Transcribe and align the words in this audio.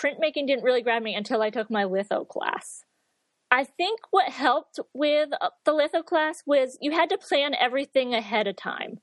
printmaking 0.00 0.46
didn't 0.46 0.64
really 0.64 0.82
grab 0.82 1.02
me 1.02 1.14
until 1.14 1.42
I 1.42 1.50
took 1.50 1.70
my 1.70 1.84
litho 1.84 2.24
class. 2.24 2.84
I 3.50 3.64
think 3.64 4.00
what 4.10 4.28
helped 4.28 4.78
with 4.94 5.30
uh, 5.40 5.50
the 5.64 5.72
litho 5.72 6.02
class 6.02 6.42
was 6.46 6.78
you 6.80 6.92
had 6.92 7.10
to 7.10 7.18
plan 7.18 7.54
everything 7.60 8.14
ahead 8.14 8.46
of 8.46 8.56
time. 8.56 9.00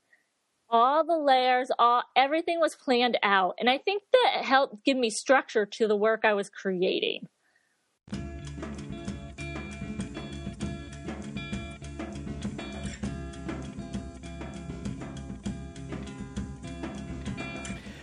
All 0.69 1.05
the 1.05 1.17
layers, 1.17 1.69
all 1.77 2.03
everything 2.15 2.59
was 2.59 2.75
planned 2.75 3.17
out, 3.23 3.55
and 3.59 3.69
I 3.69 3.77
think 3.77 4.03
that 4.11 4.43
helped 4.43 4.83
give 4.83 4.97
me 4.97 5.09
structure 5.09 5.65
to 5.65 5.87
the 5.87 5.95
work 5.95 6.21
I 6.23 6.33
was 6.33 6.49
creating. 6.49 7.27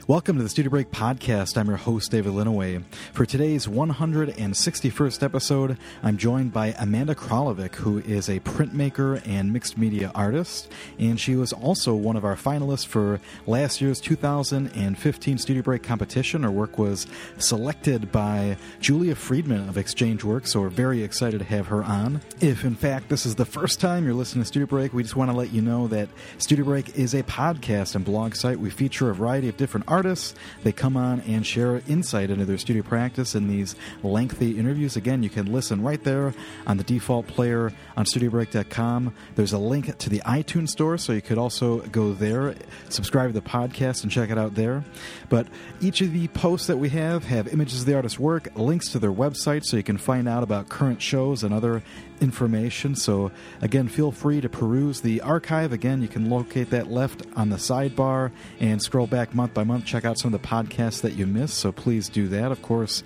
Welcome 0.06 0.36
to 0.36 0.42
the 0.42 0.50
Studio 0.50 0.68
Break 0.68 0.90
Podcast. 0.90 1.56
I'm 1.56 1.66
your 1.66 1.78
host, 1.78 2.10
David 2.10 2.34
Linaway. 2.34 2.84
For 3.14 3.24
today's 3.24 3.66
161st 3.66 5.22
episode, 5.22 5.78
I'm 6.02 6.18
joined 6.18 6.52
by 6.52 6.74
Amanda 6.78 7.14
Kralovic, 7.14 7.76
who 7.76 8.00
is 8.00 8.28
a 8.28 8.40
printmaker 8.40 9.26
and 9.26 9.50
mixed 9.50 9.78
media 9.78 10.12
artist, 10.14 10.70
and 10.98 11.18
she 11.18 11.36
was 11.36 11.54
also 11.54 11.94
one 11.94 12.16
of 12.16 12.24
our 12.26 12.36
finalists 12.36 12.86
for 12.86 13.18
last 13.46 13.80
year's 13.80 13.98
2015 13.98 15.38
Studio 15.38 15.62
Break 15.62 15.82
competition. 15.82 16.42
Her 16.42 16.50
work 16.50 16.76
was 16.76 17.06
selected 17.38 18.12
by 18.12 18.58
Julia 18.80 19.14
Friedman 19.14 19.70
of 19.70 19.78
Exchange 19.78 20.22
Works, 20.22 20.52
so 20.52 20.60
we're 20.60 20.68
very 20.68 21.02
excited 21.02 21.38
to 21.38 21.46
have 21.46 21.68
her 21.68 21.82
on. 21.82 22.20
If, 22.42 22.62
in 22.62 22.74
fact, 22.74 23.08
this 23.08 23.24
is 23.24 23.36
the 23.36 23.46
first 23.46 23.80
time 23.80 24.04
you're 24.04 24.12
listening 24.12 24.42
to 24.42 24.48
Studio 24.48 24.66
Break, 24.66 24.92
we 24.92 25.02
just 25.02 25.16
want 25.16 25.30
to 25.30 25.36
let 25.36 25.50
you 25.50 25.62
know 25.62 25.88
that 25.88 26.10
Studio 26.36 26.66
Break 26.66 26.94
is 26.94 27.14
a 27.14 27.22
podcast 27.22 27.94
and 27.94 28.04
blog 28.04 28.34
site. 28.34 28.60
We 28.60 28.68
feature 28.68 29.08
a 29.08 29.14
variety 29.14 29.48
of 29.48 29.56
different 29.56 29.88
artists. 29.94 30.34
They 30.64 30.72
come 30.72 30.96
on 30.96 31.20
and 31.20 31.46
share 31.46 31.80
insight 31.86 32.28
into 32.30 32.44
their 32.44 32.58
studio 32.58 32.82
practice 32.82 33.36
in 33.36 33.46
these 33.46 33.76
lengthy 34.02 34.58
interviews. 34.58 34.96
Again, 34.96 35.22
you 35.22 35.30
can 35.30 35.52
listen 35.52 35.82
right 35.84 36.02
there 36.02 36.34
on 36.66 36.78
the 36.78 36.82
default 36.82 37.28
player 37.28 37.72
on 37.96 38.04
studiobreak.com. 38.04 39.14
There's 39.36 39.52
a 39.52 39.58
link 39.58 39.96
to 39.98 40.10
the 40.10 40.20
iTunes 40.26 40.70
store, 40.70 40.98
so 40.98 41.12
you 41.12 41.22
could 41.22 41.38
also 41.38 41.78
go 41.78 42.12
there, 42.12 42.56
subscribe 42.88 43.28
to 43.28 43.40
the 43.40 43.48
podcast, 43.48 44.02
and 44.02 44.10
check 44.10 44.30
it 44.30 44.38
out 44.38 44.56
there. 44.56 44.82
But 45.28 45.46
each 45.80 46.00
of 46.00 46.12
the 46.12 46.26
posts 46.28 46.66
that 46.66 46.78
we 46.78 46.88
have 46.88 47.24
have 47.26 47.46
images 47.46 47.80
of 47.80 47.86
the 47.86 47.94
artist's 47.94 48.18
work, 48.18 48.48
links 48.56 48.88
to 48.90 48.98
their 48.98 49.12
website, 49.12 49.64
so 49.64 49.76
you 49.76 49.84
can 49.84 49.98
find 49.98 50.28
out 50.28 50.42
about 50.42 50.68
current 50.68 51.00
shows 51.00 51.44
and 51.44 51.54
other 51.54 51.82
information. 52.20 52.94
So, 52.94 53.30
again, 53.60 53.88
feel 53.88 54.12
free 54.12 54.40
to 54.40 54.48
peruse 54.48 55.00
the 55.00 55.20
archive. 55.20 55.72
Again, 55.72 56.02
you 56.02 56.08
can 56.08 56.30
locate 56.30 56.70
that 56.70 56.90
left 56.90 57.22
on 57.36 57.50
the 57.50 57.56
sidebar 57.56 58.30
and 58.60 58.80
scroll 58.80 59.06
back 59.06 59.34
month 59.34 59.54
by 59.54 59.64
month, 59.64 59.84
check 59.84 60.04
out 60.04 60.18
some 60.18 60.32
of 60.32 60.40
the 60.40 60.46
podcasts 60.46 61.00
that 61.02 61.14
you 61.14 61.26
missed. 61.26 61.58
So, 61.58 61.72
please 61.72 62.08
do 62.08 62.28
that. 62.28 62.52
Of 62.52 62.62
course, 62.62 63.02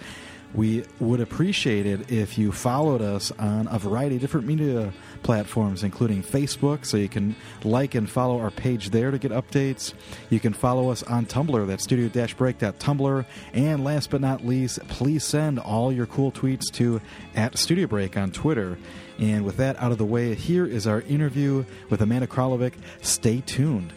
we 0.54 0.84
would 0.98 1.20
appreciate 1.20 1.86
it 1.86 2.10
if 2.10 2.38
you 2.38 2.52
followed 2.52 3.02
us 3.02 3.30
on 3.38 3.68
a 3.68 3.78
variety 3.78 4.16
of 4.16 4.20
different 4.20 4.46
media 4.46 4.92
platforms, 5.22 5.84
including 5.84 6.22
Facebook, 6.22 6.86
so 6.86 6.96
you 6.96 7.08
can 7.08 7.36
like 7.64 7.94
and 7.94 8.08
follow 8.08 8.40
our 8.40 8.50
page 8.50 8.90
there 8.90 9.10
to 9.10 9.18
get 9.18 9.30
updates. 9.30 9.92
You 10.30 10.40
can 10.40 10.52
follow 10.52 10.90
us 10.90 11.02
on 11.02 11.26
Tumblr, 11.26 11.66
that's 11.66 11.84
studio 11.84 12.08
break.tumblr. 12.36 13.24
And 13.52 13.84
last 13.84 14.10
but 14.10 14.20
not 14.20 14.44
least, 14.44 14.80
please 14.88 15.24
send 15.24 15.58
all 15.58 15.92
your 15.92 16.06
cool 16.06 16.32
tweets 16.32 16.72
to 16.74 17.00
at 17.34 17.58
Studio 17.58 17.86
Break 17.86 18.16
on 18.16 18.30
Twitter. 18.30 18.78
And 19.18 19.44
with 19.44 19.56
that 19.56 19.76
out 19.82 19.92
of 19.92 19.98
the 19.98 20.04
way, 20.04 20.34
here 20.34 20.64
is 20.64 20.86
our 20.86 21.02
interview 21.02 21.64
with 21.90 22.00
Amanda 22.00 22.26
Kralovic. 22.26 22.74
Stay 23.02 23.40
tuned. 23.40 23.92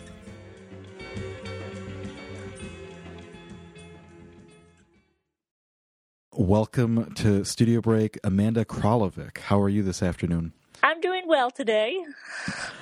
Welcome 6.38 7.14
to 7.16 7.44
Studio 7.44 7.82
Break, 7.82 8.18
Amanda 8.24 8.64
Kralovic. 8.64 9.40
How 9.40 9.60
are 9.60 9.68
you 9.68 9.84
this 9.84 10.02
afternoon? 10.02 10.54
I'm 10.82 11.02
doing 11.02 11.24
well 11.28 11.52
today. 11.52 12.06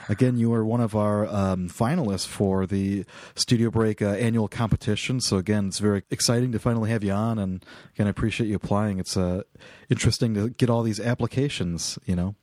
Again, 0.07 0.37
you 0.37 0.53
are 0.53 0.63
one 0.63 0.81
of 0.81 0.95
our 0.95 1.25
um, 1.25 1.67
finalists 1.67 2.27
for 2.27 2.67
the 2.67 3.05
Studio 3.33 3.71
Break 3.71 4.03
uh, 4.03 4.09
annual 4.09 4.47
competition. 4.47 5.19
So 5.19 5.37
again, 5.37 5.69
it's 5.69 5.79
very 5.79 6.03
exciting 6.11 6.51
to 6.51 6.59
finally 6.59 6.91
have 6.91 7.03
you 7.03 7.11
on, 7.11 7.39
and 7.39 7.65
again, 7.95 8.05
I 8.05 8.11
appreciate 8.11 8.45
you 8.45 8.55
applying. 8.55 8.99
It's 8.99 9.17
uh, 9.17 9.41
interesting 9.89 10.35
to 10.35 10.51
get 10.51 10.69
all 10.69 10.83
these 10.83 10.99
applications. 10.99 11.97
You 12.05 12.15
know. 12.15 12.35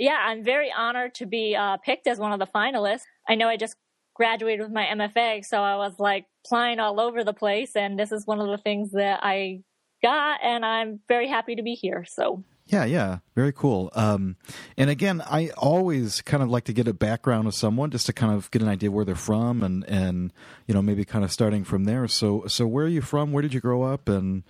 Yeah, 0.00 0.18
I'm 0.20 0.42
very 0.42 0.72
honored 0.76 1.14
to 1.14 1.26
be 1.26 1.54
uh, 1.54 1.76
picked 1.76 2.08
as 2.08 2.18
one 2.18 2.32
of 2.32 2.40
the 2.40 2.48
finalists. 2.52 3.02
I 3.28 3.36
know 3.36 3.48
I 3.48 3.56
just 3.56 3.76
graduated 4.14 4.62
with 4.62 4.72
my 4.72 4.84
MFA, 4.86 5.44
so 5.44 5.62
I 5.62 5.76
was 5.76 5.94
like 6.00 6.26
applying 6.44 6.80
all 6.80 6.98
over 6.98 7.22
the 7.22 7.32
place, 7.32 7.76
and 7.76 7.96
this 7.96 8.10
is 8.10 8.26
one 8.26 8.40
of 8.40 8.48
the 8.48 8.58
things 8.58 8.90
that 8.90 9.20
I 9.22 9.60
got, 10.02 10.40
and 10.42 10.64
I'm 10.64 11.00
very 11.08 11.28
happy 11.28 11.56
to 11.56 11.62
be 11.62 11.74
here. 11.74 12.04
So. 12.08 12.44
Yeah, 12.66 12.84
yeah, 12.84 13.18
very 13.34 13.52
cool. 13.52 13.90
Um, 13.94 14.36
and 14.76 14.90
again, 14.90 15.22
I 15.24 15.48
always 15.56 16.20
kind 16.20 16.42
of 16.42 16.50
like 16.50 16.64
to 16.64 16.74
get 16.74 16.86
a 16.86 16.92
background 16.92 17.48
of 17.48 17.54
someone 17.54 17.90
just 17.90 18.04
to 18.06 18.12
kind 18.12 18.34
of 18.34 18.50
get 18.50 18.60
an 18.60 18.68
idea 18.68 18.90
where 18.90 19.06
they're 19.06 19.14
from, 19.14 19.62
and 19.62 19.84
and 19.84 20.34
you 20.66 20.74
know 20.74 20.82
maybe 20.82 21.06
kind 21.06 21.24
of 21.24 21.32
starting 21.32 21.64
from 21.64 21.84
there. 21.84 22.06
So, 22.08 22.44
so 22.46 22.66
where 22.66 22.84
are 22.84 22.88
you 22.88 23.00
from? 23.00 23.32
Where 23.32 23.40
did 23.40 23.54
you 23.54 23.60
grow 23.60 23.84
up? 23.84 24.06
And 24.06 24.42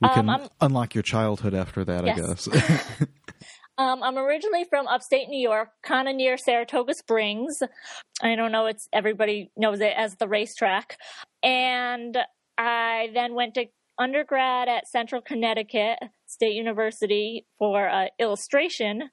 we 0.00 0.08
can 0.08 0.28
um, 0.28 0.48
unlock 0.60 0.94
your 0.94 1.02
childhood 1.02 1.52
after 1.54 1.84
that, 1.84 2.06
yes. 2.06 2.48
I 2.48 2.50
guess. 2.52 3.02
um, 3.78 4.02
I'm 4.02 4.16
originally 4.16 4.64
from 4.64 4.86
upstate 4.86 5.28
New 5.28 5.40
York, 5.40 5.68
kind 5.82 6.08
of 6.08 6.16
near 6.16 6.38
Saratoga 6.38 6.94
Springs. 6.94 7.62
I 8.22 8.36
don't 8.36 8.52
know; 8.52 8.66
it's 8.66 8.88
everybody 8.90 9.50
knows 9.54 9.80
it 9.80 9.92
as 9.96 10.16
the 10.16 10.28
racetrack. 10.28 10.96
And 11.42 12.16
I 12.56 13.10
then 13.12 13.34
went 13.34 13.54
to 13.54 13.66
undergrad 13.98 14.68
at 14.68 14.88
Central 14.88 15.22
Connecticut 15.22 15.98
State 16.26 16.54
University 16.54 17.46
for 17.58 17.88
uh, 17.88 18.06
illustration, 18.18 19.10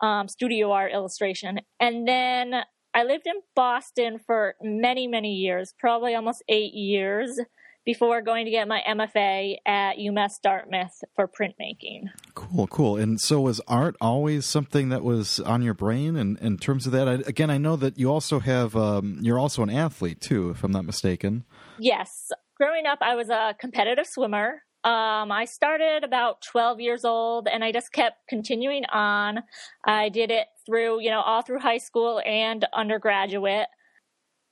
um, 0.00 0.28
studio 0.28 0.70
art 0.70 0.92
illustration. 0.92 1.60
And 1.80 2.06
then 2.06 2.54
I 2.94 3.04
lived 3.04 3.26
in 3.26 3.36
Boston 3.56 4.18
for 4.26 4.54
many, 4.62 5.06
many 5.06 5.34
years, 5.34 5.74
probably 5.78 6.14
almost 6.14 6.42
eight 6.48 6.74
years 6.74 7.40
before 7.84 8.22
going 8.22 8.44
to 8.44 8.50
get 8.52 8.68
my 8.68 8.80
MFA 8.88 9.56
at 9.66 9.96
UMass 9.96 10.34
Dartmouth 10.40 11.02
for 11.16 11.26
printmaking. 11.26 12.04
Cool, 12.34 12.68
cool. 12.68 12.96
And 12.96 13.20
so 13.20 13.40
was 13.40 13.60
art 13.66 13.96
always 14.00 14.46
something 14.46 14.90
that 14.90 15.02
was 15.02 15.40
on 15.40 15.62
your 15.62 15.74
brain? 15.74 16.14
And 16.14 16.38
in 16.38 16.58
terms 16.58 16.86
of 16.86 16.92
that, 16.92 17.08
I, 17.08 17.14
again, 17.26 17.50
I 17.50 17.58
know 17.58 17.74
that 17.76 17.98
you 17.98 18.08
also 18.08 18.38
have, 18.38 18.76
um, 18.76 19.18
you're 19.20 19.38
also 19.38 19.64
an 19.64 19.70
athlete 19.70 20.20
too, 20.20 20.50
if 20.50 20.62
I'm 20.62 20.70
not 20.70 20.84
mistaken. 20.84 21.44
Yes 21.78 22.30
growing 22.62 22.86
up, 22.86 22.98
I 23.00 23.16
was 23.16 23.28
a 23.28 23.56
competitive 23.58 24.06
swimmer. 24.06 24.62
Um, 24.84 25.32
I 25.32 25.46
started 25.46 26.04
about 26.04 26.42
12 26.42 26.78
years 26.78 27.04
old 27.04 27.48
and 27.48 27.64
I 27.64 27.72
just 27.72 27.90
kept 27.90 28.18
continuing 28.28 28.84
on. 28.84 29.40
I 29.84 30.10
did 30.10 30.30
it 30.30 30.46
through, 30.64 31.00
you 31.00 31.10
know, 31.10 31.22
all 31.22 31.42
through 31.42 31.58
high 31.58 31.78
school 31.78 32.22
and 32.24 32.64
undergraduate. 32.72 33.66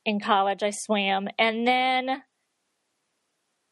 In 0.04 0.18
college, 0.18 0.64
I 0.64 0.70
swam. 0.70 1.28
And 1.38 1.68
then, 1.68 2.08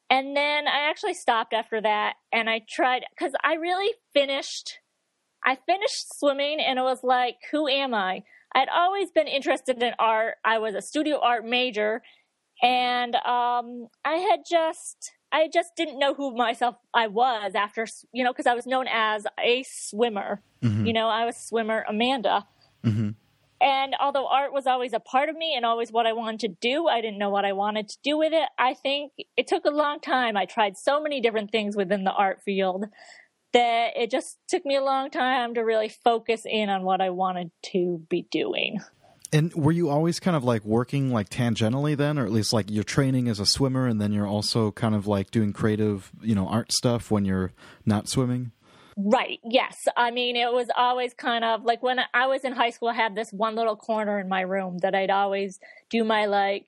and 0.08 0.36
then 0.36 0.68
I 0.68 0.88
actually 0.88 1.14
stopped 1.14 1.52
after 1.52 1.80
that 1.80 2.14
and 2.32 2.48
I 2.48 2.60
tried, 2.68 3.02
because 3.18 3.32
I 3.42 3.54
really 3.54 3.92
finished, 4.12 4.78
I 5.44 5.58
finished 5.66 6.16
swimming 6.16 6.60
and 6.60 6.78
it 6.78 6.82
was 6.82 7.02
like, 7.02 7.36
who 7.50 7.66
am 7.66 7.92
I? 7.92 8.22
I'd 8.54 8.68
always 8.68 9.10
been 9.10 9.26
interested 9.26 9.82
in 9.82 9.94
art. 9.98 10.34
I 10.44 10.58
was 10.58 10.76
a 10.76 10.82
studio 10.82 11.18
art 11.20 11.44
major 11.44 12.02
and 12.62 13.14
um, 13.14 13.88
I 14.04 14.14
had 14.14 14.40
just 14.48 15.12
I 15.30 15.48
just 15.52 15.76
didn't 15.76 15.98
know 15.98 16.14
who 16.14 16.34
myself 16.34 16.76
I 16.94 17.06
was 17.06 17.54
after 17.54 17.86
you 18.12 18.24
know 18.24 18.32
because 18.32 18.46
I 18.46 18.54
was 18.54 18.66
known 18.66 18.86
as 18.88 19.26
a 19.38 19.64
swimmer. 19.64 20.42
Mm-hmm. 20.62 20.86
You 20.86 20.92
know, 20.92 21.08
I 21.08 21.24
was 21.24 21.36
swimmer 21.36 21.84
Amanda. 21.88 22.46
Mm-hmm. 22.84 23.10
And 23.60 23.96
although 24.00 24.28
art 24.28 24.52
was 24.52 24.66
always 24.66 24.92
a 24.92 25.00
part 25.00 25.28
of 25.28 25.36
me 25.36 25.54
and 25.56 25.66
always 25.66 25.90
what 25.90 26.06
I 26.06 26.12
wanted 26.12 26.40
to 26.40 26.48
do, 26.48 26.86
I 26.86 27.00
didn't 27.00 27.18
know 27.18 27.30
what 27.30 27.44
I 27.44 27.52
wanted 27.52 27.88
to 27.88 27.98
do 28.04 28.16
with 28.16 28.32
it. 28.32 28.48
I 28.56 28.74
think 28.74 29.12
it 29.36 29.48
took 29.48 29.64
a 29.64 29.70
long 29.70 29.98
time. 29.98 30.36
I 30.36 30.44
tried 30.44 30.76
so 30.76 31.02
many 31.02 31.20
different 31.20 31.50
things 31.50 31.76
within 31.76 32.04
the 32.04 32.12
art 32.12 32.40
field 32.44 32.86
that 33.52 33.96
it 33.96 34.10
just 34.10 34.38
took 34.48 34.64
me 34.64 34.76
a 34.76 34.82
long 34.82 35.10
time 35.10 35.54
to 35.54 35.62
really 35.62 35.88
focus 35.88 36.42
in 36.44 36.68
on 36.68 36.82
what 36.82 37.00
I 37.00 37.10
wanted 37.10 37.50
to 37.72 38.00
be 38.08 38.26
doing. 38.30 38.80
And 39.32 39.52
were 39.54 39.72
you 39.72 39.90
always 39.90 40.20
kind 40.20 40.36
of 40.36 40.44
like 40.44 40.64
working 40.64 41.12
like 41.12 41.28
tangentially 41.28 41.96
then, 41.96 42.18
or 42.18 42.24
at 42.24 42.32
least 42.32 42.52
like 42.52 42.70
you're 42.70 42.84
training 42.84 43.28
as 43.28 43.40
a 43.40 43.46
swimmer, 43.46 43.86
and 43.86 44.00
then 44.00 44.12
you're 44.12 44.26
also 44.26 44.70
kind 44.70 44.94
of 44.94 45.06
like 45.06 45.30
doing 45.30 45.52
creative, 45.52 46.10
you 46.22 46.34
know, 46.34 46.48
art 46.48 46.72
stuff 46.72 47.10
when 47.10 47.24
you're 47.24 47.52
not 47.84 48.08
swimming? 48.08 48.52
Right. 48.96 49.38
Yes. 49.44 49.86
I 49.96 50.10
mean, 50.10 50.34
it 50.34 50.52
was 50.52 50.68
always 50.76 51.14
kind 51.14 51.44
of 51.44 51.64
like 51.64 51.82
when 51.82 52.00
I 52.12 52.26
was 52.26 52.42
in 52.42 52.52
high 52.52 52.70
school, 52.70 52.88
I 52.88 52.94
had 52.94 53.14
this 53.14 53.30
one 53.30 53.54
little 53.54 53.76
corner 53.76 54.18
in 54.18 54.28
my 54.28 54.40
room 54.40 54.78
that 54.78 54.94
I'd 54.94 55.10
always 55.10 55.60
do 55.88 56.02
my 56.02 56.26
like 56.26 56.66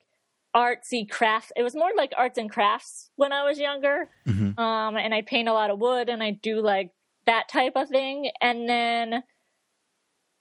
artsy 0.55 1.09
crafts. 1.09 1.51
It 1.57 1.63
was 1.63 1.75
more 1.75 1.91
like 1.97 2.13
arts 2.17 2.37
and 2.37 2.49
crafts 2.49 3.09
when 3.17 3.33
I 3.33 3.43
was 3.43 3.59
younger. 3.59 4.07
Mm-hmm. 4.27 4.57
Um, 4.57 4.95
and 4.95 5.13
I 5.13 5.23
paint 5.23 5.49
a 5.49 5.53
lot 5.53 5.71
of 5.71 5.79
wood 5.79 6.07
and 6.07 6.23
I 6.23 6.31
do 6.31 6.61
like 6.61 6.91
that 7.25 7.49
type 7.49 7.73
of 7.75 7.89
thing. 7.89 8.31
And 8.39 8.67
then 8.69 9.23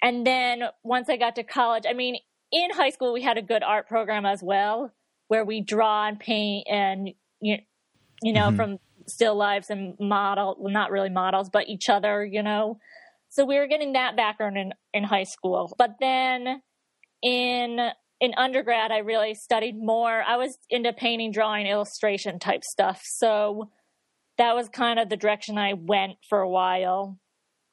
and 0.02 0.26
then 0.26 0.64
once 0.82 1.08
I 1.08 1.16
got 1.16 1.36
to 1.36 1.42
college, 1.42 1.84
I 1.88 1.92
mean, 1.92 2.16
in 2.52 2.70
high 2.70 2.90
school, 2.90 3.12
we 3.12 3.22
had 3.22 3.38
a 3.38 3.42
good 3.42 3.62
art 3.62 3.88
program 3.88 4.26
as 4.26 4.42
well, 4.42 4.92
where 5.28 5.44
we 5.44 5.60
draw 5.60 6.08
and 6.08 6.18
paint 6.18 6.66
and, 6.68 7.10
you, 7.40 7.58
you 8.22 8.32
know, 8.32 8.48
mm-hmm. 8.48 8.56
from 8.56 8.78
still 9.06 9.34
lives 9.34 9.70
and 9.70 9.94
model, 9.98 10.56
well, 10.58 10.72
not 10.72 10.90
really 10.90 11.10
models, 11.10 11.50
but 11.50 11.68
each 11.68 11.88
other, 11.88 12.24
you 12.24 12.42
know. 12.42 12.78
So 13.28 13.44
we 13.44 13.58
were 13.58 13.66
getting 13.66 13.92
that 13.92 14.16
background 14.16 14.56
in, 14.56 14.72
in 14.92 15.04
high 15.04 15.24
school. 15.24 15.74
But 15.78 15.96
then 16.00 16.62
in 17.22 17.90
in 18.20 18.34
undergrad, 18.36 18.90
I 18.90 18.98
really 18.98 19.34
studied 19.34 19.76
more. 19.78 20.22
I 20.22 20.36
was 20.36 20.58
into 20.68 20.92
painting, 20.92 21.32
drawing, 21.32 21.66
illustration 21.66 22.38
type 22.38 22.64
stuff. 22.64 23.00
So 23.02 23.70
that 24.36 24.54
was 24.54 24.68
kind 24.68 24.98
of 24.98 25.08
the 25.08 25.16
direction 25.16 25.56
I 25.56 25.72
went 25.72 26.18
for 26.28 26.40
a 26.40 26.48
while. 26.48 27.18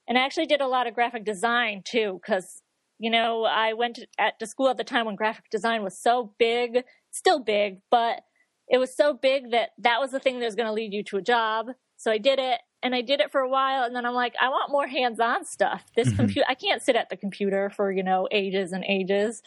And 0.07 0.17
I 0.17 0.21
actually 0.21 0.45
did 0.45 0.61
a 0.61 0.67
lot 0.67 0.87
of 0.87 0.93
graphic 0.93 1.25
design 1.25 1.81
too, 1.85 2.19
because, 2.21 2.61
you 2.99 3.09
know, 3.09 3.43
I 3.43 3.73
went 3.73 3.97
to, 3.97 4.07
at, 4.17 4.39
to 4.39 4.47
school 4.47 4.69
at 4.69 4.77
the 4.77 4.83
time 4.83 5.05
when 5.05 5.15
graphic 5.15 5.49
design 5.51 5.83
was 5.83 6.01
so 6.01 6.33
big, 6.39 6.83
still 7.11 7.39
big, 7.43 7.79
but 7.91 8.21
it 8.69 8.77
was 8.77 8.95
so 8.95 9.13
big 9.13 9.51
that 9.51 9.69
that 9.79 9.99
was 9.99 10.11
the 10.11 10.19
thing 10.19 10.39
that 10.39 10.45
was 10.45 10.55
going 10.55 10.67
to 10.67 10.73
lead 10.73 10.93
you 10.93 11.03
to 11.05 11.17
a 11.17 11.21
job. 11.21 11.67
So 11.97 12.11
I 12.11 12.17
did 12.17 12.39
it 12.39 12.59
and 12.83 12.93
I 12.93 13.01
did 13.01 13.19
it 13.19 13.31
for 13.31 13.41
a 13.41 13.49
while 13.49 13.83
and 13.83 13.95
then 13.95 14.05
I'm 14.05 14.13
like, 14.13 14.35
I 14.41 14.49
want 14.49 14.71
more 14.71 14.87
hands-on 14.87 15.45
stuff. 15.45 15.83
This 15.95 16.07
mm-hmm. 16.09 16.17
computer 16.17 16.45
I 16.47 16.55
can't 16.55 16.81
sit 16.81 16.95
at 16.95 17.09
the 17.09 17.17
computer 17.17 17.69
for, 17.69 17.91
you 17.91 18.03
know, 18.03 18.27
ages 18.31 18.71
and 18.71 18.83
ages 18.83 19.41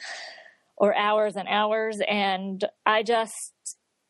or 0.77 0.97
hours 0.97 1.37
and 1.37 1.47
hours 1.49 2.01
and 2.09 2.65
I 2.85 3.03
just 3.03 3.53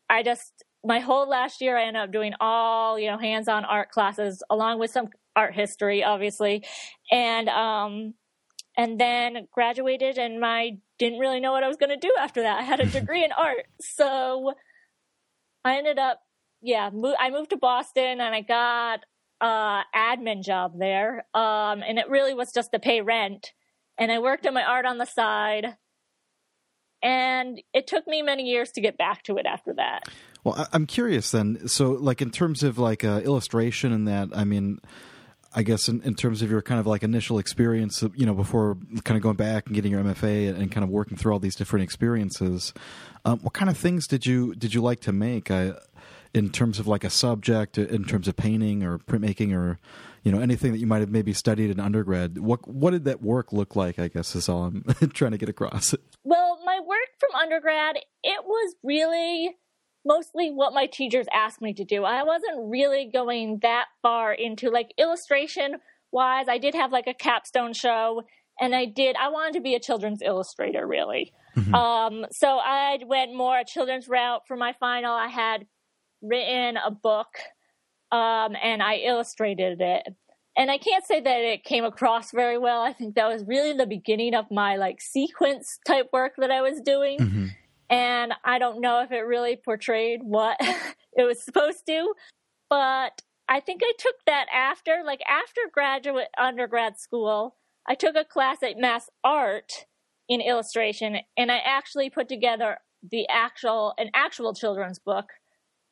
I 0.08 0.23
just 0.23 0.64
my 0.85 1.00
whole 1.00 1.29
last 1.29 1.61
year 1.61 1.76
I 1.76 1.85
ended 1.85 2.02
up 2.02 2.12
doing 2.12 2.32
all, 2.41 2.99
you 2.99 3.11
know, 3.11 3.19
hands-on 3.19 3.64
art 3.64 3.91
classes 3.91 4.43
along 4.49 4.79
with 4.79 4.91
some 4.91 5.08
art 5.37 5.55
history 5.55 6.05
obviously. 6.05 6.65
And 7.11 7.49
um 7.49 8.15
and 8.77 9.00
then 9.00 9.49
graduated 9.53 10.19
and 10.19 10.44
I 10.44 10.79
didn't 10.99 11.19
really 11.19 11.41
know 11.41 11.53
what 11.53 11.65
I 11.65 11.69
was 11.69 11.77
going 11.77 11.91
to 11.91 11.97
do 11.97 12.15
after 12.19 12.43
that. 12.43 12.59
I 12.59 12.62
had 12.62 12.81
a 12.81 12.87
degree 13.00 13.25
in 13.25 13.32
art. 13.32 13.67
So 13.81 14.55
I 15.65 15.77
ended 15.77 15.99
up 15.99 16.21
yeah, 16.62 16.91
mo- 16.93 17.17
I 17.19 17.31
moved 17.31 17.50
to 17.50 17.56
Boston 17.56 18.21
and 18.21 18.35
I 18.35 18.43
got 18.43 19.00
a 19.41 19.82
admin 19.94 20.44
job 20.44 20.79
there. 20.79 21.25
Um, 21.35 21.83
and 21.87 21.99
it 21.99 22.09
really 22.09 22.35
was 22.35 22.53
just 22.53 22.73
to 22.73 22.79
pay 22.79 23.00
rent. 23.00 23.53
And 23.99 24.12
I 24.12 24.19
worked 24.19 24.47
on 24.47 24.55
my 24.55 24.65
art 24.65 24.87
on 24.87 24.99
the 24.99 25.06
side. 25.06 25.76
And 27.03 27.62
it 27.73 27.87
took 27.87 28.06
me 28.06 28.21
many 28.21 28.44
years 28.44 28.73
to 28.73 28.83
get 28.83 28.99
back 28.99 29.23
to 29.25 29.37
it 29.38 29.47
after 29.47 29.73
that. 29.75 30.05
Well, 30.44 30.69
I'm 30.73 30.87
curious 30.87 31.31
then. 31.31 31.67
So, 31.67 31.93
like 31.93 32.21
in 32.21 32.31
terms 32.31 32.62
of 32.62 32.79
like 32.79 33.05
uh, 33.05 33.21
illustration 33.25 33.93
and 33.93 34.06
that, 34.06 34.29
I 34.35 34.44
mean, 34.44 34.81
I 35.52 35.62
guess 35.62 35.88
in, 35.88 36.00
in 36.02 36.14
terms 36.14 36.43
of 36.43 36.50
your 36.50 36.62
kind 36.62 36.79
of 36.79 36.87
like 36.87 37.02
initial 37.02 37.38
experience, 37.38 38.05
you 38.14 38.25
know, 38.25 38.35
before 38.35 38.76
kind 39.05 39.17
of 39.17 39.23
going 39.23 39.37
back 39.37 39.67
and 39.67 39.75
getting 39.75 39.91
your 39.91 40.02
MFA 40.02 40.49
and, 40.49 40.58
and 40.58 40.70
kind 40.70 40.85
of 40.85 40.91
working 40.91 41.17
through 41.17 41.32
all 41.32 41.41
these 41.41 41.56
different 41.56 41.82
experiences, 41.82 42.73
um, 43.25 43.41
what 43.41 43.52
kind 43.52 43.69
of 43.69 43.76
things 43.76 44.06
did 44.06 44.26
you 44.26 44.55
did 44.55 44.75
you 44.75 44.81
like 44.81 45.00
to 45.00 45.12
make? 45.12 45.50
I, 45.50 45.73
in 46.32 46.50
terms 46.50 46.79
of 46.79 46.87
like 46.87 47.02
a 47.02 47.11
subject, 47.11 47.79
in 47.79 48.05
terms 48.05 48.29
of 48.29 48.37
painting 48.37 48.85
or 48.85 48.99
printmaking 48.99 49.52
or 49.52 49.79
you 50.23 50.31
know 50.31 50.41
anything 50.41 50.73
that 50.73 50.79
you 50.79 50.87
might 50.87 51.00
have 51.00 51.11
maybe 51.11 51.32
studied 51.32 51.70
in 51.70 51.81
undergrad. 51.81 52.38
What 52.38 52.69
what 52.69 52.93
did 52.93 53.05
that 53.05 53.23
work 53.23 53.52
look 53.52 53.75
like? 53.75 53.99
I 53.99 54.08
guess 54.08 54.35
is 54.37 54.49
all 54.49 54.64
I'm 54.64 54.85
trying 55.14 55.32
to 55.32 55.38
get 55.38 55.49
across. 55.49 55.94
Well, 56.23 56.58
my 56.64 56.79
work 56.87 57.11
from 57.19 57.35
undergrad 57.35 57.97
it 58.23 58.44
was 58.44 58.75
really 58.82 59.56
mostly 60.05 60.50
what 60.50 60.73
my 60.73 60.87
teachers 60.87 61.26
asked 61.32 61.61
me 61.61 61.75
to 61.75 61.85
do. 61.85 62.05
I 62.05 62.23
wasn't 62.23 62.70
really 62.70 63.11
going 63.12 63.58
that 63.62 63.87
far 64.02 64.32
into 64.32 64.70
like 64.70 64.94
illustration 64.99 65.76
wise. 66.12 66.47
I 66.49 66.58
did 66.58 66.75
have 66.75 66.93
like 66.93 67.06
a 67.06 67.14
capstone 67.14 67.73
show 67.73 68.23
and 68.61 68.75
I 68.75 68.85
did 68.85 69.17
I 69.17 69.29
wanted 69.29 69.55
to 69.55 69.61
be 69.61 69.75
a 69.75 69.81
children's 69.81 70.23
illustrator 70.23 70.87
really. 70.87 71.32
Mm-hmm. 71.56 71.75
Um, 71.75 72.26
so 72.31 72.58
I 72.58 72.99
went 73.05 73.35
more 73.35 73.58
a 73.58 73.64
children's 73.64 74.08
route 74.08 74.43
for 74.47 74.56
my 74.56 74.75
final. 74.79 75.12
I 75.12 75.29
had 75.29 75.67
written 76.23 76.76
a 76.76 76.91
book 76.91 77.38
um, 78.12 78.56
and 78.62 78.82
I 78.82 78.97
illustrated 78.97 79.81
it. 79.81 80.14
And 80.56 80.70
I 80.70 80.79
can't 80.79 81.06
say 81.06 81.20
that 81.20 81.41
it 81.41 81.64
came 81.64 81.85
across 81.85 82.32
very 82.32 82.58
well. 82.58 82.82
I 82.82 82.93
think 82.93 83.14
that 83.14 83.29
was 83.29 83.44
really 83.47 83.73
the 83.73 83.87
beginning 83.87 84.35
of 84.35 84.47
my 84.50 84.76
like 84.76 85.00
sequence 85.00 85.79
type 85.87 86.08
work 86.12 86.32
that 86.38 86.50
I 86.50 86.61
was 86.61 86.81
doing. 86.85 87.19
Mm-hmm. 87.19 87.47
And 87.91 88.33
I 88.45 88.59
don't 88.59 88.81
know 88.81 89.03
if 89.03 89.13
it 89.13 89.21
really 89.21 89.57
portrayed 89.57 90.21
what 90.23 90.57
it 91.13 91.25
was 91.25 91.43
supposed 91.43 91.87
to, 91.87 92.15
but 92.69 93.23
I 93.49 93.61
think 93.61 93.83
I 93.85 93.93
took 93.99 94.15
that 94.27 94.47
after, 94.55 95.03
like 95.05 95.21
after 95.29 95.61
graduate 95.73 96.29
undergrad 96.39 96.99
school, 96.99 97.57
I 97.89 97.97
took 97.97 98.15
a 98.15 98.25
class 98.25 98.63
at 98.63 98.79
Mass 98.79 99.11
Art 99.25 99.87
in 100.29 100.41
illustration 100.41 101.17
and 101.37 101.51
I 101.51 101.59
actually 101.59 102.11
put 102.11 102.29
together 102.29 102.79
the 103.11 103.27
actual 103.29 103.95
an 103.99 104.11
actual 104.15 104.55
children's 104.55 104.99
book 105.01 105.27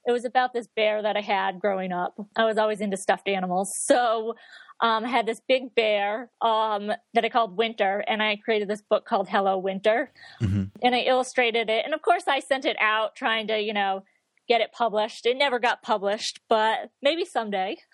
it 0.09 0.13
was 0.13 0.25
about 0.25 0.55
this 0.55 0.67
bear 0.75 1.03
that 1.03 1.19
I 1.19 1.21
had 1.21 1.61
growing 1.61 1.93
up. 1.93 2.19
I 2.35 2.47
was 2.47 2.57
always 2.57 2.81
into 2.81 2.97
stuffed 2.97 3.29
animals. 3.29 3.77
So 3.77 4.35
um, 4.81 5.05
I 5.05 5.09
had 5.09 5.27
this 5.27 5.41
big 5.49 5.75
bear 5.75 6.31
um, 6.41 6.93
that 7.15 7.25
I 7.25 7.29
called 7.29 7.57
Winter, 7.57 8.05
and 8.07 8.23
I 8.23 8.37
created 8.37 8.69
this 8.69 8.83
book 8.83 9.05
called 9.05 9.29
Hello 9.29 9.59
Winter. 9.59 10.13
Mm-hmm. 10.41 10.65
And 10.83 10.95
I 10.95 11.01
illustrated 11.01 11.69
it. 11.69 11.85
And 11.85 11.95
of 11.95 12.03
course, 12.03 12.25
I 12.29 12.41
sent 12.41 12.65
it 12.65 12.77
out 12.81 13.17
trying 13.17 13.49
to, 13.49 13.61
you 13.61 13.73
know, 13.73 14.05
get 14.49 14.61
it 14.61 14.73
published. 14.73 15.27
It 15.27 15.37
never 15.37 15.59
got 15.59 15.83
published, 15.83 16.41
but 16.49 16.91
maybe 17.03 17.25
someday. 17.25 17.77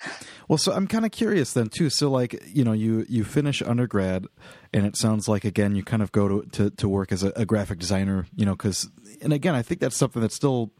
Well, 0.47 0.59
so 0.59 0.73
I'm 0.73 0.87
kind 0.87 1.07
of 1.07 1.11
curious 1.11 1.55
then 1.55 1.71
too. 1.71 1.89
So 1.89 2.11
like, 2.11 2.39
you 2.47 2.65
know, 2.65 2.73
you 2.73 3.07
you 3.09 3.25
finish 3.25 3.63
undergrad 3.63 4.27
and 4.75 4.85
it 4.85 4.97
sounds 4.97 5.29
like 5.29 5.44
again 5.44 5.75
you 5.76 5.82
kind 5.82 6.03
of 6.03 6.12
go 6.12 6.29
to 6.29 6.49
to, 6.50 6.71
to 6.71 6.88
work 6.88 7.12
as 7.12 7.23
a, 7.23 7.32
a 7.37 7.47
graphic 7.47 7.79
designer, 7.79 8.26
you 8.35 8.44
know, 8.44 8.56
cuz 8.56 8.88
and 9.23 9.32
again, 9.32 9.55
I 9.55 9.62
think 9.62 9.81
that's 9.81 9.97
something 9.97 10.21
that's 10.21 10.35
still, 10.35 10.71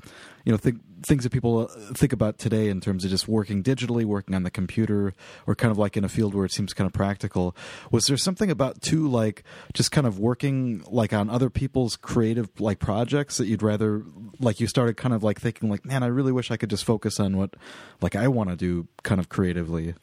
you 0.44 0.52
know, 0.52 0.58
things 0.58 1.23
that 1.23 1.31
people 1.31 1.61
uh, 1.61 1.94
think 1.94 2.12
about 2.12 2.38
today 2.38 2.69
in 2.69 2.81
terms 2.81 3.05
of 3.05 3.11
just 3.11 3.29
working 3.29 3.62
digitally, 3.62 4.05
working 4.05 4.35
on 4.35 4.43
the 4.43 4.50
computer, 4.50 5.14
or 5.46 5.55
kind 5.55 5.70
of 5.70 5.79
like 5.79 5.96
in 5.96 6.05
a 6.05 6.08
field 6.08 6.35
where 6.35 6.44
it 6.44 6.52
seems 6.52 6.75
kind 6.75 6.87
of 6.87 6.93
practical. 6.93 7.56
Was 7.91 8.06
there 8.06 8.17
something 8.17 8.50
about 8.50 8.82
too, 8.82 9.08
like 9.08 9.44
just 9.73 9.93
kind 9.93 10.06
of 10.06 10.19
working 10.19 10.82
like 10.88 11.12
on 11.12 11.31
other 11.31 11.49
people's 11.49 11.96
creative 11.96 12.49
like 12.61 12.81
projects 12.81 13.37
that 13.37 13.46
you'd 13.46 13.62
rather 13.62 14.02
like 14.41 14.61
you 14.61 14.67
started 14.67 14.96
kind 14.96 15.14
of 15.14 15.23
like 15.23 15.41
thinking 15.41 15.70
like, 15.70 15.85
man, 15.85 16.02
I 16.02 16.08
really 16.08 16.32
wish 16.32 16.50
I 16.50 16.56
could 16.56 16.70
just 16.70 16.85
focus 16.85 17.20
on 17.20 17.37
what 17.37 17.55
like 18.00 18.17
I 18.17 18.29
want 18.29 18.50
to 18.50 18.56
do 18.56 18.88
kind 19.02 19.20
of 19.20 19.29
creatively. 19.29 19.94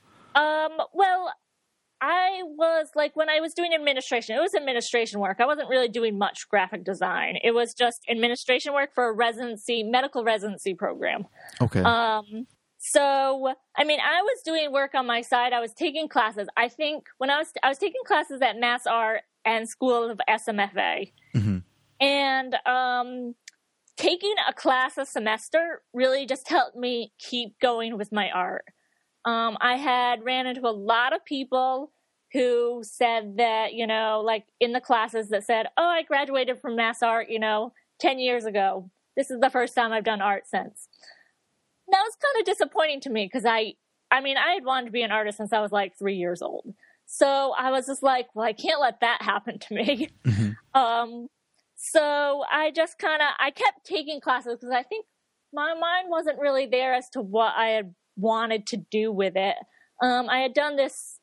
Was 2.61 2.91
like 2.95 3.15
when 3.15 3.27
I 3.27 3.39
was 3.39 3.55
doing 3.55 3.73
administration, 3.73 4.35
it 4.35 4.39
was 4.39 4.53
administration 4.53 5.19
work. 5.19 5.37
I 5.39 5.47
wasn't 5.47 5.67
really 5.67 5.87
doing 5.87 6.15
much 6.15 6.47
graphic 6.47 6.83
design. 6.83 7.39
It 7.43 7.55
was 7.55 7.73
just 7.73 8.05
administration 8.07 8.71
work 8.73 8.93
for 8.93 9.07
a 9.07 9.13
residency, 9.13 9.81
medical 9.81 10.23
residency 10.23 10.75
program. 10.75 11.25
Okay. 11.59 11.81
Um 11.81 12.45
so 12.77 13.55
I 13.75 13.83
mean, 13.83 13.99
I 13.99 14.21
was 14.21 14.43
doing 14.45 14.71
work 14.71 14.93
on 14.93 15.07
my 15.07 15.21
side. 15.21 15.53
I 15.53 15.59
was 15.59 15.73
taking 15.73 16.07
classes. 16.07 16.47
I 16.55 16.67
think 16.67 17.05
when 17.17 17.31
I 17.31 17.39
was 17.39 17.47
I 17.63 17.69
was 17.69 17.79
taking 17.79 18.01
classes 18.05 18.43
at 18.43 18.59
Mass 18.59 18.85
Art 18.85 19.21
and 19.43 19.67
School 19.67 20.11
of 20.11 20.21
SMFA. 20.29 21.11
Mm-hmm. 21.35 21.57
And 21.99 22.55
um 22.67 23.33
taking 23.97 24.35
a 24.47 24.53
class 24.53 24.99
a 24.99 25.05
semester 25.05 25.81
really 25.93 26.27
just 26.27 26.47
helped 26.47 26.77
me 26.77 27.11
keep 27.17 27.59
going 27.59 27.97
with 27.97 28.11
my 28.11 28.29
art. 28.29 28.65
Um, 29.25 29.57
I 29.61 29.77
had 29.77 30.23
ran 30.23 30.47
into 30.47 30.67
a 30.67 30.71
lot 30.71 31.13
of 31.13 31.23
people 31.25 31.91
who 32.33 32.81
said 32.83 33.37
that, 33.37 33.73
you 33.73 33.85
know, 33.85 34.21
like 34.25 34.45
in 34.59 34.71
the 34.71 34.79
classes 34.79 35.29
that 35.29 35.43
said, 35.43 35.67
oh, 35.77 35.85
I 35.85 36.03
graduated 36.03 36.61
from 36.61 36.75
mass 36.75 37.03
art, 37.03 37.29
you 37.29 37.39
know, 37.39 37.73
10 37.99 38.19
years 38.19 38.45
ago. 38.45 38.89
This 39.17 39.29
is 39.29 39.39
the 39.41 39.49
first 39.49 39.75
time 39.75 39.91
I've 39.91 40.05
done 40.05 40.21
art 40.21 40.47
since. 40.47 40.87
That 41.89 42.01
was 42.01 42.15
kind 42.21 42.41
of 42.41 42.45
disappointing 42.45 43.01
to 43.01 43.09
me 43.09 43.25
because 43.25 43.45
I, 43.45 43.73
I 44.09 44.21
mean, 44.21 44.37
I 44.37 44.53
had 44.53 44.63
wanted 44.63 44.85
to 44.85 44.91
be 44.91 45.01
an 45.01 45.11
artist 45.11 45.37
since 45.37 45.51
I 45.51 45.59
was 45.59 45.71
like 45.71 45.97
three 45.97 46.15
years 46.15 46.41
old. 46.41 46.73
So 47.05 47.53
I 47.57 47.71
was 47.71 47.87
just 47.87 48.01
like, 48.01 48.27
well, 48.33 48.45
I 48.45 48.53
can't 48.53 48.79
let 48.79 49.01
that 49.01 49.21
happen 49.21 49.59
to 49.59 49.73
me. 49.73 50.09
Mm-hmm. 50.25 50.51
Um, 50.73 51.27
so 51.75 52.45
I 52.49 52.71
just 52.71 52.97
kind 52.97 53.21
of, 53.21 53.27
I 53.37 53.51
kept 53.51 53.85
taking 53.85 54.21
classes 54.21 54.57
because 54.57 54.73
I 54.73 54.83
think 54.83 55.05
my 55.51 55.73
mind 55.73 56.07
wasn't 56.07 56.39
really 56.39 56.65
there 56.65 56.93
as 56.93 57.09
to 57.09 57.21
what 57.21 57.53
I 57.57 57.71
had 57.71 57.93
wanted 58.15 58.67
to 58.67 58.77
do 58.77 59.11
with 59.11 59.33
it. 59.35 59.57
Um, 60.01 60.29
I 60.29 60.39
had 60.39 60.53
done 60.53 60.77
this 60.77 61.19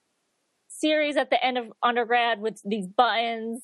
series 0.81 1.17
at 1.17 1.31
the 1.31 1.45
end 1.45 1.59
of 1.59 1.73
undergrad 1.83 2.41
with 2.41 2.61
these 2.65 2.87
buttons, 2.87 3.63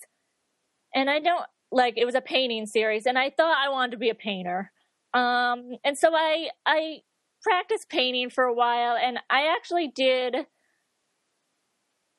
and 0.94 1.10
I 1.10 1.20
don't 1.20 1.44
like 1.72 1.94
it 1.96 2.04
was 2.04 2.14
a 2.14 2.20
painting 2.20 2.66
series, 2.66 3.06
and 3.06 3.18
I 3.18 3.30
thought 3.30 3.56
I 3.56 3.68
wanted 3.70 3.92
to 3.92 3.98
be 3.98 4.10
a 4.10 4.14
painter. 4.14 4.72
Um, 5.12 5.72
and 5.84 5.96
so 5.96 6.14
I 6.14 6.48
I 6.66 6.98
practiced 7.42 7.88
painting 7.88 8.30
for 8.30 8.44
a 8.44 8.54
while, 8.54 8.96
and 8.96 9.18
I 9.30 9.54
actually 9.54 9.88
did. 9.88 10.46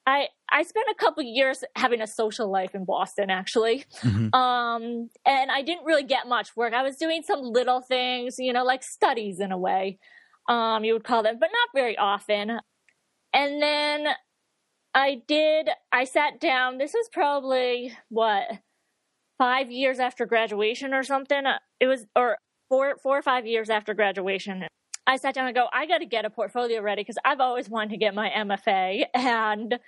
I 0.08 0.28
I 0.52 0.64
spent 0.64 0.88
a 0.92 0.96
couple 0.96 1.24
years 1.24 1.64
having 1.76 2.02
a 2.02 2.08
social 2.08 2.50
life 2.50 2.76
in 2.76 2.86
Boston, 2.86 3.30
actually, 3.30 3.86
mm-hmm. 4.02 4.34
um, 4.36 5.10
and 5.26 5.52
I 5.52 5.62
didn't 5.62 5.86
really 5.86 6.04
get 6.04 6.28
much 6.28 6.56
work. 6.56 6.74
I 6.74 6.84
was 6.84 6.98
doing 6.98 7.24
some 7.24 7.42
little 7.42 7.82
things, 7.82 8.36
you 8.38 8.54
know, 8.54 8.64
like 8.64 8.84
studies 8.84 9.40
in 9.40 9.52
a 9.52 9.58
way 9.58 10.00
um, 10.48 10.84
you 10.84 10.94
would 10.94 11.04
call 11.04 11.24
them, 11.24 11.38
but 11.40 11.50
not 11.52 11.70
very 11.74 11.98
often. 11.98 12.60
And 13.34 13.62
then 13.62 14.08
I 14.96 15.22
did, 15.28 15.70
I 15.92 16.06
sat 16.06 16.40
down, 16.40 16.78
this 16.78 16.94
was 16.94 17.10
probably 17.12 17.92
what, 18.08 18.46
five 19.38 19.70
years 19.70 20.00
after 20.00 20.26
graduation 20.26 20.94
or 20.94 21.04
something. 21.04 21.44
It 21.82 21.88
was, 21.88 22.06
or 22.16 22.38
four, 22.70 22.96
four 23.04 23.18
or 23.18 23.22
five 23.22 23.46
years 23.46 23.70
after 23.70 23.94
graduation. 23.94 24.66
I 25.06 25.18
sat 25.18 25.36
down 25.36 25.48
and 25.48 25.56
go, 25.56 25.68
I 25.74 25.86
got 25.86 25.98
to 25.98 26.06
get 26.06 26.24
a 26.24 26.30
portfolio 26.30 26.82
ready 26.82 27.02
because 27.02 27.18
I've 27.26 27.42
always 27.42 27.70
wanted 27.70 27.90
to 27.92 27.98
get 27.98 28.16
my 28.16 28.30
MFA. 28.30 29.04
And 29.14 29.80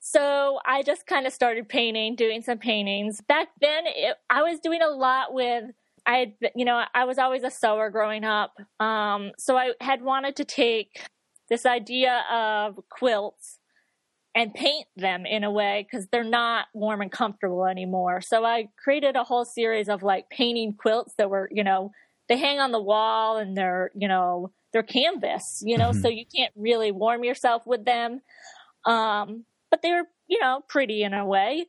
so 0.00 0.58
I 0.66 0.82
just 0.82 1.06
kind 1.06 1.26
of 1.26 1.32
started 1.32 1.68
painting, 1.68 2.16
doing 2.16 2.42
some 2.42 2.58
paintings. 2.58 3.20
Back 3.20 3.48
then, 3.60 3.84
it, 3.86 4.16
I 4.30 4.42
was 4.42 4.58
doing 4.58 4.82
a 4.82 4.88
lot 4.88 5.32
with, 5.32 5.64
I 6.06 6.16
had, 6.16 6.32
you 6.56 6.64
know, 6.64 6.82
I 6.92 7.04
was 7.04 7.18
always 7.18 7.44
a 7.44 7.50
sewer 7.50 7.90
growing 7.90 8.24
up. 8.24 8.54
Um, 8.80 9.30
so 9.38 9.56
I 9.56 9.74
had 9.80 10.02
wanted 10.02 10.36
to 10.36 10.44
take 10.44 11.06
this 11.50 11.66
idea 11.66 12.24
of 12.32 12.80
quilts 12.88 13.59
and 14.34 14.54
paint 14.54 14.86
them 14.96 15.26
in 15.26 15.42
a 15.42 15.50
way 15.50 15.86
because 15.90 16.06
they're 16.08 16.22
not 16.22 16.66
warm 16.72 17.00
and 17.00 17.10
comfortable 17.10 17.66
anymore. 17.66 18.20
So 18.20 18.44
I 18.44 18.68
created 18.82 19.16
a 19.16 19.24
whole 19.24 19.44
series 19.44 19.88
of 19.88 20.02
like 20.02 20.30
painting 20.30 20.74
quilts 20.74 21.14
that 21.18 21.30
were, 21.30 21.48
you 21.52 21.64
know, 21.64 21.90
they 22.28 22.36
hang 22.36 22.60
on 22.60 22.70
the 22.70 22.80
wall 22.80 23.38
and 23.38 23.56
they're, 23.56 23.90
you 23.94 24.06
know, 24.06 24.52
they're 24.72 24.84
canvas, 24.84 25.62
you 25.66 25.76
know, 25.76 25.90
mm-hmm. 25.90 26.00
so 26.00 26.08
you 26.08 26.24
can't 26.24 26.52
really 26.54 26.92
warm 26.92 27.24
yourself 27.24 27.66
with 27.66 27.84
them. 27.84 28.20
Um, 28.84 29.44
but 29.70 29.82
they 29.82 29.90
were, 29.90 30.04
you 30.28 30.38
know, 30.40 30.62
pretty 30.68 31.02
in 31.02 31.12
a 31.12 31.26
way, 31.26 31.66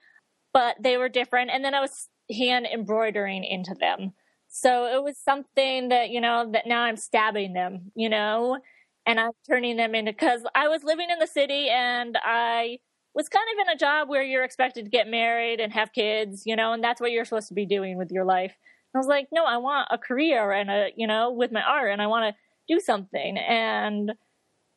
but 0.54 0.76
they 0.80 0.98
were 0.98 1.10
different. 1.10 1.50
And 1.52 1.66
then 1.66 1.74
I 1.74 1.82
was 1.82 2.10
hand 2.32 2.68
embroidering 2.72 3.44
into 3.44 3.74
them. 3.74 4.14
So 4.50 4.86
it 4.86 5.02
was 5.02 5.18
something 5.18 5.90
that, 5.90 6.10
you 6.10 6.22
know, 6.22 6.52
that 6.52 6.68
now 6.68 6.84
I'm 6.84 6.98
stabbing 6.98 7.54
them, 7.54 7.92
you 7.96 8.10
know, 8.10 8.60
and 9.06 9.20
I'm 9.20 9.32
turning 9.48 9.78
them 9.78 9.96
into, 9.96 10.14
cause 10.14 10.44
I 10.56 10.68
was 10.68 10.84
living 10.84 11.10
in 11.10 11.20
the 11.20 11.28
city 11.28 11.70
and 11.70 12.18
I 12.24 12.80
was 13.14 13.30
kind 13.30 13.46
of 13.54 13.68
in 13.68 13.74
a 13.74 13.78
job 13.78 14.10
where 14.10 14.24
you're 14.24 14.44
expected 14.44 14.86
to 14.86 14.92
get 14.92 15.08
married 15.08 15.60
and 15.60 15.74
have 15.74 15.94
kids, 15.94 16.44
you 16.46 16.56
know, 16.56 16.74
and 16.74 16.84
that's 16.84 17.02
what 17.02 17.12
you're 17.12 17.26
supposed 17.26 17.50
to 17.50 17.54
be 17.54 17.66
doing 17.66 17.98
with 17.98 18.12
your 18.12 18.26
life. 18.26 18.56
I 18.96 18.98
was 18.98 19.08
like, 19.08 19.28
no, 19.32 19.46
I 19.46 19.58
want 19.58 19.88
a 19.92 19.98
career 19.98 20.52
and 20.52 20.70
a, 20.70 20.90
you 20.96 21.08
know, 21.08 21.32
with 21.32 21.52
my 21.52 21.62
art 21.62 21.92
and 21.92 22.02
I 22.02 22.08
want 22.08 22.34
to 22.36 22.74
do 22.74 22.80
something. 22.80 23.38
And 23.38 24.14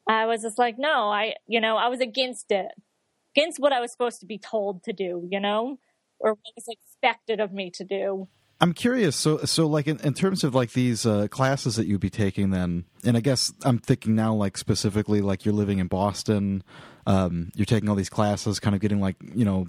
I 0.08 0.26
was 0.26 0.42
just 0.42 0.58
like, 0.58 0.78
no, 0.78 1.10
I, 1.10 1.34
you 1.46 1.60
know, 1.60 1.76
I 1.76 1.88
was 1.88 2.00
against 2.00 2.50
it, 2.52 2.68
against 3.36 3.60
what 3.60 3.72
I 3.72 3.80
was 3.80 3.92
supposed 3.92 4.20
to 4.20 4.26
be 4.26 4.38
told 4.38 4.84
to 4.84 4.92
do, 4.92 5.28
you 5.30 5.40
know, 5.40 5.78
or 6.20 6.32
what 6.32 6.54
was 6.56 6.68
expected 6.68 7.40
of 7.40 7.52
me 7.52 7.70
to 7.72 7.84
do. 7.84 8.28
I'm 8.64 8.72
curious. 8.72 9.14
So, 9.14 9.44
so 9.44 9.66
like 9.66 9.86
in, 9.86 10.00
in 10.00 10.14
terms 10.14 10.42
of 10.42 10.54
like 10.54 10.72
these 10.72 11.04
uh, 11.04 11.28
classes 11.28 11.76
that 11.76 11.86
you'd 11.86 12.00
be 12.00 12.08
taking, 12.08 12.48
then, 12.48 12.86
and 13.04 13.14
I 13.14 13.20
guess 13.20 13.52
I'm 13.62 13.78
thinking 13.78 14.14
now, 14.14 14.32
like 14.32 14.56
specifically, 14.56 15.20
like 15.20 15.44
you're 15.44 15.52
living 15.52 15.80
in 15.80 15.86
Boston, 15.86 16.64
um, 17.06 17.52
you're 17.54 17.66
taking 17.66 17.90
all 17.90 17.94
these 17.94 18.08
classes, 18.08 18.58
kind 18.60 18.74
of 18.74 18.80
getting 18.80 19.02
like 19.02 19.16
you 19.34 19.44
know 19.44 19.66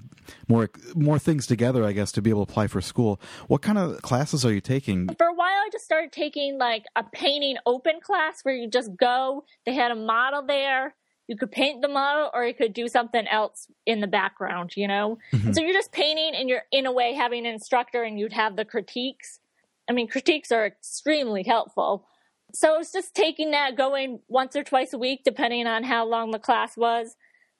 more 0.48 0.70
more 0.94 1.18
things 1.18 1.46
together, 1.46 1.84
I 1.84 1.92
guess, 1.92 2.10
to 2.12 2.22
be 2.22 2.30
able 2.30 2.46
to 2.46 2.50
apply 2.50 2.68
for 2.68 2.80
school. 2.80 3.20
What 3.48 3.60
kind 3.60 3.76
of 3.76 4.00
classes 4.00 4.46
are 4.46 4.52
you 4.54 4.62
taking? 4.62 5.14
For 5.14 5.26
a 5.26 5.34
while, 5.34 5.48
I 5.50 5.68
just 5.70 5.84
started 5.84 6.10
taking 6.10 6.56
like 6.56 6.86
a 6.96 7.02
painting 7.02 7.58
open 7.66 8.00
class 8.00 8.40
where 8.44 8.54
you 8.54 8.66
just 8.66 8.96
go. 8.96 9.44
They 9.66 9.74
had 9.74 9.90
a 9.90 9.94
model 9.94 10.42
there 10.42 10.94
you 11.28 11.36
could 11.36 11.50
paint 11.50 11.82
the 11.82 11.88
model 11.88 12.30
or 12.32 12.44
you 12.44 12.54
could 12.54 12.72
do 12.72 12.88
something 12.88 13.26
else 13.26 13.66
in 13.84 14.00
the 14.00 14.06
background, 14.06 14.76
you 14.76 14.86
know? 14.86 15.18
Mm-hmm. 15.32 15.52
So 15.52 15.60
you're 15.60 15.72
just 15.72 15.92
painting 15.92 16.34
and 16.34 16.48
you're 16.48 16.62
in 16.70 16.86
a 16.86 16.92
way 16.92 17.14
having 17.14 17.46
an 17.46 17.52
instructor 17.52 18.02
and 18.02 18.18
you'd 18.18 18.32
have 18.32 18.56
the 18.56 18.64
critiques. 18.64 19.40
I 19.88 19.92
mean, 19.92 20.08
critiques 20.08 20.52
are 20.52 20.66
extremely 20.66 21.42
helpful. 21.42 22.06
So 22.54 22.78
it's 22.78 22.92
just 22.92 23.14
taking 23.14 23.50
that 23.50 23.76
going 23.76 24.20
once 24.28 24.54
or 24.54 24.62
twice 24.62 24.92
a 24.92 24.98
week, 24.98 25.22
depending 25.24 25.66
on 25.66 25.82
how 25.82 26.06
long 26.06 26.30
the 26.30 26.38
class 26.38 26.76
was. 26.76 27.16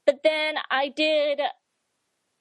But 0.06 0.20
then 0.22 0.54
I 0.70 0.88
did, 0.88 1.40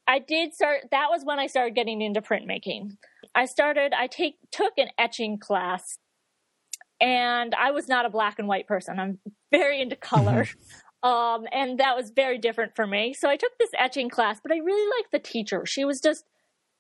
I 0.07 0.19
did 0.19 0.53
start, 0.53 0.81
that 0.91 1.07
was 1.09 1.25
when 1.25 1.39
I 1.39 1.47
started 1.47 1.73
getting 1.73 2.01
into 2.01 2.21
printmaking. 2.21 2.97
I 3.33 3.45
started, 3.45 3.93
I 3.97 4.05
take, 4.05 4.35
took 4.51 4.73
an 4.77 4.89
etching 4.99 5.39
class 5.39 5.97
and 7.01 7.55
I 7.55 7.71
was 7.71 7.87
not 7.87 8.05
a 8.05 8.09
black 8.09 8.37
and 8.37 8.47
white 8.47 8.67
person. 8.67 8.99
I'm 8.99 9.19
very 9.51 9.81
into 9.81 9.95
color. 9.95 10.47
Um, 11.03 11.45
and 11.51 11.79
that 11.79 11.95
was 11.95 12.09
very 12.09 12.37
different 12.37 12.75
for 12.75 12.87
me. 12.87 13.13
So 13.13 13.29
I 13.29 13.35
took 13.35 13.57
this 13.59 13.69
etching 13.77 14.09
class, 14.09 14.39
but 14.41 14.51
I 14.51 14.57
really 14.57 14.89
liked 14.97 15.11
the 15.11 15.19
teacher. 15.19 15.65
She 15.65 15.85
was 15.85 16.01
just 16.01 16.25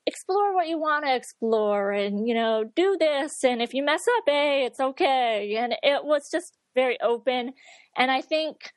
explore 0.07 0.53
what 0.53 0.67
you 0.67 0.79
want 0.79 1.05
to 1.05 1.15
explore 1.15 1.91
and, 1.91 2.27
you 2.27 2.33
know, 2.33 2.63
do 2.75 2.97
this. 2.99 3.43
And 3.43 3.61
if 3.61 3.73
you 3.73 3.83
mess 3.83 4.05
up, 4.17 4.23
hey, 4.27 4.65
it's 4.65 4.79
okay. 4.79 5.55
And 5.57 5.75
it 5.83 6.05
was 6.05 6.29
just 6.31 6.57
very 6.75 6.99
open. 7.01 7.53
And 7.97 8.11
I 8.11 8.21
think 8.21 8.71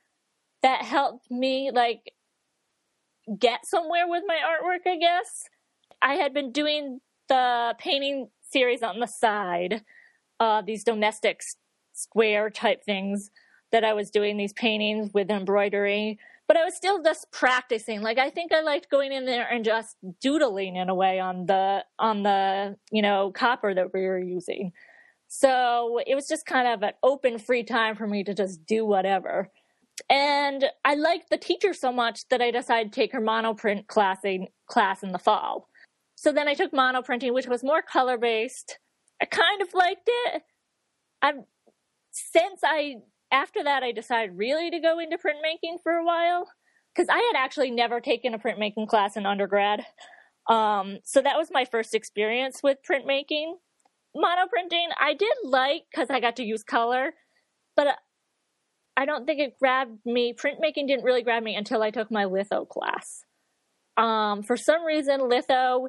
that 0.62 0.82
helped 0.82 1.30
me 1.30 1.70
like 1.72 2.12
get 3.38 3.66
somewhere 3.66 4.06
with 4.06 4.24
my 4.26 4.36
artwork, 4.36 4.90
I 4.90 4.96
guess. 4.96 5.44
I 6.00 6.14
had 6.14 6.32
been 6.32 6.52
doing 6.52 7.00
the 7.28 7.74
painting 7.78 8.28
series 8.50 8.82
on 8.82 9.00
the 9.00 9.06
side, 9.06 9.82
uh, 10.40 10.62
these 10.62 10.84
domestic 10.84 11.40
square 11.92 12.48
type 12.48 12.84
things 12.84 13.30
that 13.72 13.84
I 13.84 13.92
was 13.92 14.10
doing 14.10 14.36
these 14.36 14.52
paintings 14.52 15.12
with 15.12 15.30
embroidery, 15.30 16.18
but 16.46 16.56
I 16.56 16.64
was 16.64 16.74
still 16.74 17.02
just 17.02 17.30
practicing. 17.30 18.02
Like 18.02 18.18
I 18.18 18.30
think 18.30 18.52
I 18.52 18.62
liked 18.62 18.90
going 18.90 19.12
in 19.12 19.26
there 19.26 19.46
and 19.46 19.64
just 19.64 19.96
doodling 20.20 20.76
in 20.76 20.88
a 20.88 20.94
way 20.94 21.20
on 21.20 21.46
the 21.46 21.84
on 21.98 22.22
the, 22.22 22.76
you 22.90 23.02
know, 23.02 23.30
copper 23.32 23.74
that 23.74 23.92
we 23.92 24.02
were 24.02 24.18
using. 24.18 24.72
So 25.28 26.00
it 26.06 26.14
was 26.14 26.26
just 26.26 26.46
kind 26.46 26.66
of 26.66 26.82
an 26.82 26.94
open 27.02 27.38
free 27.38 27.62
time 27.62 27.96
for 27.96 28.06
me 28.06 28.24
to 28.24 28.34
just 28.34 28.64
do 28.64 28.86
whatever. 28.86 29.50
And 30.08 30.64
I 30.84 30.94
liked 30.94 31.28
the 31.28 31.36
teacher 31.36 31.74
so 31.74 31.92
much 31.92 32.26
that 32.28 32.40
I 32.40 32.50
decided 32.50 32.92
to 32.92 33.00
take 33.00 33.12
her 33.12 33.20
monoprint 33.20 33.88
class 33.88 34.24
in, 34.24 34.48
class 34.66 35.02
in 35.02 35.12
the 35.12 35.18
fall. 35.18 35.68
So 36.14 36.32
then 36.32 36.48
I 36.48 36.54
took 36.54 36.72
monoprinting, 36.72 37.34
which 37.34 37.46
was 37.46 37.62
more 37.62 37.82
color 37.82 38.16
based. 38.16 38.78
I 39.20 39.26
kind 39.26 39.60
of 39.60 39.68
liked 39.74 40.08
it. 40.08 40.42
I've 41.20 41.44
since 42.10 42.60
I 42.64 42.96
after 43.30 43.62
that, 43.64 43.82
I 43.82 43.92
decided 43.92 44.36
really 44.36 44.70
to 44.70 44.80
go 44.80 44.98
into 44.98 45.16
printmaking 45.16 45.82
for 45.82 45.92
a 45.92 46.04
while 46.04 46.48
because 46.94 47.08
I 47.08 47.18
had 47.18 47.42
actually 47.42 47.70
never 47.70 48.00
taken 48.00 48.34
a 48.34 48.38
printmaking 48.38 48.88
class 48.88 49.16
in 49.16 49.26
undergrad. 49.26 49.84
Um, 50.48 50.98
so 51.04 51.20
that 51.20 51.36
was 51.36 51.48
my 51.50 51.64
first 51.64 51.94
experience 51.94 52.60
with 52.62 52.78
printmaking. 52.88 53.54
Monoprinting, 54.16 54.88
I 54.98 55.14
did 55.14 55.34
like 55.44 55.82
because 55.90 56.08
I 56.10 56.20
got 56.20 56.36
to 56.36 56.44
use 56.44 56.62
color, 56.62 57.12
but 57.76 57.98
I 58.96 59.04
don't 59.04 59.26
think 59.26 59.40
it 59.40 59.58
grabbed 59.60 59.98
me. 60.04 60.34
Printmaking 60.34 60.88
didn't 60.88 61.04
really 61.04 61.22
grab 61.22 61.42
me 61.42 61.54
until 61.54 61.82
I 61.82 61.90
took 61.90 62.10
my 62.10 62.24
litho 62.24 62.64
class. 62.64 63.24
Um, 63.96 64.42
for 64.42 64.56
some 64.56 64.84
reason, 64.84 65.28
litho, 65.28 65.88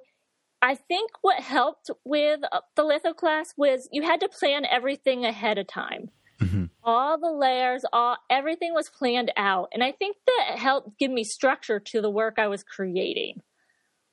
I 0.62 0.76
think 0.76 1.12
what 1.22 1.42
helped 1.42 1.90
with 2.04 2.42
the 2.76 2.84
litho 2.84 3.14
class 3.14 3.54
was 3.58 3.88
you 3.92 4.04
had 4.04 4.20
to 4.20 4.30
plan 4.30 4.66
everything 4.70 5.26
ahead 5.26 5.58
of 5.58 5.68
time. 5.68 6.10
Mm-hmm. 6.40 6.66
All 6.84 7.20
the 7.20 7.32
layers, 7.32 7.84
all 7.92 8.18
everything 8.30 8.74
was 8.74 8.90
planned 8.90 9.32
out, 9.36 9.70
and 9.74 9.84
I 9.84 9.92
think 9.92 10.18
that 10.26 10.58
helped 10.58 10.98
give 10.98 11.12
me 11.12 11.24
structure 11.24 11.80
to 11.80 12.02
the 12.02 12.10
work 12.10 12.36
I 12.38 12.48
was 12.48 12.64
creating. 12.64 13.42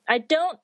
I 0.07 0.19
don't 0.19 0.59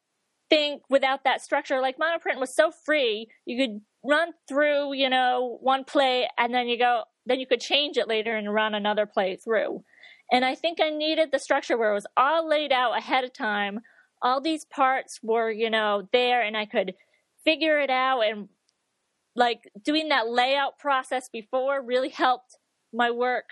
think 0.49 0.83
without 0.89 1.23
that 1.23 1.41
structure, 1.41 1.79
like 1.81 1.97
monoprint 1.97 2.39
was 2.39 2.55
so 2.55 2.71
free, 2.71 3.27
you 3.45 3.57
could 3.57 3.81
run 4.03 4.31
through, 4.47 4.93
you 4.93 5.09
know, 5.09 5.57
one 5.61 5.83
play 5.83 6.27
and 6.37 6.53
then 6.53 6.67
you 6.67 6.77
go, 6.77 7.03
then 7.25 7.39
you 7.39 7.47
could 7.47 7.61
change 7.61 7.97
it 7.97 8.07
later 8.07 8.35
and 8.35 8.53
run 8.53 8.75
another 8.75 9.05
play 9.05 9.35
through. 9.35 9.83
And 10.31 10.43
I 10.45 10.55
think 10.55 10.79
I 10.81 10.89
needed 10.89 11.31
the 11.31 11.39
structure 11.39 11.77
where 11.77 11.91
it 11.91 11.95
was 11.95 12.07
all 12.17 12.47
laid 12.47 12.71
out 12.71 12.97
ahead 12.97 13.23
of 13.23 13.33
time. 13.33 13.79
All 14.21 14.41
these 14.41 14.65
parts 14.65 15.19
were, 15.23 15.49
you 15.49 15.69
know, 15.69 16.07
there 16.13 16.41
and 16.41 16.55
I 16.55 16.65
could 16.65 16.93
figure 17.43 17.79
it 17.79 17.89
out 17.89 18.21
and 18.21 18.47
like 19.35 19.69
doing 19.83 20.09
that 20.09 20.29
layout 20.29 20.77
process 20.77 21.29
before 21.31 21.81
really 21.83 22.09
helped 22.09 22.57
my 22.91 23.11
work 23.11 23.45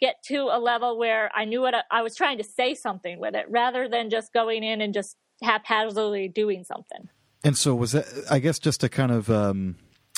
get 0.00 0.16
to 0.24 0.48
a 0.50 0.58
level 0.58 0.98
where 0.98 1.30
I 1.34 1.44
knew 1.44 1.60
what 1.60 1.74
I, 1.74 1.82
I 1.90 2.02
was 2.02 2.14
trying 2.16 2.38
to 2.38 2.44
say 2.44 2.74
something 2.74 3.20
with 3.20 3.34
it 3.34 3.46
rather 3.48 3.88
than 3.88 4.10
just 4.10 4.32
going 4.32 4.62
in 4.62 4.80
and 4.80 4.94
just 4.94 5.16
haphazardly 5.42 6.28
doing 6.28 6.64
something. 6.64 7.08
And 7.44 7.56
so 7.56 7.74
was 7.74 7.92
that 7.92 8.06
I 8.30 8.38
guess 8.38 8.58
just 8.58 8.80
to 8.80 8.88
kind 8.88 9.12
of 9.12 9.30
um, 9.30 9.76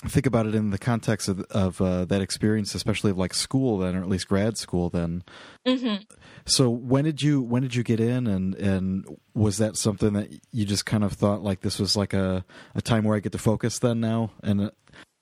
think 0.08 0.26
about 0.26 0.46
it 0.46 0.54
in 0.54 0.70
the 0.70 0.78
context 0.78 1.28
of, 1.28 1.40
of 1.50 1.80
uh, 1.80 2.04
that 2.06 2.20
experience, 2.20 2.74
especially 2.74 3.10
of 3.10 3.18
like 3.18 3.34
school 3.34 3.78
then, 3.78 3.96
or 3.96 4.00
at 4.00 4.08
least 4.08 4.28
grad 4.28 4.56
school 4.58 4.90
then. 4.90 5.22
Mm-hmm. 5.66 6.02
So 6.46 6.70
when 6.70 7.04
did 7.04 7.22
you 7.22 7.40
when 7.42 7.62
did 7.62 7.74
you 7.74 7.82
get 7.82 8.00
in, 8.00 8.26
and 8.26 8.54
and 8.54 9.04
was 9.34 9.58
that 9.58 9.76
something 9.76 10.12
that 10.14 10.32
you 10.50 10.64
just 10.64 10.86
kind 10.86 11.04
of 11.04 11.12
thought 11.12 11.42
like 11.42 11.60
this 11.60 11.78
was 11.78 11.96
like 11.96 12.14
a 12.14 12.44
a 12.74 12.82
time 12.82 13.04
where 13.04 13.16
I 13.16 13.20
get 13.20 13.32
to 13.32 13.38
focus 13.38 13.78
then 13.78 14.00
now 14.00 14.32
and. 14.42 14.70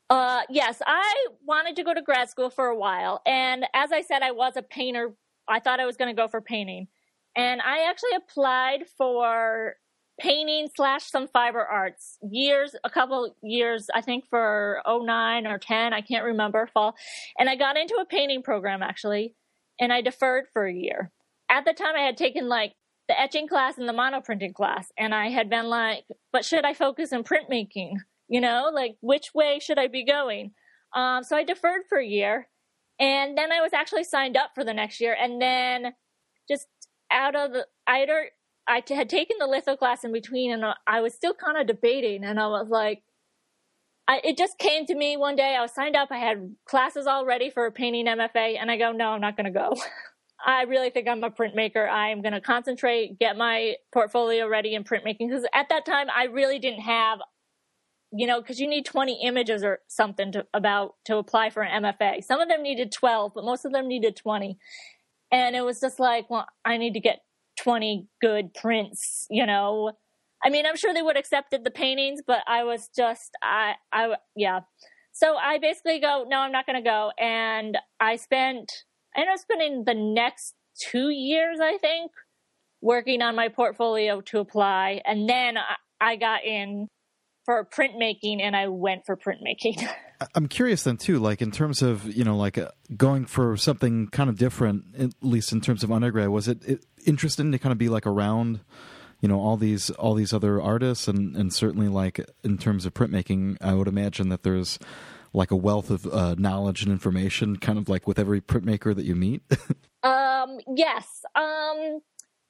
Uh, 0.09 0.41
yes, 0.49 0.83
I 0.85 1.27
wanted 1.47 1.77
to 1.77 1.85
go 1.85 1.95
to 1.95 2.03
grad 2.03 2.29
school 2.29 2.51
for 2.51 2.67
a 2.67 2.77
while, 2.77 3.23
and 3.25 3.65
as 3.75 3.93
I 3.93 4.03
said, 4.03 4.23
I 4.23 4.33
was 4.33 4.57
a 4.57 4.63
painter. 4.63 5.15
I 5.47 5.61
thought 5.61 5.79
I 5.79 5.87
was 5.87 5.97
going 5.97 6.15
to 6.15 6.21
go 6.21 6.27
for 6.27 6.41
painting, 6.41 6.89
and 7.37 7.61
I 7.61 7.89
actually 7.89 8.17
applied 8.17 8.87
for 8.99 9.77
painting 10.21 10.69
slash 10.77 11.05
some 11.05 11.29
fiber 11.29 11.65
arts 11.65 12.19
years 12.23 12.75
a 12.85 12.91
couple 12.91 13.35
years 13.43 13.89
i 13.95 14.01
think 14.01 14.25
for 14.29 14.83
09 14.87 15.47
or 15.47 15.59
10 15.59 15.93
i 15.93 16.01
can't 16.01 16.25
remember 16.25 16.69
fall 16.73 16.95
and 17.39 17.49
i 17.49 17.57
got 17.57 17.77
into 17.77 17.95
a 17.95 18.07
painting 18.07 18.43
program 18.43 18.83
actually 18.83 19.35
and 19.81 19.93
i 19.93 20.01
deferred 20.01 20.45
for 20.53 20.67
a 20.67 20.73
year 20.73 21.11
at 21.51 21.65
the 21.65 21.73
time 21.73 21.95
i 21.97 22.03
had 22.03 22.17
taken 22.17 22.49
like 22.49 22.75
the 23.09 23.21
etching 23.21 23.49
class 23.49 23.79
and 23.79 23.89
the 23.89 23.93
monoprinting 23.93 24.55
class 24.55 24.93
and 24.99 25.15
i 25.15 25.29
had 25.29 25.51
been 25.51 25.67
like 25.67 26.05
but 26.33 26.45
should 26.45 26.65
i 26.65 26.75
focus 26.75 27.13
in 27.13 27.25
printmaking 27.25 27.95
you 28.29 28.41
know 28.41 28.71
like 28.73 28.97
which 29.01 29.35
way 29.35 29.59
should 29.59 29.79
i 29.79 29.89
be 29.89 30.05
going 30.05 30.53
Um, 30.95 31.23
so 31.25 31.37
I 31.37 31.45
deferred 31.45 31.83
for 31.89 31.99
a 31.99 32.07
year. 32.07 32.49
And 32.99 33.37
then 33.39 33.53
I 33.53 33.61
was 33.61 33.73
actually 33.73 34.05
signed 34.05 34.37
up 34.37 34.51
for 34.55 34.65
the 34.65 34.75
next 34.75 35.01
year. 35.01 35.17
And 35.19 35.41
then 35.41 35.95
just 36.49 36.67
out 37.11 37.35
of 37.35 37.53
the, 37.53 37.67
I 38.71 38.77
had, 38.77 38.89
had 38.89 39.09
taken 39.09 39.37
the 39.41 39.49
litho 39.49 39.77
class 39.77 40.05
in 40.05 40.13
between 40.13 40.53
and 40.53 40.65
uh, 40.65 40.75
I 40.87 41.01
was 41.01 41.13
still 41.13 41.35
kind 41.35 41.59
of 41.59 41.67
debating. 41.67 42.25
And 42.25 42.39
I 42.39 42.47
was 42.47 42.69
like, 42.69 43.03
I, 44.07 44.21
it 44.23 44.39
just 44.39 44.59
came 44.59 44.87
to 44.87 44.95
me 44.95 45.17
one 45.17 45.35
day. 45.35 45.57
I 45.57 45.63
was 45.63 45.73
signed 45.73 45.97
up. 45.97 46.09
I 46.13 46.19
had 46.19 46.55
classes 46.67 47.07
all 47.07 47.27
ready 47.27 47.51
for 47.51 47.67
a 47.67 47.73
painting 47.73 48.07
MFA. 48.07 48.57
And 48.61 48.71
I 48.71 48.77
go, 48.77 48.93
no, 48.93 49.11
I'm 49.11 49.21
not 49.21 49.37
going 49.37 49.53
to 49.53 49.59
go. 49.59 49.75
I 50.47 50.63
really 50.63 50.91
think 50.91 51.09
I'm 51.09 51.23
a 51.25 51.31
printmaker. 51.31 51.91
I'm 51.91 52.23
going 52.23 52.33
to 52.33 52.41
concentrate, 52.41 53.19
get 53.19 53.37
my 53.37 53.75
portfolio 53.93 54.49
ready 54.49 54.75
in 54.75 54.85
printmaking. 54.85 55.29
Because 55.29 55.45
at 55.53 55.69
that 55.69 55.85
time, 55.85 56.07
I 56.15 56.25
really 56.25 56.61
didn't 56.61 56.81
have, 56.81 57.19
you 58.13 58.27
know, 58.27 58.41
because 58.41 58.61
you 58.61 58.69
need 58.69 58.87
20 58.87 59.21
images 59.25 59.65
or 59.65 59.81
something 59.89 60.31
to 60.33 60.47
about 60.55 60.95
to 61.07 61.17
apply 61.17 61.51
for 61.51 61.63
an 61.63 61.83
MFA. 61.83 62.23
Some 62.25 62.41
of 62.41 62.49
them 62.49 62.63
needed 62.63 62.93
12, 62.93 63.33
but 63.35 63.45
most 63.45 63.65
of 63.65 63.73
them 63.73 63.89
needed 63.89 64.17
20. 64.17 64.57
And 65.33 65.57
it 65.57 65.65
was 65.65 65.81
just 65.81 65.99
like, 65.99 66.31
well, 66.31 66.47
I 66.65 66.77
need 66.77 66.95
to 66.95 67.01
get 67.01 67.21
20 67.63 68.07
good 68.21 68.55
prints, 68.55 69.27
you 69.31 69.47
know. 69.47 69.93
I 70.45 70.51
mean, 70.51 70.67
I'm 70.67 70.77
sure 70.77 70.95
they 70.95 71.03
would 71.03 71.19
accepted 71.19 71.65
the 71.65 71.71
paintings, 71.71 72.21
but 72.27 72.41
I 72.47 72.65
was 72.65 72.89
just, 72.97 73.31
I, 73.43 73.75
I, 73.93 74.15
yeah. 74.35 74.61
So 75.13 75.37
I 75.37 75.59
basically 75.59 76.01
go, 76.01 76.25
no, 76.27 76.39
I'm 76.39 76.53
not 76.53 76.67
going 76.67 76.83
to 76.83 76.89
go. 76.89 77.13
And 77.19 77.77
I 77.99 78.17
spent 78.17 78.71
I 79.17 79.21
ended 79.21 79.35
up 79.35 79.41
spending 79.41 79.85
the 79.85 79.95
next 79.95 80.55
two 80.91 81.11
years, 81.11 81.59
I 81.61 81.79
think, 81.79 82.13
working 82.81 83.23
on 83.23 83.35
my 83.35 83.49
portfolio 83.49 84.21
to 84.23 84.39
apply. 84.39 85.03
And 85.05 85.29
then 85.29 85.57
I 86.01 86.17
got 86.17 86.45
in 86.45 86.89
for 87.45 87.67
printmaking 87.67 88.41
and 88.41 88.55
I 88.55 88.69
went 88.69 89.03
for 89.07 89.17
printmaking. 89.17 89.87
I'm 90.35 90.49
curious 90.49 90.85
then 90.85 90.99
too, 90.99 91.19
like 91.19 91.41
in 91.43 91.51
terms 91.51 91.83
of, 91.83 92.05
you 92.05 92.25
know, 92.25 92.37
like 92.37 92.59
uh, 92.59 92.71
going 92.97 93.25
for 93.25 93.57
something 93.57 94.09
kind 94.09 94.29
of 94.29 94.37
different, 94.37 94.85
at 94.99 95.11
least 95.23 95.51
in 95.51 95.61
terms 95.61 95.83
of 95.83 95.91
undergrad, 95.91 96.29
was 96.29 96.47
it, 96.47 96.63
it 96.65 96.85
interesting 97.07 97.53
to 97.53 97.59
kind 97.59 97.73
of 97.73 97.79
be 97.79 97.89
like 97.89 98.07
around, 98.07 98.61
you 99.21 99.29
know, 99.29 99.41
all 99.41 99.57
these, 99.57 99.91
all 99.91 100.15
these 100.15 100.33
other 100.33 100.61
artists 100.61 101.09
and, 101.09 101.37
and 101.37 101.53
certainly 101.53 101.89
like 101.89 102.21
in 102.43 102.59
terms 102.59 102.87
of 102.87 102.95
printmaking, 102.95 103.57
I 103.61 103.75
would 103.75 103.89
imagine 103.89 104.29
that 104.31 104.43
there's, 104.43 104.79
like 105.33 105.51
a 105.51 105.57
wealth 105.57 105.91
of 105.91 106.07
uh, 106.07 106.35
knowledge 106.39 106.83
and 106.83 106.91
information, 106.91 107.57
kind 107.57 107.79
of 107.79 107.89
like 107.89 108.07
with 108.07 108.19
every 108.19 108.41
printmaker 108.41 108.95
that 108.95 109.05
you 109.05 109.15
meet? 109.15 109.43
um, 110.03 110.59
yes. 110.75 111.23
Um, 111.35 112.01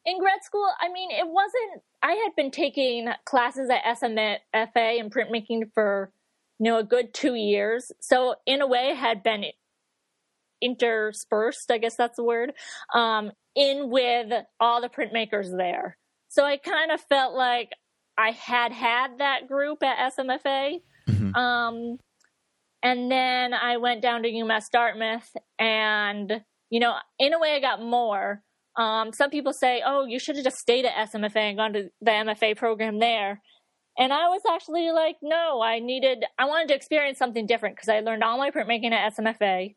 in 0.04 0.19
grad 0.19 0.42
school, 0.42 0.66
I 0.80 0.90
mean, 0.92 1.11
it 1.11 1.26
wasn't. 1.26 1.83
I 2.02 2.12
had 2.12 2.35
been 2.37 2.50
taking 2.50 3.09
classes 3.26 3.69
at 3.71 3.85
SMFA 3.85 4.99
in 4.99 5.11
printmaking 5.11 5.73
for 5.75 6.11
you 6.59 6.71
know 6.71 6.78
a 6.78 6.85
good 6.85 7.12
two 7.12 7.35
years, 7.35 7.92
so 8.00 8.37
in 8.47 8.62
a 8.62 8.66
way, 8.66 8.95
had 8.95 9.23
been 9.23 9.45
interspersed. 10.60 11.70
I 11.70 11.78
guess 11.78 11.96
that's 11.96 12.16
the 12.16 12.24
word. 12.24 12.52
Um, 12.94 13.32
in 13.54 13.90
with 13.90 14.32
all 14.60 14.80
the 14.80 14.88
printmakers 14.88 15.56
there, 15.56 15.96
so 16.28 16.44
I 16.44 16.56
kind 16.56 16.92
of 16.92 17.00
felt 17.00 17.34
like 17.34 17.70
I 18.16 18.30
had 18.30 18.72
had 18.72 19.18
that 19.18 19.48
group 19.48 19.82
at 19.82 20.12
SMFA. 20.12 20.80
Mm-hmm. 21.08 21.34
Um, 21.34 21.98
and 22.82 23.10
then 23.10 23.52
I 23.52 23.78
went 23.78 24.02
down 24.02 24.22
to 24.22 24.30
UMass 24.30 24.70
Dartmouth 24.70 25.28
and, 25.58 26.42
you 26.70 26.80
know, 26.80 26.94
in 27.18 27.32
a 27.32 27.38
way 27.38 27.54
I 27.54 27.60
got 27.60 27.82
more. 27.82 28.42
Um, 28.76 29.12
some 29.12 29.30
people 29.30 29.52
say, 29.52 29.82
oh, 29.84 30.06
you 30.06 30.18
should 30.18 30.36
have 30.36 30.44
just 30.44 30.58
stayed 30.58 30.84
at 30.84 31.10
SMFA 31.10 31.36
and 31.36 31.56
gone 31.56 31.72
to 31.72 31.90
the 32.00 32.10
MFA 32.10 32.56
program 32.56 32.98
there. 32.98 33.42
And 33.98 34.12
I 34.12 34.28
was 34.28 34.42
actually 34.50 34.92
like, 34.92 35.16
no, 35.20 35.60
I 35.60 35.80
needed, 35.80 36.24
I 36.38 36.44
wanted 36.44 36.68
to 36.68 36.74
experience 36.74 37.18
something 37.18 37.46
different 37.46 37.76
because 37.76 37.88
I 37.88 38.00
learned 38.00 38.22
all 38.22 38.38
my 38.38 38.50
printmaking 38.50 38.92
at 38.92 39.14
SMFA. 39.14 39.74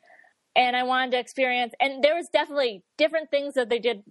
And 0.56 0.76
I 0.76 0.84
wanted 0.84 1.12
to 1.12 1.20
experience, 1.20 1.74
and 1.80 2.04
there 2.04 2.16
was 2.16 2.28
definitely 2.32 2.84
different 2.98 3.32
things 3.32 3.56
that 3.56 3.70
they 3.70 3.80
did 3.80 4.04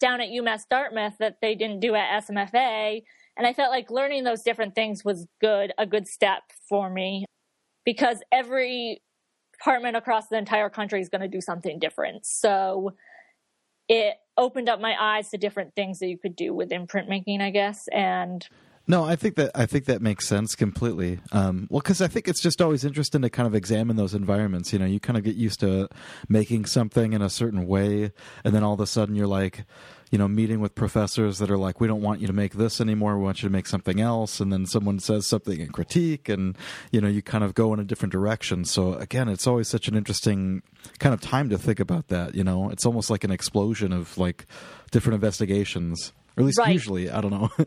down 0.00 0.20
at 0.20 0.28
UMass 0.28 0.62
Dartmouth 0.70 1.18
that 1.18 1.38
they 1.42 1.54
didn't 1.54 1.80
do 1.80 1.94
at 1.94 2.24
SMFA. 2.24 3.02
And 3.36 3.46
I 3.46 3.52
felt 3.52 3.70
like 3.70 3.90
learning 3.90 4.24
those 4.24 4.42
different 4.42 4.74
things 4.74 5.04
was 5.04 5.26
good, 5.40 5.72
a 5.78 5.86
good 5.86 6.08
step 6.08 6.42
for 6.68 6.88
me 6.90 7.24
because 7.84 8.22
every 8.32 9.02
department 9.52 9.96
across 9.96 10.28
the 10.28 10.38
entire 10.38 10.70
country 10.70 11.00
is 11.00 11.08
going 11.08 11.20
to 11.20 11.28
do 11.28 11.40
something 11.40 11.78
different. 11.78 12.24
So 12.26 12.94
it 13.88 14.16
opened 14.36 14.68
up 14.68 14.80
my 14.80 14.94
eyes 14.98 15.30
to 15.30 15.38
different 15.38 15.74
things 15.74 15.98
that 15.98 16.08
you 16.08 16.18
could 16.18 16.36
do 16.36 16.54
within 16.54 16.86
printmaking, 16.86 17.40
I 17.40 17.50
guess. 17.50 17.88
And 17.88 18.46
no, 18.88 19.04
I 19.04 19.16
think 19.16 19.36
that 19.36 19.50
I 19.54 19.66
think 19.66 19.84
that 19.84 20.02
makes 20.02 20.26
sense 20.26 20.54
completely. 20.54 21.20
Um, 21.30 21.68
well, 21.70 21.80
because 21.80 22.00
I 22.00 22.08
think 22.08 22.26
it's 22.26 22.40
just 22.40 22.62
always 22.62 22.84
interesting 22.84 23.22
to 23.22 23.30
kind 23.30 23.46
of 23.46 23.54
examine 23.54 23.96
those 23.96 24.14
environments. 24.14 24.72
You 24.72 24.78
know, 24.78 24.86
you 24.86 24.98
kind 24.98 25.16
of 25.18 25.24
get 25.24 25.36
used 25.36 25.60
to 25.60 25.88
making 26.28 26.64
something 26.64 27.12
in 27.12 27.22
a 27.22 27.30
certain 27.30 27.66
way, 27.66 28.12
and 28.44 28.54
then 28.54 28.64
all 28.64 28.72
of 28.74 28.80
a 28.80 28.86
sudden 28.86 29.14
you're 29.14 29.26
like, 29.26 29.64
you 30.10 30.18
know, 30.18 30.28
meeting 30.28 30.60
with 30.60 30.74
professors 30.74 31.38
that 31.38 31.50
are 31.50 31.58
like, 31.58 31.80
we 31.80 31.86
don't 31.86 32.00
want 32.00 32.20
you 32.20 32.26
to 32.26 32.32
make 32.32 32.54
this 32.54 32.80
anymore. 32.80 33.18
We 33.18 33.24
want 33.24 33.42
you 33.42 33.48
to 33.48 33.52
make 33.52 33.66
something 33.66 34.00
else. 34.00 34.40
And 34.40 34.52
then 34.52 34.66
someone 34.66 34.98
says 34.98 35.26
something 35.26 35.60
in 35.60 35.68
critique 35.68 36.28
and, 36.28 36.56
you 36.90 37.00
know, 37.00 37.08
you 37.08 37.20
kind 37.20 37.44
of 37.44 37.54
go 37.54 37.74
in 37.74 37.80
a 37.80 37.84
different 37.84 38.12
direction. 38.12 38.64
So 38.64 38.94
again, 38.94 39.28
it's 39.28 39.46
always 39.46 39.68
such 39.68 39.88
an 39.88 39.96
interesting 39.96 40.62
kind 40.98 41.12
of 41.12 41.20
time 41.20 41.50
to 41.50 41.58
think 41.58 41.80
about 41.80 42.08
that. 42.08 42.34
You 42.34 42.44
know, 42.44 42.70
it's 42.70 42.86
almost 42.86 43.10
like 43.10 43.24
an 43.24 43.30
explosion 43.30 43.92
of 43.92 44.16
like 44.16 44.46
different 44.90 45.14
investigations, 45.14 46.12
or 46.38 46.42
at 46.42 46.46
least 46.46 46.58
right. 46.58 46.72
usually, 46.72 47.10
I 47.10 47.20
don't 47.20 47.30
know. 47.30 47.50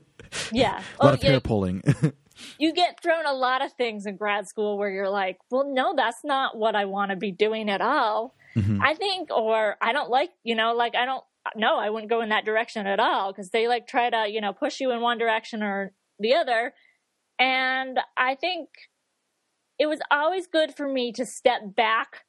Yeah. 0.54 0.82
a 0.98 1.04
lot 1.04 1.12
oh, 1.12 1.14
of 1.16 1.22
hair 1.22 1.42
pulling. 1.42 1.84
you 2.58 2.74
get 2.74 3.04
thrown 3.04 3.26
a 3.26 3.34
lot 3.34 3.62
of 3.62 3.74
things 3.74 4.06
in 4.06 4.16
grad 4.16 4.48
school 4.48 4.78
where 4.78 4.90
you're 4.90 5.10
like, 5.10 5.40
well, 5.50 5.70
no, 5.70 5.94
that's 5.94 6.24
not 6.24 6.58
what 6.58 6.74
I 6.74 6.86
want 6.86 7.12
to 7.12 7.18
be 7.18 7.34
doing 7.34 7.70
at 7.70 7.82
all. 7.82 8.34
Mm-hmm. 8.56 8.82
I 8.82 8.94
think, 8.94 9.30
or 9.30 9.76
I 9.82 9.92
don't 9.92 10.10
like, 10.10 10.30
you 10.46 10.56
know, 10.56 10.74
like 10.74 10.96
I 10.96 11.04
don't 11.04 11.24
no, 11.56 11.78
I 11.78 11.90
wouldn't 11.90 12.10
go 12.10 12.22
in 12.22 12.30
that 12.30 12.46
direction 12.46 12.88
at 12.88 13.00
all 13.00 13.32
because 13.32 13.50
they 13.50 13.68
like 13.68 13.88
try 13.88 14.10
to, 14.10 14.28
you 14.30 14.42
know, 14.42 14.54
push 14.54 14.80
you 14.80 14.92
in 14.92 15.02
one 15.02 15.18
direction 15.18 15.64
or 15.64 15.92
the 16.20 16.36
other. 16.36 16.74
And 17.40 18.00
I 18.18 18.36
think 18.36 18.70
it 19.80 19.88
was 19.88 20.00
always 20.12 20.48
good 20.48 20.76
for 20.76 20.88
me 20.88 21.12
to 21.14 21.26
step 21.26 21.76
back 21.76 22.26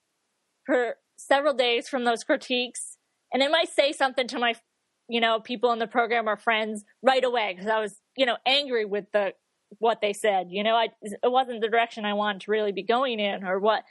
for 0.65 0.97
several 1.17 1.55
days 1.55 1.89
from 1.89 2.05
those 2.05 2.25
critiques. 2.25 2.97
And 3.33 3.43
I 3.43 3.49
might 3.49 3.69
say 3.69 3.93
something 3.93 4.27
to 4.29 4.39
my, 4.39 4.55
you 5.09 5.21
know, 5.21 5.41
people 5.41 5.73
in 5.73 5.79
the 5.79 5.87
program 5.87 6.29
or 6.29 6.37
friends 6.37 6.85
right 7.03 7.25
away 7.25 7.55
because 7.55 7.71
I 7.71 7.81
was, 7.81 7.95
you 8.17 8.27
know, 8.27 8.37
angry 8.47 8.85
with 8.85 9.07
the 9.13 9.35
what 9.79 10.01
they 10.01 10.13
said. 10.13 10.49
You 10.51 10.63
know, 10.63 10.75
I 10.75 10.89
it 11.03 11.31
wasn't 11.31 11.61
the 11.61 11.69
direction 11.69 12.05
I 12.05 12.15
wanted 12.15 12.43
to 12.43 12.51
really 12.51 12.73
be 12.73 12.83
going 12.83 13.21
in 13.21 13.45
or 13.45 13.59
what 13.59 13.85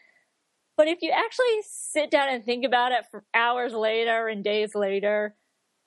but 0.78 0.88
if 0.88 1.04
you 1.04 1.12
actually 1.12 1.62
sit 1.64 2.10
down 2.10 2.30
and 2.30 2.44
think 2.44 2.66
about 2.66 2.92
it 2.92 3.06
for 3.12 3.24
hours 3.36 3.72
later 3.72 4.28
and 4.28 4.44
days 4.44 4.74
later, 4.74 5.36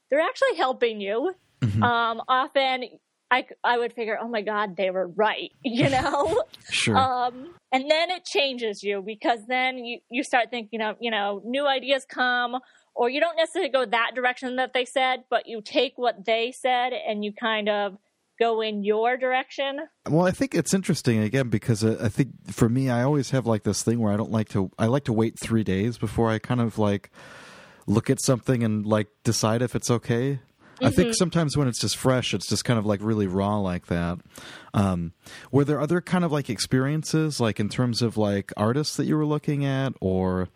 they're 0.08 0.20
actually 0.20 0.56
helping 0.56 1.00
you. 1.00 1.34
Mm-hmm. 1.60 1.82
Um, 1.82 2.22
often 2.28 2.84
I, 3.28 3.46
I 3.64 3.78
would 3.78 3.92
figure, 3.92 4.16
oh 4.20 4.28
my 4.28 4.42
God, 4.42 4.76
they 4.76 4.90
were 4.90 5.08
right, 5.08 5.50
you 5.64 5.88
know? 5.90 6.44
sure. 6.70 6.96
Um, 6.96 7.54
and 7.72 7.90
then 7.90 8.10
it 8.10 8.24
changes 8.24 8.84
you 8.84 9.02
because 9.04 9.40
then 9.48 9.78
you, 9.78 9.98
you 10.10 10.22
start 10.22 10.50
thinking 10.50 10.80
of, 10.80 10.96
you 11.00 11.10
know, 11.10 11.42
new 11.44 11.66
ideas 11.66 12.06
come, 12.08 12.58
or 12.94 13.10
you 13.10 13.20
don't 13.20 13.36
necessarily 13.36 13.70
go 13.70 13.84
that 13.84 14.12
direction 14.14 14.56
that 14.56 14.72
they 14.72 14.84
said, 14.84 15.24
but 15.28 15.46
you 15.46 15.60
take 15.60 15.94
what 15.96 16.24
they 16.24 16.52
said 16.52 16.92
and 16.92 17.24
you 17.24 17.32
kind 17.32 17.68
of 17.68 17.98
go 18.38 18.60
in 18.60 18.84
your 18.84 19.16
direction? 19.16 19.80
Well, 20.08 20.26
I 20.26 20.30
think 20.30 20.54
it's 20.54 20.74
interesting 20.74 21.20
again 21.20 21.48
because 21.48 21.84
uh, 21.84 21.98
I 22.02 22.08
think 22.08 22.50
for 22.50 22.68
me, 22.68 22.90
I 22.90 23.02
always 23.02 23.30
have 23.30 23.46
like 23.46 23.62
this 23.62 23.82
thing 23.82 23.98
where 24.00 24.12
I 24.12 24.16
don't 24.16 24.30
like 24.30 24.48
to. 24.50 24.70
I 24.78 24.86
like 24.86 25.04
to 25.04 25.12
wait 25.12 25.38
three 25.38 25.64
days 25.64 25.98
before 25.98 26.30
I 26.30 26.38
kind 26.38 26.60
of 26.60 26.78
like 26.78 27.10
look 27.86 28.10
at 28.10 28.20
something 28.20 28.62
and 28.62 28.86
like 28.86 29.08
decide 29.24 29.62
if 29.62 29.74
it's 29.74 29.90
okay. 29.90 30.40
Mm-hmm. 30.74 30.86
I 30.86 30.90
think 30.90 31.08
mm-hmm. 31.08 31.14
sometimes 31.14 31.56
when 31.56 31.68
it's 31.68 31.80
just 31.80 31.96
fresh, 31.96 32.34
it's 32.34 32.48
just 32.48 32.64
kind 32.64 32.78
of 32.78 32.86
like 32.86 33.00
really 33.02 33.26
raw 33.26 33.58
like 33.58 33.86
that. 33.86 34.18
Um, 34.72 35.12
were 35.52 35.64
there 35.64 35.80
other 35.80 36.00
kind 36.00 36.24
of 36.24 36.32
like 36.32 36.50
experiences, 36.50 37.40
like 37.40 37.60
in 37.60 37.68
terms 37.68 38.02
of 38.02 38.16
like 38.16 38.52
artists 38.56 38.96
that 38.96 39.04
you 39.04 39.16
were 39.16 39.26
looking 39.26 39.64
at, 39.64 39.94
or 40.00 40.48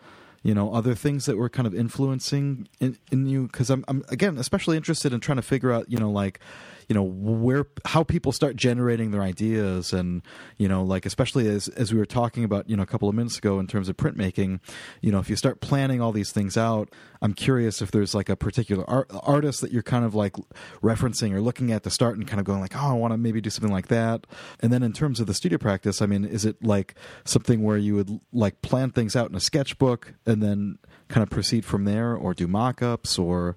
you 0.42 0.54
know 0.54 0.72
other 0.72 0.94
things 0.94 1.26
that 1.26 1.36
were 1.36 1.48
kind 1.48 1.66
of 1.66 1.74
influencing 1.74 2.68
in, 2.80 2.98
in 3.10 3.26
you? 3.26 3.46
Because 3.46 3.70
I'm, 3.70 3.84
I'm 3.88 4.04
again 4.08 4.38
especially 4.38 4.76
interested 4.76 5.12
in 5.12 5.20
trying 5.20 5.36
to 5.36 5.42
figure 5.42 5.72
out, 5.72 5.90
you 5.90 5.98
know, 5.98 6.10
like 6.10 6.40
you 6.88 6.94
know 6.94 7.02
where 7.02 7.66
how 7.84 8.02
people 8.02 8.32
start 8.32 8.56
generating 8.56 9.10
their 9.10 9.22
ideas 9.22 9.92
and 9.92 10.22
you 10.56 10.66
know 10.66 10.82
like 10.82 11.04
especially 11.04 11.46
as 11.46 11.68
as 11.68 11.92
we 11.92 11.98
were 11.98 12.06
talking 12.06 12.44
about 12.44 12.68
you 12.68 12.76
know 12.76 12.82
a 12.82 12.86
couple 12.86 13.08
of 13.08 13.14
minutes 13.14 13.36
ago 13.36 13.60
in 13.60 13.66
terms 13.66 13.88
of 13.88 13.96
printmaking 13.96 14.60
you 15.02 15.12
know 15.12 15.18
if 15.18 15.28
you 15.28 15.36
start 15.36 15.60
planning 15.60 16.00
all 16.00 16.12
these 16.12 16.32
things 16.32 16.56
out 16.56 16.88
i'm 17.20 17.34
curious 17.34 17.82
if 17.82 17.90
there's 17.90 18.14
like 18.14 18.28
a 18.28 18.36
particular 18.36 18.88
art, 18.88 19.10
artist 19.22 19.60
that 19.60 19.70
you're 19.70 19.82
kind 19.82 20.04
of 20.04 20.14
like 20.14 20.34
referencing 20.82 21.32
or 21.32 21.40
looking 21.40 21.70
at 21.70 21.82
to 21.82 21.90
start 21.90 22.16
and 22.16 22.26
kind 22.26 22.40
of 22.40 22.46
going 22.46 22.60
like 22.60 22.74
oh 22.74 22.88
i 22.88 22.92
want 22.92 23.12
to 23.12 23.18
maybe 23.18 23.40
do 23.40 23.50
something 23.50 23.72
like 23.72 23.88
that. 23.88 24.26
And 24.60 24.72
then 24.72 24.82
in 24.82 24.92
terms 24.92 25.20
of 25.20 25.26
the 25.26 25.34
studio 25.34 25.58
practice 25.58 26.00
i 26.00 26.06
mean 26.06 26.24
is 26.24 26.44
it 26.44 26.62
like 26.64 26.94
something 27.24 27.62
where 27.62 27.76
you 27.76 27.94
would 27.94 28.20
like 28.32 28.62
plan 28.62 28.90
things 28.90 29.14
out 29.14 29.28
in 29.28 29.36
a 29.36 29.40
sketchbook 29.40 30.14
and 30.26 30.42
then 30.42 30.78
kind 31.08 31.22
of 31.22 31.30
proceed 31.30 31.64
from 31.64 31.84
there 31.84 32.14
or 32.14 32.34
do 32.34 32.46
mock-ups 32.46 33.18
or 33.18 33.56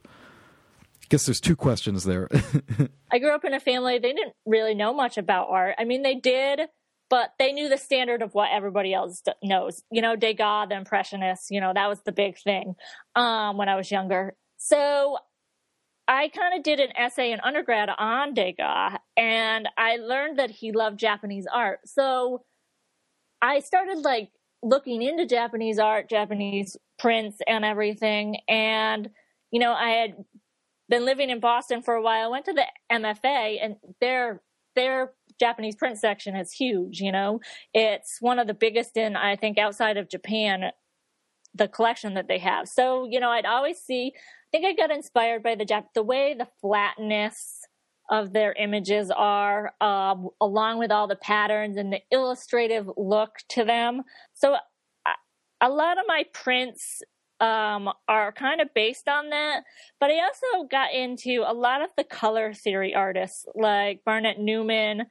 guess 1.11 1.25
there's 1.25 1.41
two 1.41 1.55
questions 1.55 2.03
there. 2.03 2.27
I 3.11 3.19
grew 3.19 3.35
up 3.35 3.45
in 3.45 3.53
a 3.53 3.59
family, 3.59 3.99
they 3.99 4.13
didn't 4.13 4.33
really 4.45 4.73
know 4.73 4.93
much 4.93 5.17
about 5.17 5.49
art. 5.49 5.75
I 5.77 5.83
mean, 5.83 6.01
they 6.01 6.15
did 6.15 6.61
but 7.11 7.33
they 7.37 7.51
knew 7.51 7.67
the 7.67 7.77
standard 7.77 8.21
of 8.21 8.33
what 8.33 8.49
everybody 8.53 8.93
else 8.93 9.21
knows. 9.43 9.83
You 9.91 10.01
know, 10.01 10.15
Degas, 10.15 10.69
the 10.69 10.77
Impressionists, 10.77 11.51
you 11.51 11.59
know, 11.59 11.73
that 11.75 11.89
was 11.89 11.99
the 12.05 12.13
big 12.13 12.37
thing 12.37 12.75
um, 13.17 13.57
when 13.57 13.67
I 13.67 13.75
was 13.75 13.91
younger. 13.91 14.33
So 14.55 15.17
I 16.07 16.29
kind 16.29 16.57
of 16.57 16.63
did 16.63 16.79
an 16.79 16.95
essay 16.97 17.33
in 17.33 17.41
undergrad 17.41 17.89
on 17.89 18.33
Degas, 18.33 18.97
and 19.17 19.67
I 19.77 19.97
learned 19.97 20.39
that 20.39 20.51
he 20.51 20.71
loved 20.71 20.99
Japanese 20.99 21.45
art. 21.53 21.81
So 21.85 22.45
I 23.41 23.59
started 23.59 23.99
like 23.99 24.29
looking 24.63 25.01
into 25.01 25.25
Japanese 25.25 25.79
art, 25.79 26.09
Japanese 26.09 26.77
prints, 26.97 27.39
and 27.45 27.65
everything. 27.65 28.37
And, 28.47 29.09
you 29.51 29.59
know, 29.59 29.73
I 29.73 29.89
had 29.89 30.15
been 30.91 31.05
living 31.05 31.31
in 31.31 31.39
Boston 31.39 31.81
for 31.81 31.95
a 31.95 32.01
while. 32.03 32.29
Went 32.29 32.45
to 32.45 32.53
the 32.53 32.67
MFA, 32.91 33.57
and 33.63 33.77
their 33.99 34.43
their 34.75 35.13
Japanese 35.39 35.75
print 35.75 35.97
section 35.97 36.35
is 36.35 36.51
huge. 36.51 36.99
You 37.01 37.11
know, 37.11 37.39
it's 37.73 38.17
one 38.19 38.37
of 38.37 38.45
the 38.45 38.53
biggest 38.53 38.97
in 38.97 39.15
I 39.15 39.35
think 39.35 39.57
outside 39.57 39.97
of 39.97 40.09
Japan. 40.09 40.71
The 41.53 41.67
collection 41.67 42.13
that 42.13 42.29
they 42.29 42.37
have. 42.37 42.69
So 42.69 43.07
you 43.09 43.19
know, 43.19 43.29
I'd 43.29 43.45
always 43.45 43.79
see. 43.79 44.13
I 44.15 44.47
think 44.51 44.65
I 44.65 44.73
got 44.73 44.95
inspired 44.95 45.41
by 45.41 45.55
the 45.55 45.65
Jap- 45.65 45.93
the 45.95 46.03
way 46.03 46.35
the 46.37 46.47
flatness 46.61 47.61
of 48.09 48.33
their 48.33 48.53
images 48.53 49.09
are, 49.09 49.73
uh, 49.79 50.15
along 50.41 50.79
with 50.79 50.91
all 50.91 51.07
the 51.07 51.15
patterns 51.15 51.77
and 51.77 51.91
the 51.93 52.01
illustrative 52.11 52.89
look 52.97 53.31
to 53.49 53.63
them. 53.63 54.03
So 54.33 54.57
a 55.61 55.69
lot 55.69 55.99
of 55.99 56.05
my 56.07 56.25
prints 56.33 57.01
um, 57.41 57.89
are 58.07 58.31
kind 58.31 58.61
of 58.61 58.73
based 58.73 59.07
on 59.07 59.29
that, 59.29 59.63
but 59.99 60.11
I 60.11 60.19
also 60.19 60.67
got 60.69 60.93
into 60.93 61.43
a 61.45 61.53
lot 61.53 61.81
of 61.81 61.89
the 61.97 62.03
color 62.03 62.53
theory 62.53 62.93
artists 62.93 63.45
like 63.55 64.03
Barnett 64.05 64.39
Newman, 64.39 65.07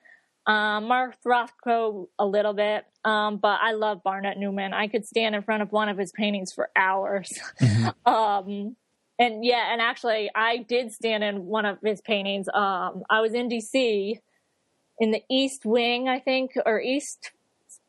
um, 0.46 0.84
Mark 0.84 1.16
Rothko 1.26 2.08
a 2.18 2.26
little 2.26 2.54
bit, 2.54 2.84
um, 3.04 3.38
but 3.38 3.58
I 3.60 3.72
love 3.72 4.02
Barnett 4.02 4.38
Newman. 4.38 4.72
I 4.72 4.88
could 4.88 5.06
stand 5.06 5.34
in 5.34 5.42
front 5.42 5.62
of 5.62 5.72
one 5.72 5.88
of 5.88 5.98
his 5.98 6.12
paintings 6.12 6.52
for 6.52 6.70
hours. 6.76 7.38
Mm-hmm. 7.60 7.88
um, 8.12 8.76
and 9.18 9.44
yeah, 9.44 9.72
and 9.72 9.82
actually, 9.82 10.30
I 10.34 10.58
did 10.58 10.92
stand 10.92 11.22
in 11.22 11.44
one 11.44 11.66
of 11.66 11.78
his 11.84 12.00
paintings. 12.00 12.48
Um, 12.48 13.02
I 13.10 13.20
was 13.20 13.34
in 13.34 13.50
DC 13.50 14.18
in 14.98 15.10
the 15.10 15.22
East 15.28 15.66
Wing, 15.66 16.08
I 16.08 16.20
think, 16.20 16.52
or 16.64 16.80
East, 16.80 17.32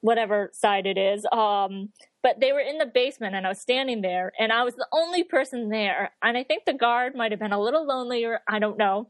whatever 0.01 0.49
side 0.53 0.85
it 0.85 0.97
is. 0.97 1.25
Um, 1.31 1.89
but 2.23 2.39
they 2.39 2.51
were 2.51 2.59
in 2.59 2.77
the 2.77 2.85
basement, 2.85 3.35
and 3.35 3.45
I 3.45 3.49
was 3.49 3.59
standing 3.59 4.01
there, 4.01 4.31
and 4.39 4.51
I 4.51 4.63
was 4.63 4.75
the 4.75 4.87
only 4.91 5.23
person 5.23 5.69
there. 5.69 6.11
And 6.21 6.37
I 6.37 6.43
think 6.43 6.65
the 6.65 6.73
guard 6.73 7.15
might 7.15 7.31
have 7.31 7.39
been 7.39 7.53
a 7.53 7.61
little 7.61 7.85
lonelier. 7.85 8.41
I 8.47 8.59
don't 8.59 8.77
know, 8.77 9.09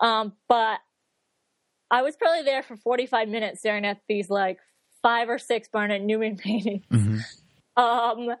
um, 0.00 0.32
but 0.48 0.80
I 1.90 2.02
was 2.02 2.16
probably 2.16 2.42
there 2.42 2.62
for 2.62 2.76
45 2.76 3.28
minutes 3.28 3.60
staring 3.60 3.84
at 3.84 4.00
these 4.08 4.28
like 4.28 4.58
five 5.02 5.28
or 5.28 5.38
six 5.38 5.68
Barnett 5.68 6.02
Newman 6.02 6.36
paintings. 6.38 6.84
Mm-hmm. 6.92 7.82
Um, 7.82 8.36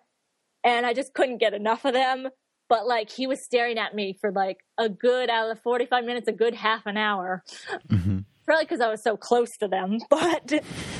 and 0.64 0.84
I 0.84 0.92
just 0.92 1.14
couldn't 1.14 1.38
get 1.38 1.54
enough 1.54 1.84
of 1.84 1.94
them 1.94 2.28
but 2.68 2.86
like 2.86 3.10
he 3.10 3.26
was 3.26 3.42
staring 3.42 3.78
at 3.78 3.94
me 3.94 4.16
for 4.20 4.30
like 4.30 4.58
a 4.76 4.88
good 4.88 5.30
out 5.30 5.50
of 5.50 5.56
the 5.56 5.62
45 5.62 6.04
minutes 6.04 6.28
a 6.28 6.32
good 6.32 6.54
half 6.54 6.86
an 6.86 6.96
hour 6.96 7.42
mm-hmm. 7.88 8.18
probably 8.44 8.64
because 8.64 8.80
i 8.80 8.88
was 8.88 9.02
so 9.02 9.16
close 9.16 9.56
to 9.56 9.68
them 9.68 9.98
but 10.10 10.52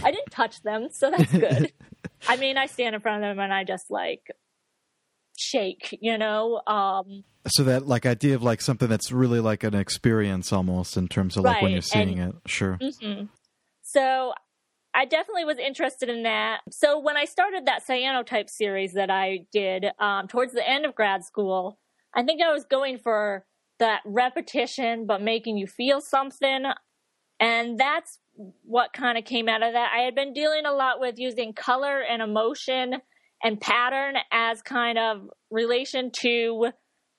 i 0.02 0.10
didn't 0.10 0.30
touch 0.30 0.62
them 0.62 0.88
so 0.90 1.10
that's 1.10 1.32
good 1.32 1.72
i 2.26 2.36
mean 2.36 2.56
i 2.56 2.66
stand 2.66 2.94
in 2.94 3.00
front 3.00 3.22
of 3.22 3.28
them 3.28 3.38
and 3.38 3.52
i 3.52 3.64
just 3.64 3.90
like 3.90 4.30
shake 5.36 5.96
you 6.00 6.18
know 6.18 6.60
um 6.66 7.22
so 7.46 7.62
that 7.62 7.86
like 7.86 8.04
idea 8.04 8.34
of 8.34 8.42
like 8.42 8.60
something 8.60 8.88
that's 8.88 9.12
really 9.12 9.40
like 9.40 9.62
an 9.62 9.74
experience 9.74 10.52
almost 10.52 10.96
in 10.96 11.06
terms 11.06 11.36
of 11.36 11.44
like 11.44 11.54
right. 11.54 11.62
when 11.62 11.72
you're 11.72 11.80
seeing 11.82 12.18
and, 12.18 12.34
it 12.34 12.50
sure 12.50 12.76
mm-hmm. 12.80 13.24
so 13.82 14.32
I 14.94 15.04
definitely 15.04 15.44
was 15.44 15.58
interested 15.58 16.08
in 16.08 16.24
that. 16.24 16.62
So 16.70 16.98
when 16.98 17.16
I 17.16 17.24
started 17.24 17.66
that 17.66 17.86
cyanotype 17.86 18.50
series 18.50 18.94
that 18.94 19.10
I 19.10 19.46
did 19.52 19.86
um, 20.00 20.26
towards 20.26 20.54
the 20.54 20.68
end 20.68 20.84
of 20.84 20.96
grad 20.96 21.24
school, 21.24 21.78
I 22.14 22.24
think 22.24 22.42
I 22.42 22.52
was 22.52 22.64
going 22.64 22.98
for 22.98 23.44
that 23.78 24.00
repetition, 24.04 25.06
but 25.06 25.22
making 25.22 25.56
you 25.56 25.66
feel 25.66 26.00
something. 26.00 26.64
And 27.38 27.78
that's 27.78 28.18
what 28.64 28.92
kind 28.92 29.18
of 29.18 29.24
came 29.24 29.48
out 29.48 29.62
of 29.62 29.72
that. 29.72 29.92
I 29.94 30.02
had 30.02 30.14
been 30.14 30.32
dealing 30.32 30.64
a 30.64 30.72
lot 30.72 31.00
with 31.00 31.18
using 31.18 31.52
color 31.52 32.00
and 32.00 32.22
emotion 32.22 32.94
and 33.42 33.60
pattern 33.60 34.14
as 34.32 34.62
kind 34.62 34.98
of 34.98 35.28
relation 35.50 36.10
to 36.20 36.70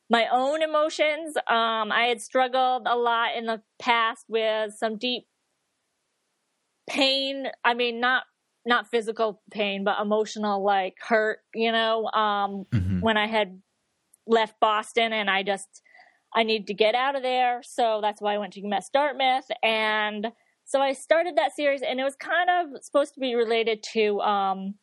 my 0.10 0.28
own 0.32 0.62
emotions. 0.62 1.36
Um, 1.38 1.92
I 1.92 2.06
had 2.08 2.22
struggled 2.22 2.88
a 2.88 2.96
lot 2.96 3.36
in 3.38 3.46
the 3.46 3.62
past 3.80 4.26
with 4.28 4.74
some 4.78 4.98
deep 4.98 5.26
pain 6.90 7.46
i 7.64 7.74
mean 7.74 8.00
not 8.00 8.24
not 8.66 8.90
physical 8.90 9.42
pain 9.52 9.84
but 9.84 10.02
emotional 10.02 10.64
like 10.64 10.96
hurt 11.00 11.40
you 11.54 11.72
know 11.72 12.06
um 12.08 12.66
mm-hmm. 12.72 13.00
when 13.00 13.16
i 13.16 13.28
had 13.28 13.62
left 14.28 14.60
boston 14.60 15.14
and 15.14 15.30
i 15.30 15.44
just 15.44 15.82
i 16.36 16.44
needed 16.44 16.68
to 16.68 16.74
get 16.74 16.96
out 16.96 17.16
of 17.16 17.22
there 17.22 17.62
so 17.64 18.00
that's 18.02 18.22
why 18.22 18.34
i 18.34 18.38
went 18.38 18.54
to 18.54 18.62
umass 18.62 18.86
dartmouth 18.92 19.46
and 19.64 20.28
so 20.70 20.80
i 20.80 20.94
started 20.94 21.36
that 21.36 21.56
series 21.56 21.82
and 21.82 22.00
it 22.00 22.04
was 22.04 22.16
kind 22.16 22.50
of 22.50 22.84
supposed 22.84 23.14
to 23.14 23.20
be 23.20 23.36
related 23.36 23.84
to 23.84 24.20
um 24.22 24.76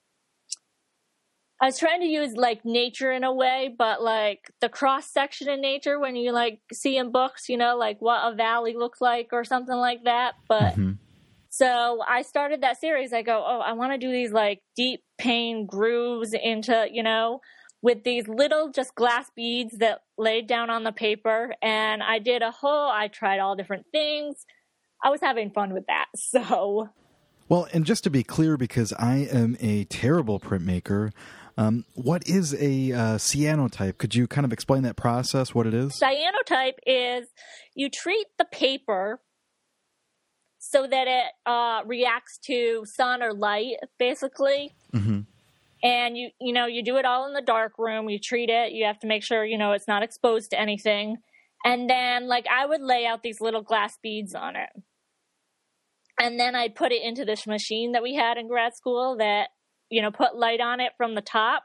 I 1.59 1.65
was 1.65 1.79
trying 1.79 2.03
to 2.03 2.07
use 2.07 2.37
like 2.37 2.67
nature 2.67 3.11
in 3.11 3.25
a 3.25 3.33
way, 3.33 3.75
but 3.79 4.03
like 4.03 4.41
the 4.61 4.69
cross 4.69 5.11
section 5.11 5.49
in 5.49 5.63
nature 5.63 5.99
when 5.99 6.15
you 6.15 6.31
like 6.31 6.61
see 6.71 6.99
in 6.99 7.11
books, 7.11 7.49
you 7.49 7.57
know, 7.57 7.79
like 7.79 7.97
what 8.01 8.31
a 8.31 8.37
valley 8.37 8.75
looks 8.77 9.01
like 9.01 9.29
or 9.33 9.43
something 9.43 9.75
like 9.75 10.05
that. 10.05 10.35
But 10.51 10.75
mm-hmm. 10.75 10.91
So 11.57 12.03
I 12.07 12.21
started 12.21 12.61
that 12.61 12.79
series. 12.79 13.15
I 13.15 13.23
go, 13.23 13.43
oh, 13.47 13.61
I 13.61 13.73
want 13.73 13.93
to 13.93 13.99
do 13.99 14.13
these 14.13 14.31
like 14.31 14.61
deep 14.77 15.01
pain 15.17 15.65
grooves 15.65 16.35
into, 16.35 16.87
you 16.93 17.03
know, 17.03 17.41
with 17.81 18.05
these 18.05 18.29
little 18.29 18.71
just 18.71 18.95
glass 18.95 19.31
beads 19.35 19.79
that 19.79 20.01
laid 20.19 20.49
down 20.49 20.69
on 20.69 20.85
the 20.85 20.93
paper. 20.93 21.55
And 21.63 22.03
I 22.03 22.19
did 22.19 22.43
a 22.43 22.51
whole, 22.51 22.91
I 22.91 23.09
tried 23.09 23.39
all 23.39 23.57
different 23.57 23.87
things. 23.91 24.45
I 25.03 25.11
was 25.11 25.21
having 25.21 25.51
fun 25.51 25.73
with 25.73 25.87
that. 25.87 26.07
So. 26.17 26.91
Well, 27.49 27.69
and 27.73 27.85
just 27.85 28.03
to 28.05 28.11
be 28.11 28.25
clear, 28.25 28.57
because 28.57 28.93
I 28.95 29.29
am 29.31 29.57
a 29.61 29.85
terrible 29.85 30.41
printmaker, 30.41 31.13
um, 31.57 31.85
what 31.95 32.27
is 32.29 32.55
a 32.55 32.93
uh, 32.93 33.17
cyanotype? 33.17 33.99
Could 33.99 34.15
you 34.15 34.27
kind 34.27 34.45
of 34.45 34.53
explain 34.53 34.83
that 34.83 34.97
process, 34.97 35.55
what 35.55 35.67
it 35.67 35.73
is? 35.73 35.99
Cyanotype 36.03 36.79
is 36.87 37.29
you 37.75 37.89
treat 37.89 38.27
the 38.37 38.45
paper 38.45 39.21
so 40.59 40.87
that 40.87 41.07
it 41.07 41.33
uh, 41.47 41.83
reacts 41.87 42.39
to 42.47 42.85
sun 42.85 43.23
or 43.23 43.33
light, 43.33 43.77
basically. 43.99 44.75
Mm-hmm. 44.93 45.21
And 45.83 46.17
you, 46.17 46.31
you 46.41 46.53
know, 46.53 46.67
you 46.67 46.83
do 46.83 46.97
it 46.97 47.05
all 47.05 47.27
in 47.27 47.33
the 47.33 47.43
dark 47.43 47.75
room. 47.79 48.11
You 48.11 48.19
treat 48.19 48.51
it. 48.51 48.73
You 48.73 48.87
have 48.87 48.99
to 49.01 49.07
make 49.07 49.23
sure 49.23 49.45
you 49.45 49.57
know 49.57 49.73
it's 49.73 49.87
not 49.87 50.03
exposed 50.03 50.51
to 50.51 50.61
anything. 50.61 51.19
And 51.65 51.91
then, 51.91 52.29
like, 52.29 52.47
I 52.51 52.67
would 52.67 52.83
lay 52.83 53.07
out 53.07 53.23
these 53.23 53.41
little 53.41 53.63
glass 53.63 53.99
beads 54.03 54.35
on 54.35 54.57
it, 54.57 54.71
and 56.21 56.39
then 56.39 56.55
I'd 56.55 56.75
put 56.77 56.93
it 56.93 57.03
into 57.03 57.25
this 57.25 57.47
machine 57.47 57.93
that 57.93 58.03
we 58.03 58.15
had 58.15 58.39
in 58.39 58.49
grad 58.49 58.75
school 58.77 59.17
that 59.19 59.49
you 59.91 60.03
know 60.03 60.11
put 60.11 60.37
light 60.37 60.61
on 60.61 60.81
it 60.81 60.93
from 60.97 61.15
the 61.15 61.21
top. 61.23 61.65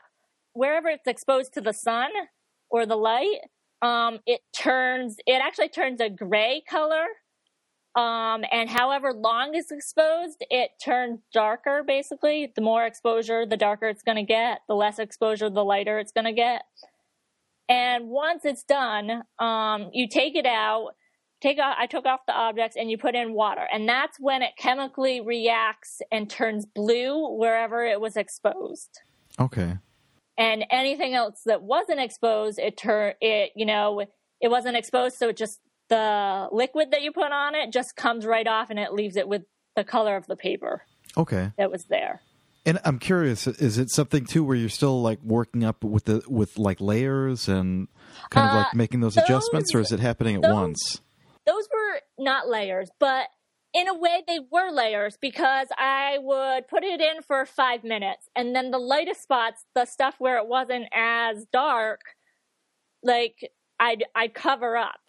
Wherever 0.53 0.89
it's 0.89 1.07
exposed 1.07 1.53
to 1.53 1.61
the 1.61 1.73
sun 1.73 2.09
or 2.69 2.85
the 2.85 2.95
light, 2.97 3.39
um, 3.81 4.19
it 4.25 4.41
turns. 4.57 5.17
It 5.27 5.41
actually 5.43 5.69
turns 5.69 6.01
a 6.01 6.09
gray 6.09 6.63
color 6.69 7.05
um, 7.95 8.45
and 8.51 8.69
however 8.69 9.13
long 9.13 9.51
it's 9.53 9.71
exposed, 9.71 10.45
it 10.49 10.71
turns 10.83 11.19
darker 11.33 11.83
basically. 11.85 12.51
The 12.55 12.61
more 12.61 12.85
exposure, 12.85 13.45
the 13.45 13.57
darker 13.57 13.87
it's 13.89 14.03
going 14.03 14.15
to 14.15 14.23
get. 14.23 14.61
The 14.69 14.75
less 14.75 14.97
exposure, 14.97 15.49
the 15.49 15.63
lighter 15.65 15.99
it's 15.99 16.13
going 16.13 16.25
to 16.25 16.31
get. 16.33 16.63
And 17.69 18.09
once 18.09 18.43
it's 18.45 18.63
done, 18.63 19.23
um, 19.39 19.89
you 19.93 20.07
take 20.07 20.35
it 20.35 20.45
out, 20.45 20.89
take 21.41 21.57
off, 21.59 21.75
I 21.79 21.87
took 21.87 22.05
off 22.05 22.21
the 22.27 22.33
objects 22.33 22.75
and 22.75 22.91
you 22.91 22.97
put 22.97 23.15
in 23.15 23.33
water. 23.33 23.65
And 23.71 23.87
that's 23.87 24.17
when 24.19 24.41
it 24.41 24.51
chemically 24.57 25.21
reacts 25.21 26.01
and 26.11 26.29
turns 26.29 26.65
blue 26.65 27.37
wherever 27.37 27.85
it 27.85 28.01
was 28.01 28.17
exposed. 28.17 28.99
Okay. 29.39 29.77
And 30.37 30.65
anything 30.69 31.13
else 31.13 31.41
that 31.45 31.61
wasn't 31.61 31.99
exposed, 31.99 32.59
it 32.59 32.77
turn 32.77 33.13
it, 33.21 33.51
you 33.55 33.65
know, 33.65 34.01
it 34.41 34.49
wasn't 34.49 34.75
exposed, 34.75 35.17
so 35.17 35.29
it 35.29 35.37
just 35.37 35.59
the 35.89 36.47
liquid 36.51 36.91
that 36.91 37.01
you 37.01 37.11
put 37.11 37.31
on 37.31 37.53
it 37.53 37.71
just 37.71 37.95
comes 37.95 38.25
right 38.25 38.47
off 38.47 38.69
and 38.69 38.79
it 38.79 38.93
leaves 38.93 39.17
it 39.17 39.27
with 39.27 39.43
the 39.75 39.83
color 39.83 40.15
of 40.15 40.25
the 40.25 40.35
paper. 40.35 40.83
Okay. 41.17 41.51
That 41.57 41.69
was 41.69 41.85
there. 41.85 42.21
And 42.65 42.79
I'm 42.85 42.99
curious, 42.99 43.47
is 43.47 43.77
it 43.77 43.89
something 43.89 44.25
too 44.25 44.43
where 44.43 44.55
you're 44.55 44.69
still 44.69 45.01
like 45.01 45.19
working 45.23 45.63
up 45.63 45.83
with 45.83 46.05
the 46.05 46.23
with 46.27 46.59
like 46.59 46.79
layers 46.79 47.47
and 47.47 47.87
kind 48.29 48.49
of 48.49 48.53
uh, 48.53 48.57
like 48.59 48.75
making 48.75 48.99
those, 48.99 49.15
those, 49.15 49.23
adjustments, 49.23 49.73
or 49.73 49.79
is 49.79 49.91
it 49.91 49.99
happening 49.99 50.35
at 50.35 50.43
those, 50.43 50.53
once? 50.53 51.01
Those 51.47 51.67
were 51.73 52.01
not 52.19 52.47
layers, 52.47 52.89
but 52.99 53.27
in 53.73 53.87
a 53.87 53.97
way 53.97 54.21
they 54.27 54.39
were 54.51 54.71
layers 54.71 55.17
because 55.19 55.67
I 55.75 56.17
would 56.19 56.67
put 56.67 56.83
it 56.83 57.01
in 57.01 57.23
for 57.23 57.45
five 57.47 57.83
minutes, 57.83 58.29
and 58.35 58.55
then 58.55 58.69
the 58.69 58.77
lightest 58.77 59.23
spots, 59.23 59.65
the 59.73 59.85
stuff 59.85 60.15
where 60.19 60.37
it 60.37 60.47
wasn't 60.47 60.85
as 60.93 61.45
dark, 61.51 62.01
like 63.01 63.51
I'd 63.79 64.03
I'd 64.15 64.35
cover 64.35 64.77
up 64.77 64.99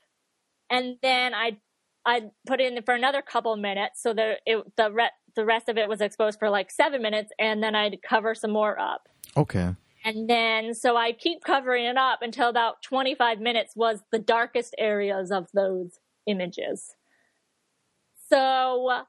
and 0.73 0.97
then 1.03 1.35
I'd 1.35 1.59
I'd 2.05 2.31
put 2.49 2.61
it 2.61 2.73
in 2.73 2.83
for 2.83 2.95
another 2.95 3.23
couple 3.23 3.55
minutes 3.57 4.03
so 4.03 4.13
that 4.13 4.41
it, 4.45 4.65
the 4.77 4.91
re- 4.91 5.11
the 5.35 5.45
rest 5.45 5.69
of 5.69 5.77
it 5.77 5.89
was 5.89 6.01
exposed 6.01 6.39
for 6.39 6.51
like 6.51 6.71
seven 6.71 7.03
minutes, 7.03 7.33
and 7.39 7.63
then 7.63 7.75
I'd 7.75 7.99
cover 8.03 8.35
some 8.35 8.51
more 8.51 8.79
up. 8.79 9.09
Okay. 9.37 9.75
And 10.05 10.29
then, 10.29 10.75
so 10.75 10.97
I 10.97 11.13
keep 11.13 11.45
covering 11.45 11.85
it 11.85 11.97
up 11.97 12.23
until 12.23 12.49
about 12.49 12.83
25 12.83 13.39
minutes 13.39 13.75
was 13.77 14.01
the 14.11 14.19
darkest 14.19 14.75
areas 14.79 15.31
of 15.31 15.47
those 15.55 16.01
images. 16.27 16.95
So, 18.29 19.05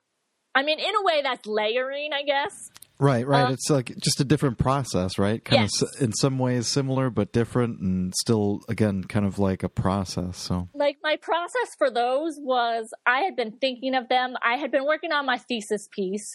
I 0.54 0.64
mean, 0.64 0.80
in 0.80 0.96
a 0.96 1.04
way, 1.04 1.22
that's 1.24 1.48
layering, 1.48 2.14
I 2.14 2.24
guess. 2.24 2.72
Right, 3.00 3.26
right. 3.28 3.50
Uh, 3.50 3.54
it's 3.54 3.70
like 3.70 3.96
just 3.98 4.20
a 4.20 4.24
different 4.24 4.58
process, 4.58 5.18
right? 5.18 5.44
Kind 5.44 5.64
yes. 5.64 5.82
of 5.82 6.02
in 6.02 6.14
some 6.14 6.40
ways 6.40 6.68
similar 6.68 7.10
but 7.10 7.34
different 7.34 7.80
and 7.80 8.14
still 8.16 8.62
again 8.70 9.04
kind 9.04 9.26
of 9.26 9.40
like 9.40 9.64
a 9.64 9.70
process. 9.70 10.38
So 10.38 10.70
Like 10.74 10.98
my 11.04 11.18
process 11.18 11.76
for 11.78 11.90
those 11.90 12.38
was 12.40 12.90
I 13.06 13.22
had 13.22 13.36
been 13.36 13.52
thinking 13.60 13.96
of 13.96 14.10
them. 14.10 14.36
I 14.44 14.58
had 14.58 14.72
been 14.72 14.86
working 14.86 15.12
on 15.12 15.26
my 15.26 15.38
thesis 15.38 15.88
piece 15.92 16.34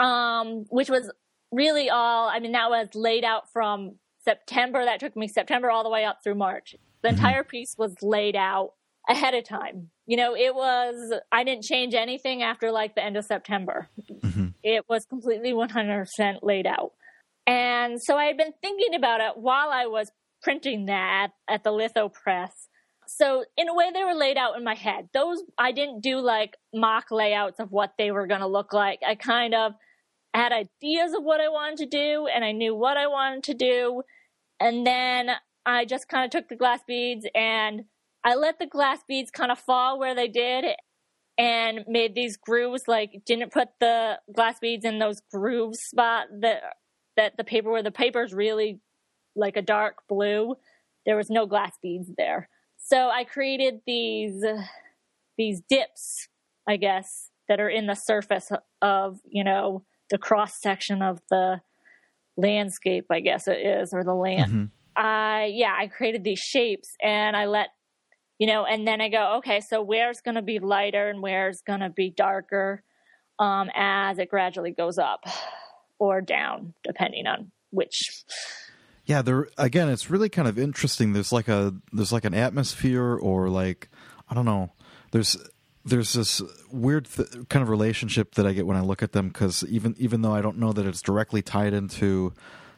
um 0.00 0.64
which 0.70 0.90
was 0.90 1.10
really 1.52 1.88
all 1.88 2.28
I 2.28 2.40
mean 2.40 2.52
that 2.52 2.68
was 2.68 2.88
laid 2.94 3.24
out 3.24 3.44
from 3.52 3.96
September 4.24 4.84
that 4.84 5.00
took 5.00 5.16
me 5.16 5.28
September 5.28 5.70
all 5.70 5.84
the 5.84 5.90
way 5.90 6.04
up 6.04 6.18
through 6.24 6.34
March. 6.34 6.74
The 7.02 7.08
mm-hmm. 7.08 7.16
entire 7.16 7.44
piece 7.44 7.76
was 7.78 7.94
laid 8.02 8.36
out 8.36 8.72
ahead 9.08 9.34
of 9.34 9.44
time. 9.44 9.90
You 10.06 10.16
know, 10.16 10.34
it 10.34 10.54
was, 10.54 11.12
I 11.30 11.44
didn't 11.44 11.64
change 11.64 11.94
anything 11.94 12.42
after 12.42 12.72
like 12.72 12.94
the 12.94 13.04
end 13.04 13.16
of 13.16 13.24
September. 13.24 13.88
Mm-hmm. 14.10 14.43
It 14.64 14.86
was 14.88 15.04
completely 15.04 15.52
100% 15.52 16.38
laid 16.42 16.66
out. 16.66 16.92
And 17.46 18.00
so 18.02 18.16
I 18.16 18.24
had 18.24 18.38
been 18.38 18.54
thinking 18.62 18.94
about 18.94 19.20
it 19.20 19.36
while 19.36 19.68
I 19.70 19.86
was 19.86 20.10
printing 20.42 20.86
that 20.86 21.28
at 21.48 21.62
the 21.62 21.70
litho 21.70 22.08
press. 22.08 22.52
So 23.06 23.44
in 23.58 23.68
a 23.68 23.74
way, 23.74 23.90
they 23.92 24.02
were 24.02 24.14
laid 24.14 24.38
out 24.38 24.56
in 24.56 24.64
my 24.64 24.74
head. 24.74 25.10
Those, 25.12 25.42
I 25.58 25.72
didn't 25.72 26.00
do 26.00 26.18
like 26.18 26.56
mock 26.74 27.10
layouts 27.10 27.60
of 27.60 27.70
what 27.70 27.92
they 27.98 28.10
were 28.10 28.26
going 28.26 28.40
to 28.40 28.46
look 28.46 28.72
like. 28.72 29.00
I 29.06 29.14
kind 29.14 29.54
of 29.54 29.72
had 30.32 30.52
ideas 30.52 31.12
of 31.12 31.22
what 31.22 31.42
I 31.42 31.48
wanted 31.48 31.78
to 31.78 31.86
do 31.86 32.26
and 32.26 32.42
I 32.42 32.52
knew 32.52 32.74
what 32.74 32.96
I 32.96 33.06
wanted 33.06 33.44
to 33.44 33.54
do. 33.54 34.02
And 34.58 34.86
then 34.86 35.30
I 35.66 35.84
just 35.84 36.08
kind 36.08 36.24
of 36.24 36.30
took 36.30 36.48
the 36.48 36.56
glass 36.56 36.80
beads 36.86 37.26
and 37.34 37.84
I 38.24 38.34
let 38.34 38.58
the 38.58 38.66
glass 38.66 39.00
beads 39.06 39.30
kind 39.30 39.52
of 39.52 39.58
fall 39.58 39.98
where 39.98 40.14
they 40.14 40.28
did 40.28 40.64
and 41.36 41.84
made 41.88 42.14
these 42.14 42.36
grooves 42.36 42.84
like 42.86 43.22
didn't 43.26 43.52
put 43.52 43.68
the 43.80 44.18
glass 44.34 44.58
beads 44.60 44.84
in 44.84 44.98
those 44.98 45.20
groove 45.32 45.74
spot 45.74 46.26
that 46.40 46.62
that 47.16 47.36
the 47.36 47.44
paper 47.44 47.70
where 47.70 47.82
the 47.82 47.90
paper 47.90 48.22
is 48.22 48.32
really 48.32 48.80
like 49.36 49.56
a 49.56 49.62
dark 49.62 49.96
blue. 50.08 50.54
There 51.06 51.16
was 51.16 51.30
no 51.30 51.46
glass 51.46 51.72
beads 51.82 52.10
there. 52.16 52.48
So 52.78 53.08
i 53.08 53.24
created 53.24 53.80
these 53.86 54.44
these 55.36 55.62
dips 55.68 56.28
i 56.68 56.76
guess 56.76 57.30
that 57.48 57.60
are 57.60 57.68
in 57.68 57.86
the 57.86 57.94
surface 57.94 58.50
of 58.82 59.18
you 59.26 59.44
know 59.44 59.84
the 60.10 60.18
cross 60.18 60.60
section 60.60 61.02
of 61.02 61.20
the 61.30 61.60
landscape 62.36 63.06
i 63.10 63.20
guess 63.20 63.48
it 63.48 63.58
is 63.58 63.92
or 63.92 64.04
the 64.04 64.14
land. 64.14 64.50
Mm-hmm. 64.52 64.64
i 64.96 65.50
yeah 65.52 65.74
i 65.78 65.86
created 65.86 66.24
these 66.24 66.40
shapes 66.40 66.94
and 67.02 67.36
i 67.36 67.46
let 67.46 67.68
you 68.44 68.52
know 68.52 68.66
and 68.66 68.86
then 68.86 69.00
i 69.00 69.08
go 69.08 69.36
okay 69.36 69.60
so 69.60 69.80
where's 69.80 70.20
going 70.20 70.34
to 70.34 70.42
be 70.42 70.58
lighter 70.58 71.08
and 71.08 71.22
where's 71.22 71.62
going 71.62 71.80
to 71.80 71.88
be 71.88 72.10
darker 72.10 72.82
um, 73.38 73.70
as 73.74 74.18
it 74.18 74.28
gradually 74.28 74.70
goes 74.70 74.98
up 74.98 75.24
or 75.98 76.20
down 76.20 76.74
depending 76.84 77.26
on 77.26 77.50
which? 77.70 78.22
Yeah 79.06 79.22
there 79.22 79.48
again 79.56 79.88
it's 79.88 80.10
really 80.10 80.28
kind 80.28 80.46
of 80.46 80.58
interesting. 80.58 81.14
There's 81.14 81.32
like 81.32 81.48
a 81.48 81.74
there's 81.90 82.12
like 82.12 82.26
an 82.26 82.34
atmosphere 82.34 83.16
or 83.16 83.48
like 83.48 83.88
i 84.28 84.34
don't 84.34 84.44
know 84.44 84.72
there's 85.10 85.38
there's 85.86 86.12
this 86.12 86.42
weird 86.70 87.06
th- 87.06 87.48
kind 87.48 87.62
of 87.62 87.70
relationship 87.70 88.34
that 88.34 88.46
i 88.46 88.52
get 88.52 88.66
when 88.66 88.76
i 88.76 88.80
look 88.80 89.02
at 89.02 89.12
them 89.12 89.28
because 89.28 89.64
even 89.70 89.94
even 89.98 90.20
though 90.20 90.34
i 90.34 90.42
don't 90.42 90.58
know 90.58 90.72
that 90.72 90.86
it's 90.86 91.02
directly 91.02 91.40
tied 91.40 91.72
into 91.72 92.32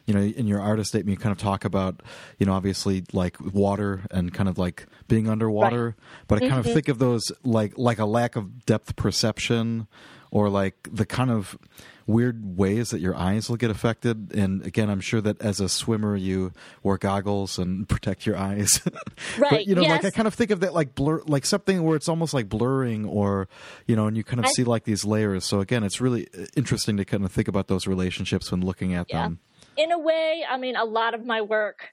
you 0.07 0.13
know, 0.13 0.21
in 0.21 0.47
your 0.47 0.61
artist 0.61 0.89
statement, 0.89 1.19
you 1.19 1.21
kind 1.21 1.33
of 1.33 1.37
talk 1.37 1.65
about, 1.65 2.01
you 2.39 2.45
know, 2.45 2.53
obviously 2.53 3.03
like 3.13 3.35
water 3.53 4.01
and 4.09 4.33
kind 4.33 4.49
of 4.49 4.57
like 4.57 4.87
being 5.07 5.29
underwater, 5.29 5.85
right. 5.85 5.95
but 6.27 6.37
I 6.37 6.39
kind 6.39 6.53
mm-hmm. 6.53 6.69
of 6.69 6.73
think 6.73 6.87
of 6.87 6.97
those 6.97 7.31
like 7.43 7.77
like 7.77 7.99
a 7.99 8.05
lack 8.05 8.35
of 8.35 8.65
depth 8.65 8.95
perception 8.95 9.87
or 10.31 10.49
like 10.49 10.75
the 10.91 11.05
kind 11.05 11.29
of 11.29 11.57
weird 12.05 12.57
ways 12.57 12.91
that 12.91 13.01
your 13.01 13.15
eyes 13.15 13.49
will 13.49 13.57
get 13.57 13.69
affected. 13.69 14.33
And 14.33 14.65
again, 14.65 14.89
I'm 14.89 15.01
sure 15.01 15.19
that 15.19 15.41
as 15.41 15.59
a 15.59 15.67
swimmer, 15.67 16.15
you 16.15 16.53
wear 16.83 16.97
goggles 16.97 17.59
and 17.59 17.87
protect 17.89 18.25
your 18.25 18.37
eyes. 18.37 18.81
Right. 19.37 19.51
but, 19.51 19.67
you 19.67 19.75
know, 19.75 19.81
yes. 19.81 20.03
like 20.03 20.05
I 20.05 20.15
kind 20.15 20.27
of 20.27 20.33
think 20.33 20.51
of 20.51 20.61
that 20.61 20.73
like 20.73 20.95
blur, 20.95 21.21
like 21.27 21.45
something 21.45 21.83
where 21.83 21.95
it's 21.95 22.07
almost 22.07 22.33
like 22.33 22.49
blurring 22.49 23.05
or, 23.05 23.47
you 23.85 23.95
know, 23.95 24.07
and 24.07 24.15
you 24.15 24.23
kind 24.23 24.39
of 24.39 24.45
I, 24.45 24.49
see 24.49 24.63
like 24.63 24.83
these 24.83 25.05
layers. 25.05 25.43
So 25.43 25.59
again, 25.59 25.83
it's 25.83 25.99
really 26.01 26.27
interesting 26.55 26.97
to 26.97 27.05
kind 27.05 27.23
of 27.23 27.31
think 27.31 27.47
about 27.47 27.67
those 27.67 27.87
relationships 27.87 28.51
when 28.51 28.61
looking 28.61 28.93
at 28.93 29.07
yeah. 29.09 29.23
them 29.23 29.39
in 29.77 29.91
a 29.91 29.99
way, 29.99 30.43
I 30.49 30.57
mean, 30.57 30.75
a 30.75 30.85
lot 30.85 31.13
of 31.13 31.25
my 31.25 31.41
work, 31.41 31.89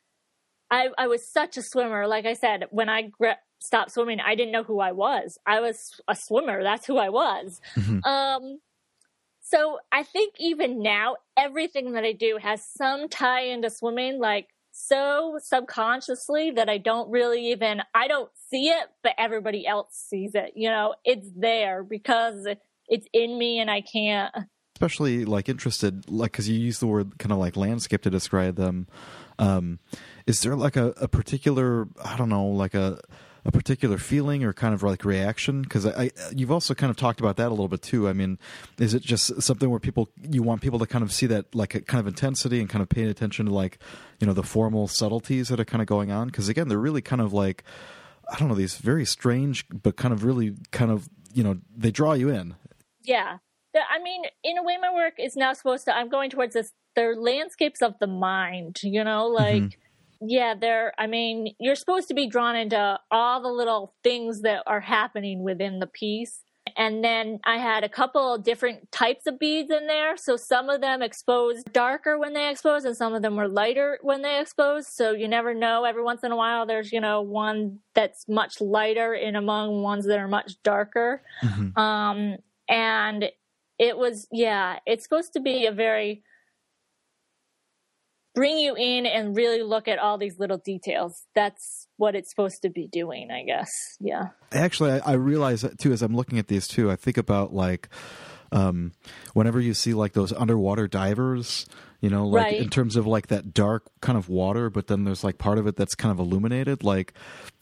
I, 0.71 0.89
I 0.99 1.07
was 1.07 1.31
such 1.31 1.57
a 1.57 1.63
swimmer. 1.63 2.07
Like 2.07 2.27
I 2.27 2.35
said, 2.35 2.65
when 2.71 2.89
I 2.89 3.03
gre- 3.03 3.41
stopped 3.61 3.93
swimming, 3.93 4.21
I 4.21 4.35
didn't 4.35 4.53
know 4.53 4.63
who 4.63 4.81
I 4.81 4.93
was. 4.93 5.39
I 5.47 5.61
was 5.61 6.01
a 6.09 6.17
swimmer. 6.17 6.63
That's 6.63 6.87
who 6.87 6.97
I 6.97 7.11
was. 7.11 7.61
Mm-hmm. 7.77 8.05
Um, 8.05 8.59
so 9.41 9.79
I 9.93 10.03
think 10.03 10.35
even 10.39 10.83
now, 10.83 11.17
everything 11.37 11.93
that 11.93 12.05
I 12.05 12.13
do 12.13 12.39
has 12.43 12.65
some 12.77 13.09
tie 13.09 13.43
into 13.43 13.69
swimming, 13.71 14.19
like 14.19 14.49
so 14.73 15.39
subconsciously 15.43 16.53
that 16.53 16.69
I 16.69 16.79
don't 16.79 17.11
really 17.11 17.51
even, 17.51 17.83
I 17.95 18.09
don't 18.09 18.31
see 18.51 18.71
it, 18.71 18.89
but 19.03 19.13
everybody 19.19 19.67
else 19.67 19.91
sees 20.09 20.35
it. 20.35 20.53
You 20.57 20.71
know, 20.71 20.95
it's 21.05 21.29
there 21.37 21.85
because 21.85 22.49
it's 22.89 23.07
in 23.13 23.39
me 23.39 23.61
and 23.61 23.71
I 23.71 23.83
can't 23.83 24.35
especially 24.75 25.25
like 25.25 25.49
interested 25.49 26.11
like 26.11 26.33
because 26.33 26.49
you 26.49 26.59
use 26.59 26.81
the 26.81 26.87
word 26.87 27.19
kind 27.19 27.33
of 27.33 27.39
like 27.39 27.57
landscape 27.57 28.03
to 28.03 28.11
describe 28.11 28.57
them 28.57 28.87
um 29.39 29.79
is 30.27 30.41
there 30.41 30.57
like 30.57 30.77
a, 30.77 30.89
a 31.01 31.09
particular 31.09 31.89
i 32.05 32.17
don't 32.17 32.29
know 32.29 32.47
like 32.47 32.75
a 32.75 32.99
a 33.45 33.53
particular 33.53 33.99
feeling 33.99 34.43
or 34.43 34.53
kind 34.53 34.75
of 34.75 34.83
like 34.83 35.05
reaction? 35.05 35.63
Because 35.63 35.85
I, 35.85 36.05
I, 36.05 36.11
you've 36.35 36.51
also 36.51 36.75
kind 36.75 36.91
of 36.91 36.97
talked 36.97 37.21
about 37.21 37.37
that 37.37 37.49
a 37.49 37.51
little 37.51 37.69
bit 37.69 37.83
too. 37.83 38.09
I 38.09 38.13
mean 38.13 38.39
is 38.79 38.95
it 38.95 39.03
just 39.03 39.43
something 39.43 39.69
where 39.69 39.81
people 39.81 40.09
you 40.31 40.43
want 40.43 40.63
people 40.63 40.79
to 40.79 40.87
kind 40.87 41.05
of 41.05 41.13
see 41.13 41.27
that 41.27 41.55
like 41.55 41.87
kind 41.87 42.01
of 42.01 42.07
intensity 42.07 42.61
and 42.61 42.69
kind 42.69 42.83
of 42.83 42.89
paying 42.89 43.09
attention 43.09 43.47
to 43.47 43.53
like 43.53 43.79
you 44.19 44.27
know 44.27 44.33
the 44.33 44.43
formal 44.43 44.89
subtleties 44.89 45.49
that 45.49 45.61
are 45.61 45.65
kind 45.65 45.83
of 45.83 45.87
going 45.87 46.11
on? 46.11 46.29
Because 46.29 46.49
again 46.49 46.69
they're 46.69 46.79
really 46.79 47.03
kind 47.03 47.21
of 47.21 47.33
like 47.33 47.65
i 48.33 48.39
don't 48.39 48.49
know 48.49 48.55
these 48.55 48.77
very 48.77 49.05
strange 49.05 49.67
but 49.69 49.97
kind 49.97 50.15
of 50.15 50.25
really 50.25 50.55
kind 50.71 50.91
of 50.91 51.09
you 51.35 51.45
know 51.45 51.59
they 51.77 51.91
draw 51.91 52.15
you 52.15 52.31
in. 52.31 52.55
Yeah 53.03 53.39
I 53.81 54.03
mean, 54.03 54.23
in 54.43 54.59
a 54.59 54.63
way, 54.63 54.77
my 54.81 54.93
work 54.93 55.15
is 55.19 55.37
now 55.37 55.53
supposed 55.53 55.85
to. 55.87 55.97
I'm 55.97 56.09
going 56.09 56.31
towards 56.31 56.55
this. 56.55 56.73
They're 56.97 57.17
landscapes 57.17 57.83
of 57.83 57.95
the 58.01 58.07
mind. 58.07 58.81
You 58.83 59.05
know, 59.05 59.27
mm-hmm. 59.27 59.45
like 59.45 59.63
mm-hmm. 59.63 60.27
yeah, 60.29 60.55
they're. 60.61 60.93
I 60.99 61.07
mean, 61.07 61.55
you're 61.59 61.75
supposed 61.75 62.09
to 62.09 62.15
be 62.15 62.29
drawn 62.29 62.57
into 62.57 62.99
all 63.11 63.43
the 63.43 63.49
little 63.49 63.95
things 64.03 64.43
that 64.43 64.63
are 64.67 64.81
happening 64.81 65.43
within 65.43 65.79
the 65.79 65.87
piece. 65.87 66.43
And 66.77 67.05
then 67.05 67.41
I 67.45 67.59
had 67.59 67.85
a 67.85 67.89
couple 67.89 68.37
different 68.39 68.91
types 68.91 69.27
of 69.27 69.39
beads 69.39 69.71
in 69.71 69.87
there. 69.87 70.17
So 70.17 70.37
some 70.37 70.71
of 70.71 70.81
them 70.81 71.03
exposed 71.03 71.73
darker 71.73 72.19
when 72.19 72.33
they 72.33 72.51
exposed, 72.51 72.87
and 72.87 72.97
some 72.97 73.15
of 73.15 73.23
them 73.23 73.37
were 73.37 73.49
lighter 73.49 73.99
when 74.03 74.23
they 74.23 74.41
exposed. 74.41 74.89
So 74.89 75.13
you 75.13 75.29
never 75.29 75.55
know. 75.55 75.85
Every 75.85 76.03
once 76.03 76.25
in 76.25 76.33
a 76.33 76.37
while, 76.37 76.67
there's, 76.67 76.91
you 76.91 77.01
know, 77.01 77.21
one 77.21 77.81
that's 77.95 78.27
much 78.29 78.61
lighter 78.61 79.15
in 79.15 79.37
among 79.37 79.83
ones 79.83 80.07
that 80.07 80.19
are 80.19 80.27
much 80.27 80.55
darker. 80.63 81.23
Mm-hmm. 81.43 81.79
Um, 81.79 82.37
and 82.69 83.31
it 83.85 83.99
was 83.99 84.27
yeah 84.33 84.79
it's 84.87 85.05
supposed 85.05 85.35
to 85.35 85.41
be 85.41 85.67
a 85.67 85.73
very 85.73 86.23
bring 88.35 88.59
you 88.59 88.75
in 88.75 89.07
and 89.07 89.37
really 89.37 89.63
look 89.63 89.87
at 89.87 89.99
all 90.01 90.19
these 90.19 90.41
little 90.41 90.59
details. 90.59 91.23
That's 91.37 91.87
what 91.99 92.17
it's 92.17 92.31
supposed 92.31 92.63
to 92.63 92.71
be 92.71 92.89
doing 92.89 93.31
i 93.31 93.45
guess. 93.45 93.71
Yeah. 94.01 94.31
Actually 94.53 94.93
i, 94.93 95.13
I 95.13 95.13
realize 95.13 95.63
that 95.63 95.79
too 95.79 95.93
as 95.93 96.03
i'm 96.03 96.17
looking 96.17 96.39
at 96.39 96.49
these 96.49 96.67
too 96.67 96.91
i 96.91 96.97
think 96.97 97.17
about 97.17 97.55
like 97.55 97.89
um, 98.53 98.93
whenever 99.33 99.61
you 99.61 99.75
see 99.75 99.95
like 99.95 100.13
those 100.13 100.33
underwater 100.33 100.87
divers 100.87 101.67
you 102.01 102.09
know 102.09 102.29
like 102.29 102.45
right. 102.45 102.61
in 102.61 102.69
terms 102.71 102.95
of 102.95 103.05
like 103.05 103.27
that 103.27 103.53
dark 103.53 103.91
kind 104.01 104.17
of 104.17 104.29
water 104.29 104.71
but 104.71 104.87
then 104.87 105.03
there's 105.03 105.25
like 105.25 105.39
part 105.39 105.59
of 105.59 105.67
it 105.67 105.77
that's 105.77 105.95
kind 105.95 106.13
of 106.13 106.19
illuminated. 106.19 106.85
Like 106.85 107.15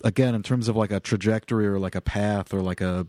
again 0.04 0.34
in 0.34 0.42
terms 0.42 0.68
of 0.68 0.76
like 0.76 0.90
a 0.90 1.00
trajectory 1.00 1.66
or 1.66 1.78
like 1.78 1.94
a 1.94 2.02
path 2.02 2.52
or 2.52 2.60
like 2.60 2.80
a 2.80 3.06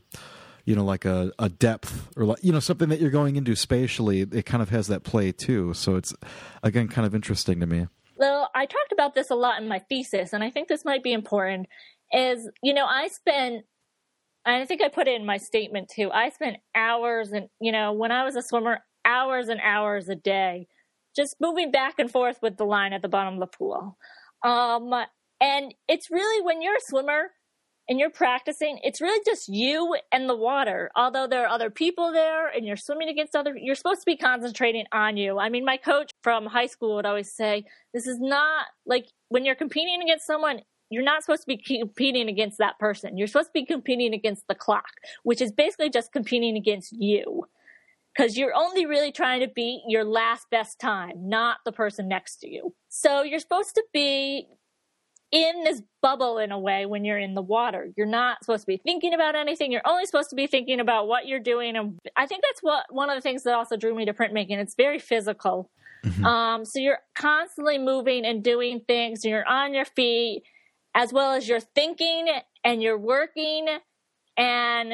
you 0.66 0.76
know 0.76 0.84
like 0.84 1.06
a, 1.06 1.32
a 1.40 1.50
depth 1.50 2.10
or 2.16 2.26
like 2.26 2.44
you 2.44 2.52
know 2.52 2.60
something 2.60 2.90
that 2.90 3.00
you're 3.00 3.12
going 3.12 3.36
into 3.36 3.56
spatially 3.56 4.22
it 4.22 4.46
kind 4.46 4.62
of 4.62 4.70
has 4.70 4.88
that 4.88 5.04
play 5.04 5.32
too. 5.32 5.74
So 5.74 5.96
it's 5.96 6.14
again 6.62 6.88
kind 6.88 7.06
of 7.06 7.16
interesting 7.16 7.60
to 7.60 7.66
me. 7.66 7.88
Well 8.16 8.50
i 8.56 8.66
talked 8.66 8.92
about 8.92 9.16
this 9.16 9.30
a 9.30 9.36
lot 9.36 9.62
in 9.62 9.68
my 9.68 9.80
thesis 9.80 10.34
and 10.34 10.44
i 10.44 10.50
think 10.50 10.68
this 10.68 10.86
might 10.86 11.04
be 11.04 11.12
important 11.14 11.68
is 12.14 12.48
you 12.62 12.74
know 12.74 12.86
i 12.86 13.08
spent 13.08 13.66
i 14.46 14.66
think 14.66 14.82
i 14.82 14.88
put 14.88 15.08
it 15.08 15.20
in 15.20 15.26
my 15.26 15.38
statement 15.38 15.90
too 15.94 16.12
i 16.12 16.30
spent 16.30 16.58
hours 16.76 17.32
and 17.32 17.48
you 17.60 17.72
know 17.72 17.92
when 17.92 18.12
i 18.12 18.24
was 18.24 18.36
a 18.36 18.42
swimmer 18.44 18.80
hours 19.04 19.50
and 19.50 19.60
hours 19.62 20.08
a 20.10 20.16
day 20.16 20.68
just 21.16 21.36
moving 21.40 21.72
back 21.72 21.96
and 22.00 22.12
forth 22.12 22.40
with 22.42 22.58
the 22.58 22.66
line 22.66 22.94
at 22.94 23.02
the 23.02 23.10
bottom 23.10 23.36
of 23.36 23.40
the 23.40 23.58
pool. 23.58 23.98
Um 24.44 24.92
and 25.40 25.74
it's 25.88 26.10
really 26.10 26.44
when 26.44 26.62
you're 26.62 26.76
a 26.76 26.88
swimmer 26.88 27.32
and 27.90 28.00
you're 28.00 28.10
practicing, 28.10 28.80
it's 28.84 29.02
really 29.02 29.22
just 29.26 29.50
you 29.50 29.98
and 30.12 30.30
the 30.30 30.36
water. 30.36 30.90
Although 30.96 31.28
there 31.28 31.44
are 31.44 31.50
other 31.50 31.70
people 31.70 32.14
there 32.14 32.48
and 32.48 32.66
you're 32.66 32.78
swimming 32.78 33.10
against 33.10 33.36
other, 33.36 33.56
you're 33.58 33.76
supposed 33.76 34.02
to 34.02 34.06
be 34.06 34.16
concentrating 34.16 34.86
on 34.92 35.18
you. 35.18 35.38
I 35.38 35.50
mean, 35.50 35.66
my 35.66 35.78
coach 35.78 36.12
from 36.22 36.46
high 36.46 36.68
school 36.68 36.96
would 36.96 37.06
always 37.06 37.32
say, 37.32 37.66
this 37.94 38.08
is 38.08 38.20
not 38.20 38.68
like 38.86 39.08
when 39.30 39.44
you're 39.44 39.56
competing 39.56 40.02
against 40.02 40.26
someone, 40.26 40.62
you're 40.90 41.04
not 41.04 41.24
supposed 41.24 41.42
to 41.42 41.48
be 41.48 41.58
competing 41.58 42.30
against 42.30 42.60
that 42.60 42.80
person. 42.80 43.18
You're 43.18 43.28
supposed 43.28 43.50
to 43.50 43.54
be 43.54 43.66
competing 43.66 44.14
against 44.14 44.48
the 44.48 44.56
clock, 44.56 44.92
which 45.24 45.42
is 45.42 45.52
basically 45.52 45.90
just 45.90 46.12
competing 46.12 46.56
against 46.56 46.94
you. 46.94 47.48
Because 48.16 48.38
you're 48.38 48.54
only 48.54 48.86
really 48.86 49.12
trying 49.12 49.40
to 49.40 49.48
beat 49.48 49.82
your 49.88 50.04
last 50.04 50.48
best 50.52 50.80
time, 50.80 51.14
not 51.18 51.58
the 51.66 51.72
person 51.72 52.08
next 52.08 52.38
to 52.42 52.48
you. 52.48 52.76
So 52.88 53.24
you're 53.24 53.40
supposed 53.40 53.74
to 53.74 53.84
be 53.92 54.46
in 55.34 55.64
this 55.64 55.82
bubble 56.04 56.38
in 56.38 56.52
a 56.52 56.60
way 56.60 56.86
when 56.86 57.04
you're 57.04 57.18
in 57.18 57.34
the 57.34 57.42
water. 57.42 57.90
You're 57.98 58.06
not 58.06 58.44
supposed 58.44 58.62
to 58.62 58.68
be 58.68 58.78
thinking 58.78 59.16
about 59.16 59.36
anything. 59.36 59.72
You're 59.72 59.82
only 59.84 60.06
supposed 60.06 60.30
to 60.30 60.36
be 60.36 60.46
thinking 60.46 60.80
about 60.80 61.08
what 61.08 61.26
you're 61.26 61.40
doing. 61.40 61.76
And 61.76 62.00
I 62.16 62.28
think 62.28 62.44
that's 62.44 62.62
what 62.62 62.86
one 62.94 63.10
of 63.10 63.16
the 63.16 63.22
things 63.22 63.42
that 63.44 63.56
also 63.56 63.76
drew 63.76 63.96
me 63.96 64.06
to 64.06 64.14
printmaking. 64.14 64.60
It's 64.60 64.76
very 64.76 65.00
physical. 65.00 65.72
Mm-hmm. 66.06 66.24
Um, 66.24 66.66
so 66.66 66.78
you're 66.78 67.00
constantly 67.16 67.80
moving 67.80 68.26
and 68.26 68.44
doing 68.44 68.82
things. 68.88 69.26
You're 69.26 69.48
on 69.48 69.74
your 69.74 69.86
feet 69.86 70.44
as 70.94 71.12
well 71.12 71.34
as 71.34 71.48
you're 71.48 71.60
thinking 71.60 72.28
and 72.64 72.84
you're 72.84 73.00
working 73.00 73.68
and 74.38 74.94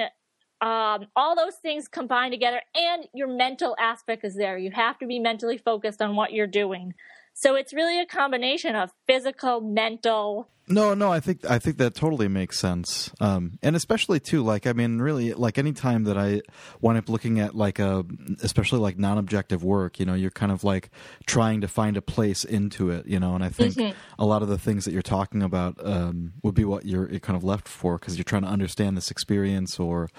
um, 0.61 1.07
all 1.17 1.35
those 1.35 1.55
things 1.55 1.89
combine 1.89 2.31
together 2.31 2.61
and 2.75 3.07
your 3.13 3.27
mental 3.27 3.75
aspect 3.77 4.23
is 4.23 4.35
there. 4.35 4.57
You 4.57 4.71
have 4.71 4.97
to 4.99 5.05
be 5.05 5.19
mentally 5.19 5.57
focused 5.57 6.01
on 6.01 6.15
what 6.15 6.31
you're 6.31 6.47
doing. 6.47 6.93
So 7.39 7.55
it's 7.55 7.73
really 7.73 8.01
a 8.01 8.05
combination 8.05 8.75
of 8.75 8.91
physical, 9.07 9.61
mental. 9.61 10.49
No, 10.67 10.93
no, 10.93 11.09
I 11.09 11.21
think 11.21 11.49
I 11.49 11.57
think 11.57 11.77
that 11.77 11.95
totally 11.95 12.27
makes 12.27 12.59
sense, 12.59 13.11
um, 13.21 13.57
and 13.63 13.77
especially 13.77 14.19
too, 14.19 14.43
like 14.43 14.67
I 14.67 14.73
mean, 14.73 14.99
really, 14.99 15.33
like 15.33 15.57
any 15.57 15.71
time 15.71 16.03
that 16.03 16.17
I 16.17 16.41
wind 16.81 16.99
up 16.99 17.07
looking 17.07 17.39
at 17.39 17.55
like 17.55 17.79
a, 17.79 18.05
especially 18.43 18.79
like 18.79 18.99
non-objective 18.99 19.63
work, 19.63 19.99
you 20.01 20.05
know, 20.05 20.13
you're 20.15 20.29
kind 20.29 20.51
of 20.51 20.65
like 20.65 20.91
trying 21.25 21.61
to 21.61 21.69
find 21.69 21.95
a 21.95 22.01
place 22.01 22.43
into 22.43 22.91
it, 22.91 23.07
you 23.07 23.21
know, 23.21 23.35
and 23.35 23.43
I 23.43 23.49
think 23.49 23.75
mm-hmm. 23.75 23.97
a 24.19 24.25
lot 24.25 24.43
of 24.43 24.49
the 24.49 24.59
things 24.59 24.83
that 24.83 24.91
you're 24.91 25.01
talking 25.01 25.41
about 25.41 25.77
um, 25.81 26.33
would 26.43 26.55
be 26.55 26.65
what 26.65 26.85
you're, 26.85 27.09
you're 27.09 27.21
kind 27.21 27.37
of 27.37 27.43
left 27.45 27.67
for 27.67 27.97
because 27.97 28.17
you're 28.17 28.23
trying 28.23 28.43
to 28.43 28.49
understand 28.49 28.95
this 28.95 29.09
experience 29.09 29.79
or 29.79 30.09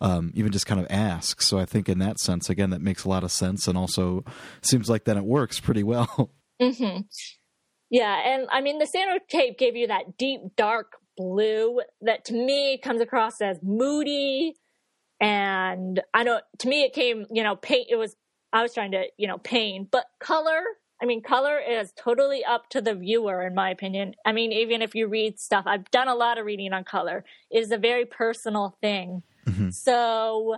um, 0.00 0.30
even 0.34 0.52
just 0.52 0.66
kind 0.66 0.80
of 0.80 0.86
ask. 0.88 1.42
So 1.42 1.58
I 1.58 1.66
think 1.66 1.88
in 1.88 1.98
that 1.98 2.18
sense, 2.20 2.48
again, 2.48 2.70
that 2.70 2.80
makes 2.80 3.04
a 3.04 3.08
lot 3.08 3.24
of 3.24 3.32
sense, 3.32 3.68
and 3.68 3.76
also 3.76 4.24
seems 4.62 4.88
like 4.88 5.04
then 5.04 5.18
it 5.18 5.24
works 5.24 5.60
pretty 5.60 5.82
well. 5.82 6.30
Mm-hmm. 6.60 7.00
Yeah, 7.90 8.20
and 8.32 8.48
I 8.50 8.60
mean 8.60 8.78
the 8.78 8.86
Santa 8.86 9.20
tape 9.28 9.58
gave 9.58 9.76
you 9.76 9.86
that 9.86 10.18
deep 10.18 10.40
dark 10.56 10.92
blue 11.16 11.80
that 12.02 12.24
to 12.26 12.34
me 12.34 12.78
comes 12.78 13.00
across 13.00 13.40
as 13.40 13.58
moody 13.62 14.54
and 15.20 16.00
I 16.14 16.22
know 16.22 16.40
to 16.58 16.68
me 16.68 16.82
it 16.82 16.92
came, 16.92 17.26
you 17.30 17.42
know, 17.42 17.56
paint 17.56 17.88
it 17.90 17.96
was 17.96 18.14
I 18.52 18.62
was 18.62 18.72
trying 18.72 18.92
to, 18.92 19.04
you 19.18 19.26
know, 19.26 19.38
paint, 19.38 19.90
but 19.90 20.06
color, 20.20 20.62
I 21.02 21.06
mean 21.06 21.22
color 21.22 21.58
is 21.58 21.92
totally 21.96 22.44
up 22.44 22.68
to 22.70 22.80
the 22.80 22.94
viewer 22.94 23.46
in 23.46 23.54
my 23.54 23.70
opinion. 23.70 24.14
I 24.26 24.32
mean 24.32 24.52
even 24.52 24.82
if 24.82 24.94
you 24.94 25.08
read 25.08 25.38
stuff, 25.40 25.64
I've 25.66 25.90
done 25.90 26.08
a 26.08 26.14
lot 26.14 26.38
of 26.38 26.44
reading 26.44 26.72
on 26.72 26.84
color. 26.84 27.24
It 27.50 27.60
is 27.60 27.70
a 27.70 27.78
very 27.78 28.04
personal 28.04 28.76
thing. 28.82 29.22
Mm-hmm. 29.46 29.70
So 29.70 30.56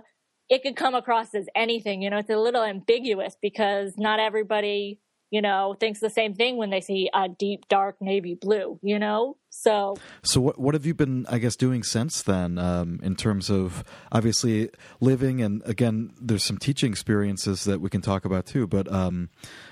it 0.49 0.63
could 0.63 0.75
come 0.75 0.95
across 0.95 1.33
as 1.33 1.47
anything, 1.55 2.01
you 2.01 2.09
know, 2.09 2.17
it's 2.17 2.29
a 2.29 2.37
little 2.37 2.63
ambiguous 2.63 3.37
because 3.41 3.93
not 3.97 4.19
everybody 4.19 4.99
you 5.31 5.41
know, 5.41 5.75
thinks 5.79 6.01
the 6.01 6.09
same 6.09 6.33
thing 6.35 6.57
when 6.57 6.69
they 6.69 6.81
see 6.81 7.09
a 7.13 7.29
deep, 7.29 7.67
dark 7.69 7.95
navy 8.01 8.35
blue, 8.35 8.77
you 8.83 8.99
know? 8.99 9.37
So, 9.49 9.97
so 10.23 10.39
what 10.39 10.59
what 10.59 10.75
have 10.75 10.85
you 10.85 10.93
been, 10.93 11.25
I 11.29 11.37
guess, 11.37 11.55
doing 11.57 11.83
since 11.83 12.21
then? 12.21 12.57
Um, 12.57 12.99
in 13.03 13.15
terms 13.15 13.49
of 13.49 13.83
obviously 14.11 14.69
living, 15.01 15.41
and 15.41 15.61
again, 15.65 16.13
there's 16.21 16.43
some 16.43 16.57
teaching 16.57 16.91
experiences 16.91 17.65
that 17.65 17.81
we 17.81 17.89
can 17.89 18.01
talk 18.01 18.23
about 18.23 18.45
too. 18.45 18.65
But 18.65 18.89
um, 18.89 19.29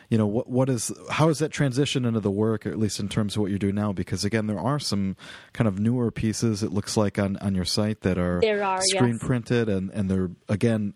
you 0.10 0.17
know, 0.17 0.28
what 0.28 0.50
what 0.50 0.69
is 0.69 0.91
how 1.10 1.30
is 1.30 1.39
that 1.39 1.52
transition 1.52 2.04
into 2.04 2.19
the 2.19 2.32
work, 2.32 2.65
at 2.65 2.78
least 2.78 3.00
in 3.00 3.08
terms 3.08 3.36
of 3.36 3.41
what 3.41 3.52
you're 3.52 3.60
doing 3.60 3.76
now? 3.76 3.93
Because 3.93 4.26
again, 4.26 4.48
there 4.48 4.60
are 4.60 4.80
some 4.80 5.15
kind 5.54 5.67
of 5.67 5.80
newer 5.80 6.12
pieces. 6.12 6.62
It 6.62 6.74
looks 6.74 6.98
like 6.98 7.17
on 7.17 7.38
on 7.38 7.56
your 7.56 7.65
site 7.65 8.02
that 8.02 8.17
are 8.17 8.41
are 8.45 8.82
screen 8.82 9.13
yes. 9.13 9.24
printed, 9.24 9.69
and 9.69 9.91
and 9.91 10.12
they're 10.12 10.32
again 10.50 10.93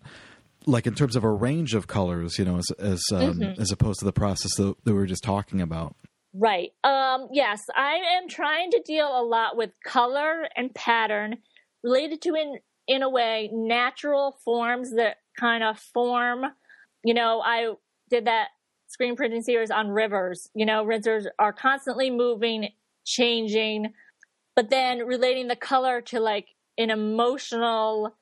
like 0.66 0.86
in 0.86 0.94
terms 0.94 1.16
of 1.16 1.24
a 1.24 1.30
range 1.30 1.74
of 1.74 1.86
colors, 1.86 2.38
you 2.38 2.44
know, 2.44 2.58
as 2.58 2.70
as 2.78 3.02
um, 3.12 3.34
mm-hmm. 3.34 3.60
as 3.60 3.70
opposed 3.70 3.98
to 4.00 4.04
the 4.04 4.12
process 4.12 4.54
that, 4.56 4.74
that 4.84 4.92
we 4.92 4.98
were 4.98 5.06
just 5.06 5.24
talking 5.24 5.60
about. 5.60 5.96
Right. 6.32 6.70
Um, 6.82 7.28
yes, 7.32 7.62
I 7.76 8.00
am 8.16 8.28
trying 8.28 8.72
to 8.72 8.82
deal 8.84 9.06
a 9.06 9.22
lot 9.22 9.56
with 9.56 9.70
color 9.84 10.48
and 10.56 10.74
pattern 10.74 11.38
related 11.82 12.22
to 12.22 12.34
in 12.34 12.58
in 12.86 13.02
a 13.02 13.08
way 13.08 13.50
natural 13.52 14.36
forms 14.44 14.90
that 14.96 15.18
kind 15.38 15.62
of 15.62 15.78
form. 15.78 16.44
You 17.04 17.14
know, 17.14 17.40
I 17.40 17.74
did 18.10 18.26
that 18.26 18.48
screen 18.88 19.16
printing 19.16 19.42
series 19.42 19.70
on 19.70 19.88
rivers. 19.88 20.48
You 20.54 20.66
know, 20.66 20.84
rivers 20.84 21.26
are 21.38 21.52
constantly 21.52 22.10
moving, 22.10 22.68
changing, 23.04 23.92
but 24.56 24.70
then 24.70 25.00
relating 25.00 25.48
the 25.48 25.56
color 25.56 26.00
to 26.02 26.20
like 26.20 26.48
an 26.78 26.90
emotional 26.90 28.16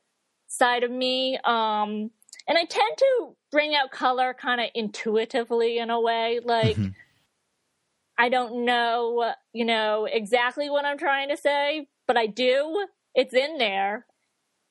side 0.48 0.83
of 0.83 0.90
me. 0.90 1.38
Um, 1.44 2.11
and 2.48 2.59
I 2.59 2.64
tend 2.64 2.96
to 2.98 3.37
bring 3.50 3.74
out 3.74 3.90
color 3.90 4.35
kind 4.35 4.61
of 4.61 4.68
intuitively 4.74 5.78
in 5.78 5.90
a 5.90 6.00
way. 6.00 6.40
Like, 6.42 6.76
mm-hmm. 6.76 6.90
I 8.18 8.28
don't 8.28 8.64
know, 8.64 9.33
you 9.52 9.64
know, 9.64 10.07
exactly 10.11 10.70
what 10.70 10.85
I'm 10.85 10.98
trying 10.98 11.28
to 11.28 11.37
say, 11.37 11.88
but 12.07 12.16
I 12.16 12.26
do. 12.26 12.87
It's 13.14 13.35
in 13.35 13.59
there. 13.59 14.07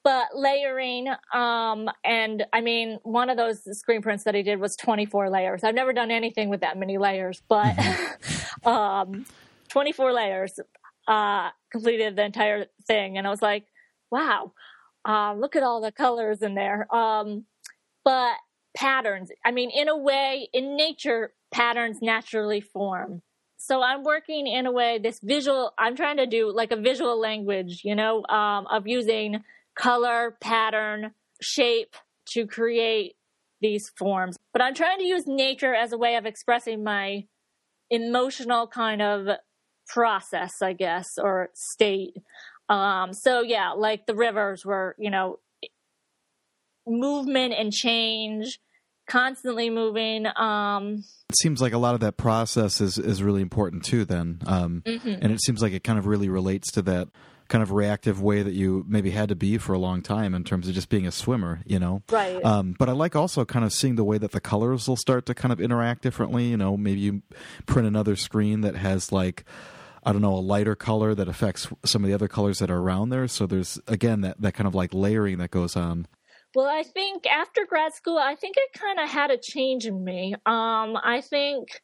But 0.04 0.30
layering, 0.34 1.08
um, 1.32 1.88
and 2.04 2.44
I 2.52 2.62
mean, 2.62 2.98
one 3.04 3.30
of 3.30 3.38
those 3.38 3.78
screen 3.78 4.02
prints 4.02 4.24
that 4.24 4.36
I 4.36 4.42
did 4.42 4.60
was 4.60 4.76
24 4.76 5.30
layers. 5.30 5.64
I've 5.64 5.76
never 5.76 5.94
done 5.94 6.10
anything 6.10 6.50
with 6.50 6.62
that 6.62 6.76
many 6.76 6.98
layers, 6.98 7.44
but 7.48 7.76
mm-hmm. 7.76 8.68
um, 8.68 9.26
24 9.70 10.12
layers 10.12 10.60
uh, 11.08 11.50
completed 11.72 12.16
the 12.16 12.26
entire 12.26 12.66
thing. 12.88 13.20
And 13.20 13.28
I 13.28 13.30
was 13.30 13.44
like, 13.44 13.66
wow, 14.10 14.54
uh, 15.08 15.34
look 15.34 15.56
at 15.56 15.64
all 15.64 15.82
the 15.82 15.92
colors 15.92 16.42
in 16.42 16.56
there. 16.56 16.94
Um, 16.94 17.46
but 18.04 18.36
patterns. 18.76 19.32
I 19.46 19.52
mean, 19.52 19.70
in 19.70 19.88
a 19.88 19.98
way, 19.98 20.50
in 20.54 20.76
nature, 20.76 21.34
patterns 21.52 22.00
naturally 22.02 22.62
form. 22.62 23.22
So 23.58 23.84
I'm 23.84 24.04
working 24.04 24.48
in 24.48 24.66
a 24.66 24.72
way, 24.72 24.98
this 24.98 25.20
visual, 25.22 25.74
I'm 25.78 25.96
trying 25.96 26.18
to 26.18 26.26
do 26.26 26.52
like 26.52 26.72
a 26.72 26.76
visual 26.76 27.20
language, 27.20 27.82
you 27.84 27.96
know, 27.96 28.26
um, 28.26 28.66
of 28.68 28.88
using 28.88 29.44
color, 29.76 30.36
pattern, 30.42 31.12
shape 31.42 31.96
to 32.30 32.48
create 32.48 33.16
these 33.62 33.92
forms. 33.98 34.38
But 34.52 34.64
I'm 34.64 34.74
trying 34.74 34.98
to 34.98 35.06
use 35.06 35.28
nature 35.28 35.76
as 35.76 35.94
a 35.94 35.98
way 35.98 36.16
of 36.16 36.26
expressing 36.26 36.84
my 36.84 37.26
emotional 37.92 38.68
kind 38.68 39.02
of 39.02 39.28
process, 39.88 40.62
I 40.62 40.74
guess, 40.74 41.18
or 41.18 41.50
state. 41.54 42.16
Um, 42.70 43.14
so 43.14 43.42
yeah, 43.42 43.72
like 43.72 44.06
the 44.08 44.16
rivers 44.16 44.66
were, 44.66 44.96
you 44.98 45.12
know, 45.12 45.40
movement 46.88 47.54
and 47.58 47.72
change, 47.72 48.60
constantly 49.08 49.70
moving. 49.70 50.26
Um, 50.36 51.04
it 51.30 51.38
seems 51.38 51.62
like 51.62 51.74
a 51.74 51.78
lot 51.78 51.94
of 51.94 52.00
that 52.02 52.18
process 52.18 52.82
is 52.82 52.98
is 52.98 53.22
really 53.22 53.42
important 53.42 53.84
too. 53.84 54.06
Then, 54.06 54.40
um, 54.46 54.84
mm-hmm. 54.86 55.16
and 55.22 55.32
it 55.32 55.42
seems 55.42 55.62
like 55.62 55.74
it 55.74 55.84
kind 55.84 56.00
of 56.00 56.06
really 56.06 56.30
relates 56.30 56.72
to 56.74 56.82
that 56.84 57.10
kind 57.48 57.62
of 57.62 57.72
reactive 57.74 58.22
way 58.22 58.42
that 58.42 58.54
you 58.54 58.86
maybe 58.88 59.12
had 59.12 59.28
to 59.28 59.36
be 59.36 59.58
for 59.58 59.74
a 59.74 59.78
long 59.78 60.02
time 60.02 60.34
in 60.34 60.42
terms 60.42 60.70
of 60.70 60.74
just 60.74 60.88
being 60.88 61.06
a 61.06 61.12
swimmer, 61.12 61.60
you 61.66 61.78
know. 61.78 62.02
Right. 62.10 62.42
Um, 62.46 62.76
but 62.80 62.88
I 62.88 62.94
like 62.94 63.14
also 63.14 63.44
kind 63.44 63.66
of 63.66 63.74
seeing 63.74 63.96
the 63.96 64.06
way 64.06 64.18
that 64.18 64.32
the 64.32 64.40
colors 64.40 64.88
will 64.88 64.96
start 64.96 65.26
to 65.26 65.34
kind 65.34 65.52
of 65.52 65.60
interact 65.60 66.02
differently. 66.02 66.46
You 66.46 66.56
know, 66.56 66.78
maybe 66.78 67.02
you 67.02 67.24
print 67.66 67.88
another 67.88 68.16
screen 68.16 68.62
that 68.62 68.76
has 68.76 69.12
like. 69.12 69.46
I 70.04 70.12
don't 70.12 70.24
know, 70.24 70.34
a 70.34 70.42
lighter 70.42 70.74
color 70.74 71.14
that 71.14 71.28
affects 71.28 71.68
some 71.86 72.04
of 72.04 72.08
the 72.08 72.16
other 72.16 72.28
colors 72.28 72.58
that 72.58 72.72
are 72.72 72.80
around 72.80 73.10
there. 73.10 73.28
So 73.28 73.46
there's 73.46 73.80
again 73.88 74.22
that, 74.22 74.42
that 74.42 74.54
kind 74.56 74.66
of 74.66 74.74
like 74.74 74.96
layering 74.96 75.38
that 75.38 75.52
goes 75.52 75.76
on. 75.76 76.08
Well, 76.54 76.68
I 76.68 76.84
think 76.84 77.26
after 77.26 77.66
grad 77.66 77.94
school, 77.94 78.18
I 78.18 78.36
think 78.36 78.56
it 78.58 78.78
kind 78.78 79.00
of 79.00 79.10
had 79.10 79.32
a 79.32 79.38
change 79.38 79.86
in 79.86 80.04
me. 80.04 80.34
Um, 80.46 80.98
I 81.02 81.22
think 81.22 81.82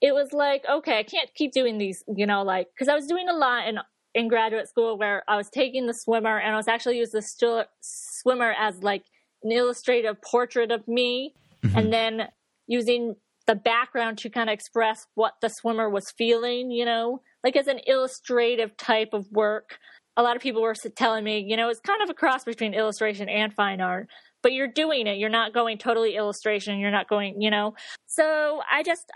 it 0.00 0.12
was 0.12 0.32
like, 0.32 0.64
okay, 0.70 0.98
I 0.98 1.02
can't 1.02 1.32
keep 1.34 1.52
doing 1.52 1.78
these, 1.78 2.04
you 2.14 2.26
know, 2.26 2.42
like, 2.42 2.68
cause 2.78 2.88
I 2.88 2.94
was 2.94 3.06
doing 3.06 3.28
a 3.28 3.32
lot 3.32 3.66
in, 3.66 3.78
in 4.14 4.28
graduate 4.28 4.68
school 4.68 4.98
where 4.98 5.24
I 5.26 5.36
was 5.36 5.48
taking 5.48 5.86
the 5.86 5.94
swimmer 5.94 6.38
and 6.38 6.52
I 6.52 6.56
was 6.56 6.68
actually 6.68 6.98
using 6.98 7.18
the 7.18 7.22
still 7.22 7.64
swimmer 7.80 8.52
as 8.58 8.82
like 8.82 9.04
an 9.42 9.52
illustrative 9.52 10.20
portrait 10.20 10.70
of 10.70 10.86
me 10.86 11.34
mm-hmm. 11.64 11.78
and 11.78 11.92
then 11.92 12.28
using 12.66 13.16
the 13.46 13.54
background 13.54 14.18
to 14.18 14.30
kind 14.30 14.50
of 14.50 14.54
express 14.54 15.06
what 15.14 15.34
the 15.40 15.48
swimmer 15.48 15.88
was 15.88 16.12
feeling, 16.16 16.70
you 16.70 16.84
know, 16.84 17.20
like 17.42 17.56
as 17.56 17.66
an 17.66 17.80
illustrative 17.86 18.76
type 18.76 19.10
of 19.12 19.26
work 19.30 19.78
a 20.16 20.22
lot 20.22 20.36
of 20.36 20.42
people 20.42 20.62
were 20.62 20.74
telling 20.74 21.24
me, 21.24 21.44
you 21.46 21.56
know, 21.56 21.68
it's 21.68 21.80
kind 21.80 22.02
of 22.02 22.10
a 22.10 22.14
cross 22.14 22.44
between 22.44 22.74
illustration 22.74 23.28
and 23.28 23.52
fine 23.52 23.80
art, 23.80 24.08
but 24.42 24.52
you're 24.52 24.68
doing 24.68 25.06
it. 25.06 25.18
You're 25.18 25.28
not 25.28 25.52
going 25.52 25.78
totally 25.78 26.16
illustration. 26.16 26.78
You're 26.78 26.90
not 26.90 27.08
going, 27.08 27.40
you 27.40 27.50
know. 27.50 27.74
So 28.06 28.60
I 28.70 28.82
just, 28.82 29.10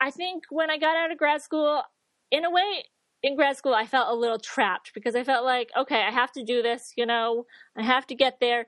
I 0.00 0.10
think 0.10 0.44
when 0.50 0.70
I 0.70 0.78
got 0.78 0.96
out 0.96 1.10
of 1.10 1.18
grad 1.18 1.42
school, 1.42 1.82
in 2.30 2.44
a 2.44 2.50
way, 2.50 2.84
in 3.22 3.36
grad 3.36 3.56
school, 3.56 3.74
I 3.74 3.86
felt 3.86 4.08
a 4.08 4.14
little 4.14 4.38
trapped 4.38 4.92
because 4.94 5.14
I 5.14 5.24
felt 5.24 5.44
like, 5.44 5.70
okay, 5.76 6.02
I 6.02 6.10
have 6.10 6.32
to 6.32 6.44
do 6.44 6.62
this, 6.62 6.92
you 6.96 7.06
know, 7.06 7.46
I 7.76 7.82
have 7.82 8.06
to 8.08 8.14
get 8.14 8.38
there. 8.40 8.66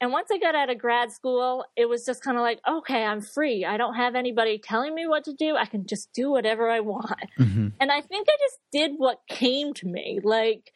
And 0.00 0.10
once 0.10 0.30
I 0.32 0.38
got 0.38 0.56
out 0.56 0.68
of 0.68 0.78
grad 0.78 1.12
school, 1.12 1.64
it 1.76 1.88
was 1.88 2.04
just 2.04 2.24
kind 2.24 2.36
of 2.36 2.42
like, 2.42 2.58
okay, 2.68 3.04
I'm 3.04 3.20
free. 3.20 3.64
I 3.64 3.76
don't 3.76 3.94
have 3.94 4.16
anybody 4.16 4.58
telling 4.58 4.96
me 4.96 5.06
what 5.06 5.22
to 5.24 5.32
do. 5.32 5.54
I 5.54 5.64
can 5.64 5.86
just 5.86 6.12
do 6.12 6.28
whatever 6.28 6.68
I 6.68 6.80
want. 6.80 7.20
Mm-hmm. 7.38 7.68
And 7.78 7.92
I 7.92 8.00
think 8.00 8.26
I 8.28 8.36
just 8.40 8.58
did 8.72 8.94
what 8.96 9.20
came 9.28 9.72
to 9.74 9.86
me, 9.86 10.18
like 10.24 10.72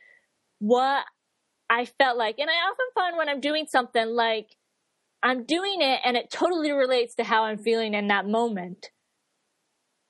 what 0.59 1.05
I 1.69 1.85
felt 1.85 2.17
like. 2.17 2.39
And 2.39 2.51
I 2.51 2.55
often 2.55 2.87
find 2.95 3.17
when 3.17 3.29
I'm 3.29 3.41
doing 3.41 3.67
something 3.69 4.07
like 4.07 4.57
I'm 5.23 5.45
doing 5.45 5.81
it 5.81 6.01
and 6.05 6.17
it 6.17 6.31
totally 6.31 6.73
relates 6.73 7.15
to 7.17 7.25
how 7.25 7.45
I'm 7.45 7.59
feeling 7.59 7.95
in 7.95 8.09
that 8.09 8.27
moment. 8.27 8.91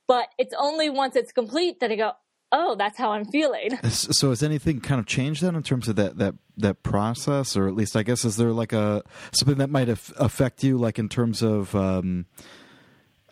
But 0.08 0.28
it's 0.38 0.54
only 0.56 0.90
once 0.90 1.16
it's 1.16 1.32
complete 1.32 1.80
that 1.80 1.90
I 1.90 1.96
go, 1.96 2.12
oh, 2.52 2.76
that's 2.76 2.98
how 2.98 3.12
I'm 3.12 3.24
feeling. 3.24 3.78
So 3.90 4.30
has 4.30 4.42
anything 4.42 4.80
kind 4.80 5.00
of 5.00 5.06
changed 5.06 5.42
then 5.42 5.56
in 5.56 5.62
terms 5.62 5.88
of 5.88 5.96
that 5.96 6.18
that 6.18 6.34
that 6.58 6.82
process, 6.82 7.56
or 7.56 7.66
at 7.66 7.74
least 7.74 7.96
I 7.96 8.02
guess 8.02 8.24
is 8.24 8.36
there 8.36 8.52
like 8.52 8.72
a 8.72 9.02
something 9.32 9.58
that 9.58 9.70
might 9.70 9.88
affect 9.88 10.62
you, 10.62 10.78
like 10.78 10.98
in 10.98 11.08
terms 11.08 11.42
of. 11.42 11.74
Um, 11.74 12.26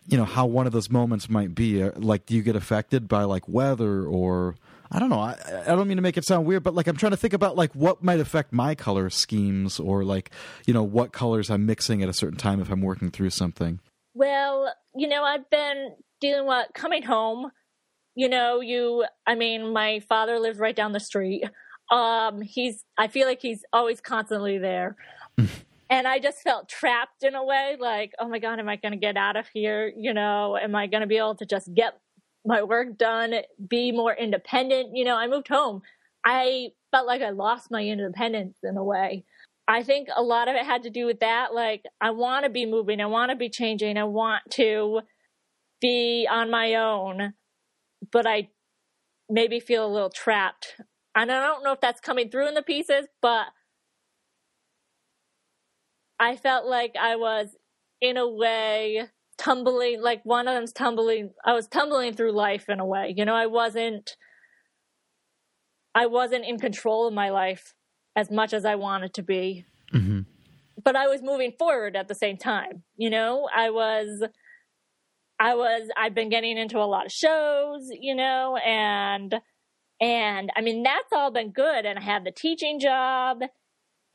you 0.07 0.19
know 0.19 0.25
how 0.25 0.45
one 0.45 0.67
of 0.67 0.71
those 0.71 0.91
moments 0.91 1.31
might 1.31 1.55
be 1.55 1.81
uh, 1.81 1.89
like 1.95 2.27
do 2.27 2.35
you 2.35 2.43
get 2.43 2.55
affected 2.55 3.07
by 3.07 3.23
like 3.23 3.47
weather 3.47 4.05
or 4.05 4.53
i 4.91 4.99
don't 4.99 5.09
know 5.09 5.19
I, 5.19 5.35
I 5.63 5.75
don't 5.75 5.87
mean 5.87 5.97
to 5.97 6.03
make 6.03 6.17
it 6.17 6.25
sound 6.25 6.45
weird 6.45 6.63
but 6.63 6.73
like 6.73 6.87
i'm 6.87 6.97
trying 6.97 7.11
to 7.11 7.17
think 7.17 7.33
about 7.33 7.55
like 7.55 7.73
what 7.73 8.03
might 8.03 8.19
affect 8.19 8.53
my 8.53 8.75
color 8.75 9.09
schemes 9.09 9.79
or 9.79 10.03
like 10.03 10.31
you 10.65 10.73
know 10.73 10.83
what 10.83 11.11
colors 11.11 11.49
i'm 11.49 11.65
mixing 11.65 12.03
at 12.03 12.09
a 12.09 12.13
certain 12.13 12.37
time 12.37 12.61
if 12.61 12.69
i'm 12.69 12.81
working 12.81 13.11
through 13.11 13.29
something 13.29 13.79
well 14.13 14.71
you 14.95 15.07
know 15.07 15.23
i've 15.23 15.49
been 15.49 15.95
dealing 16.21 16.47
with 16.47 16.67
coming 16.73 17.03
home 17.03 17.51
you 18.15 18.29
know, 18.29 18.61
you, 18.61 19.05
I 19.27 19.35
mean, 19.35 19.73
my 19.73 19.99
father 20.07 20.39
lives 20.39 20.57
right 20.57 20.75
down 20.75 20.93
the 20.93 20.99
street. 20.99 21.43
Um, 21.91 22.41
he's, 22.41 22.83
I 22.97 23.09
feel 23.09 23.27
like 23.27 23.41
he's 23.41 23.63
always 23.73 23.99
constantly 23.99 24.57
there. 24.57 24.95
and 25.89 26.07
I 26.07 26.19
just 26.19 26.41
felt 26.41 26.69
trapped 26.69 27.23
in 27.23 27.35
a 27.35 27.43
way, 27.43 27.75
like, 27.77 28.13
oh 28.17 28.27
my 28.27 28.39
God, 28.39 28.59
am 28.59 28.69
I 28.69 28.77
going 28.77 28.93
to 28.93 28.97
get 28.97 29.17
out 29.17 29.35
of 29.35 29.47
here? 29.53 29.91
You 29.95 30.13
know, 30.13 30.57
am 30.57 30.75
I 30.75 30.87
going 30.87 31.01
to 31.01 31.07
be 31.07 31.17
able 31.17 31.35
to 31.35 31.45
just 31.45 31.73
get 31.73 31.99
my 32.45 32.63
work 32.63 32.97
done, 32.97 33.35
be 33.67 33.91
more 33.91 34.13
independent? 34.13 34.95
You 34.95 35.05
know, 35.05 35.17
I 35.17 35.27
moved 35.27 35.47
home. 35.49 35.81
I 36.25 36.69
felt 36.91 37.07
like 37.07 37.21
I 37.21 37.31
lost 37.31 37.71
my 37.71 37.83
independence 37.83 38.57
in 38.63 38.77
a 38.77 38.83
way. 38.83 39.25
I 39.67 39.83
think 39.83 40.09
a 40.15 40.23
lot 40.23 40.47
of 40.47 40.55
it 40.55 40.65
had 40.65 40.83
to 40.83 40.89
do 40.91 41.05
with 41.05 41.21
that. 41.21 41.53
Like, 41.53 41.83
I 42.01 42.11
want 42.11 42.45
to 42.45 42.51
be 42.51 42.65
moving, 42.65 43.01
I 43.01 43.07
want 43.07 43.31
to 43.31 43.35
be 43.35 43.49
changing, 43.49 43.97
I 43.97 44.03
want 44.05 44.43
to 44.51 45.01
be 45.81 46.27
on 46.29 46.51
my 46.51 46.75
own 46.75 47.33
but 48.11 48.25
I 48.27 48.49
maybe 49.29 49.59
feel 49.59 49.85
a 49.85 49.91
little 49.91 50.09
trapped. 50.09 50.75
And 51.15 51.31
I 51.31 51.41
don't 51.41 51.63
know 51.63 51.73
if 51.73 51.81
that's 51.81 52.01
coming 52.01 52.29
through 52.29 52.47
in 52.47 52.53
the 52.53 52.61
pieces, 52.61 53.07
but 53.21 53.47
I 56.19 56.35
felt 56.35 56.65
like 56.65 56.95
I 56.99 57.15
was 57.15 57.55
in 58.01 58.17
a 58.17 58.27
way 58.27 59.09
tumbling 59.37 60.01
like 60.01 60.21
one 60.23 60.47
of 60.47 60.55
them's 60.55 60.71
tumbling 60.71 61.31
I 61.43 61.53
was 61.53 61.67
tumbling 61.67 62.13
through 62.13 62.31
life 62.31 62.69
in 62.69 62.79
a 62.79 62.85
way. 62.85 63.13
You 63.15 63.25
know, 63.25 63.35
I 63.35 63.47
wasn't 63.47 64.15
I 65.93 66.07
wasn't 66.07 66.45
in 66.45 66.59
control 66.59 67.07
of 67.07 67.13
my 67.13 67.29
life 67.29 67.73
as 68.15 68.29
much 68.31 68.53
as 68.53 68.65
I 68.65 68.75
wanted 68.75 69.13
to 69.15 69.23
be. 69.23 69.65
Mm-hmm. 69.93 70.21
But 70.83 70.95
I 70.95 71.07
was 71.07 71.21
moving 71.21 71.53
forward 71.57 71.95
at 71.95 72.07
the 72.07 72.15
same 72.15 72.37
time. 72.37 72.83
You 72.97 73.09
know, 73.09 73.47
I 73.55 73.69
was 73.69 74.23
I 75.39 75.55
was 75.55 75.89
I've 75.97 76.15
been 76.15 76.29
getting 76.29 76.57
into 76.57 76.77
a 76.77 76.85
lot 76.85 77.05
of 77.05 77.11
shows, 77.11 77.89
you 77.91 78.15
know, 78.15 78.57
and 78.57 79.35
and 80.01 80.51
I 80.55 80.61
mean 80.61 80.83
that's 80.83 81.11
all 81.13 81.31
been 81.31 81.51
good 81.51 81.85
and 81.85 81.97
I 81.97 82.01
had 82.01 82.25
the 82.25 82.31
teaching 82.31 82.79
job 82.79 83.41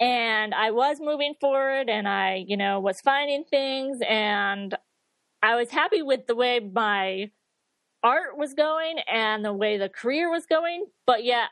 and 0.00 0.54
I 0.54 0.70
was 0.70 0.98
moving 1.00 1.34
forward 1.40 1.90
and 1.90 2.08
I, 2.08 2.44
you 2.46 2.56
know, 2.56 2.80
was 2.80 3.00
finding 3.00 3.44
things 3.44 3.98
and 4.08 4.74
I 5.42 5.56
was 5.56 5.70
happy 5.70 6.02
with 6.02 6.26
the 6.26 6.34
way 6.34 6.60
my 6.60 7.30
art 8.02 8.36
was 8.36 8.54
going 8.54 8.98
and 9.10 9.44
the 9.44 9.52
way 9.52 9.78
the 9.78 9.88
career 9.88 10.30
was 10.30 10.46
going, 10.46 10.86
but 11.06 11.24
yet 11.24 11.48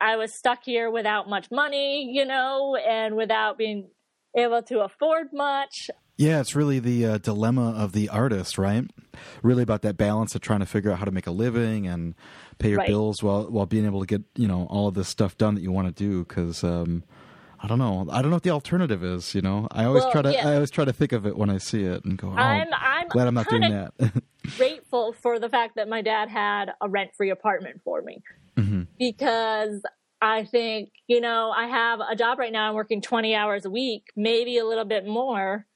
I 0.00 0.16
was 0.16 0.34
stuck 0.34 0.64
here 0.64 0.90
without 0.90 1.28
much 1.28 1.50
money, 1.50 2.10
you 2.12 2.24
know, 2.24 2.76
and 2.76 3.16
without 3.16 3.58
being 3.58 3.88
able 4.36 4.62
to 4.64 4.80
afford 4.80 5.32
much. 5.32 5.90
Yeah, 6.16 6.40
it's 6.40 6.54
really 6.54 6.78
the 6.78 7.06
uh, 7.06 7.18
dilemma 7.18 7.72
of 7.76 7.92
the 7.92 8.08
artist, 8.08 8.56
right? 8.56 8.84
Really 9.42 9.64
about 9.64 9.82
that 9.82 9.96
balance 9.96 10.34
of 10.34 10.40
trying 10.40 10.60
to 10.60 10.66
figure 10.66 10.92
out 10.92 10.98
how 10.98 11.04
to 11.04 11.10
make 11.10 11.26
a 11.26 11.32
living 11.32 11.88
and 11.88 12.14
pay 12.58 12.70
your 12.70 12.78
right. 12.78 12.88
bills 12.88 13.20
while 13.20 13.50
while 13.50 13.66
being 13.66 13.84
able 13.84 13.98
to 14.00 14.06
get 14.06 14.22
you 14.36 14.46
know 14.46 14.66
all 14.70 14.86
of 14.86 14.94
this 14.94 15.08
stuff 15.08 15.36
done 15.36 15.56
that 15.56 15.62
you 15.62 15.72
want 15.72 15.88
to 15.88 16.04
do. 16.04 16.24
Because 16.24 16.62
um, 16.62 17.02
I 17.64 17.66
don't 17.66 17.78
know, 17.78 18.06
I 18.10 18.20
don't 18.20 18.30
know 18.30 18.36
what 18.36 18.42
the 18.42 18.50
alternative 18.50 19.02
is. 19.02 19.34
You 19.34 19.40
know, 19.40 19.68
I 19.70 19.84
always 19.84 20.04
well, 20.04 20.12
try 20.12 20.22
to 20.22 20.32
yeah. 20.32 20.48
I 20.48 20.54
always 20.54 20.70
try 20.70 20.84
to 20.84 20.92
think 20.92 21.12
of 21.12 21.26
it 21.26 21.36
when 21.36 21.50
I 21.50 21.58
see 21.58 21.82
it 21.82 22.04
and 22.04 22.18
go, 22.18 22.28
oh, 22.28 22.36
I'm 22.36 22.68
I'm 22.72 23.08
glad 23.08 23.26
I'm 23.26 23.34
not 23.34 23.48
doing 23.48 23.62
that. 23.62 23.92
grateful 24.56 25.12
for 25.14 25.38
the 25.38 25.48
fact 25.48 25.76
that 25.76 25.88
my 25.88 26.02
dad 26.02 26.28
had 26.28 26.72
a 26.80 26.88
rent 26.88 27.10
free 27.16 27.30
apartment 27.30 27.80
for 27.84 28.02
me 28.02 28.22
mm-hmm. 28.56 28.82
because 28.98 29.82
I 30.20 30.44
think 30.44 30.90
you 31.06 31.20
know 31.20 31.50
I 31.50 31.66
have 31.66 32.00
a 32.00 32.14
job 32.14 32.38
right 32.38 32.52
now. 32.52 32.68
I'm 32.68 32.74
working 32.74 33.00
20 33.00 33.34
hours 33.34 33.64
a 33.64 33.70
week, 33.70 34.04
maybe 34.14 34.58
a 34.58 34.64
little 34.64 34.84
bit 34.84 35.06
more 35.06 35.66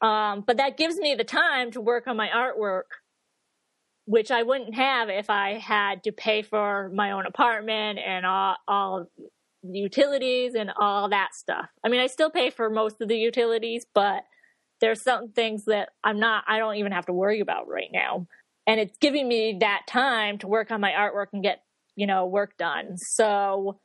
um, 0.00 0.44
but 0.46 0.58
that 0.58 0.76
gives 0.76 0.96
me 0.96 1.14
the 1.14 1.24
time 1.24 1.72
to 1.72 1.80
work 1.80 2.06
on 2.06 2.16
my 2.16 2.28
artwork, 2.28 2.84
which 4.04 4.30
I 4.30 4.42
wouldn't 4.42 4.74
have 4.74 5.08
if 5.08 5.28
I 5.28 5.58
had 5.58 6.04
to 6.04 6.12
pay 6.12 6.42
for 6.42 6.88
my 6.90 7.12
own 7.12 7.26
apartment 7.26 7.98
and 7.98 8.24
all, 8.24 8.56
all 8.68 9.06
utilities 9.62 10.54
and 10.54 10.70
all 10.76 11.08
that 11.10 11.34
stuff. 11.34 11.68
I 11.84 11.88
mean, 11.88 12.00
I 12.00 12.06
still 12.06 12.30
pay 12.30 12.50
for 12.50 12.70
most 12.70 13.00
of 13.00 13.08
the 13.08 13.16
utilities, 13.16 13.86
but 13.94 14.22
there's 14.80 15.02
some 15.02 15.32
things 15.32 15.64
that 15.64 15.90
I'm 16.04 16.20
not, 16.20 16.44
I 16.46 16.58
don't 16.58 16.76
even 16.76 16.92
have 16.92 17.06
to 17.06 17.12
worry 17.12 17.40
about 17.40 17.68
right 17.68 17.90
now. 17.92 18.26
And 18.66 18.78
it's 18.78 18.96
giving 18.98 19.26
me 19.26 19.58
that 19.60 19.82
time 19.88 20.38
to 20.38 20.46
work 20.46 20.70
on 20.70 20.80
my 20.80 20.92
artwork 20.92 21.28
and 21.32 21.42
get, 21.42 21.62
you 21.96 22.06
know, 22.06 22.26
work 22.26 22.56
done. 22.58 22.96
So, 22.98 23.80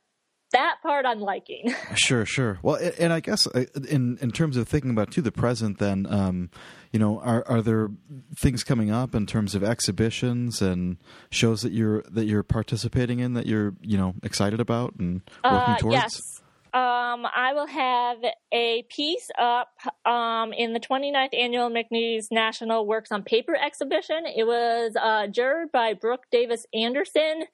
that 0.54 0.76
part 0.82 1.04
I'm 1.04 1.20
liking. 1.20 1.74
sure, 1.94 2.24
sure. 2.24 2.58
Well, 2.62 2.78
and 2.98 3.12
I 3.12 3.20
guess 3.20 3.46
uh, 3.48 3.66
in 3.88 4.18
in 4.20 4.30
terms 4.30 4.56
of 4.56 4.66
thinking 4.66 4.90
about 4.90 5.10
to 5.12 5.22
the 5.22 5.30
present, 5.30 5.78
then 5.78 6.06
um, 6.08 6.50
you 6.92 6.98
know, 6.98 7.20
are 7.20 7.44
are 7.46 7.60
there 7.60 7.90
things 8.36 8.64
coming 8.64 8.90
up 8.90 9.14
in 9.14 9.26
terms 9.26 9.54
of 9.54 9.62
exhibitions 9.62 10.62
and 10.62 10.96
shows 11.30 11.62
that 11.62 11.72
you're 11.72 12.02
that 12.10 12.24
you're 12.24 12.42
participating 12.42 13.20
in 13.20 13.34
that 13.34 13.46
you're 13.46 13.74
you 13.82 13.98
know 13.98 14.14
excited 14.22 14.60
about 14.60 14.94
and 14.98 15.22
working 15.44 15.74
uh, 15.74 15.76
towards? 15.76 15.94
Yes. 15.94 16.43
Um, 16.74 17.24
I 17.32 17.52
will 17.54 17.68
have 17.68 18.18
a 18.52 18.82
piece 18.88 19.30
up 19.38 19.68
um, 20.04 20.52
in 20.52 20.72
the 20.72 20.80
29th 20.80 21.32
annual 21.32 21.70
McNeese 21.70 22.32
National 22.32 22.84
Works 22.84 23.12
on 23.12 23.22
Paper 23.22 23.54
exhibition. 23.54 24.24
It 24.26 24.44
was 24.44 24.96
uh, 25.00 25.28
judged 25.28 25.70
by 25.70 25.94
Brooke 25.94 26.24
Davis 26.32 26.66
Anderson. 26.74 27.44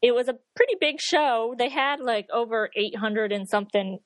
It 0.00 0.14
was 0.14 0.28
a 0.28 0.38
pretty 0.56 0.76
big 0.80 0.98
show. 0.98 1.54
They 1.58 1.68
had 1.68 2.00
like 2.00 2.26
over 2.32 2.70
800 2.74 3.32
and 3.32 3.46
something 3.46 3.98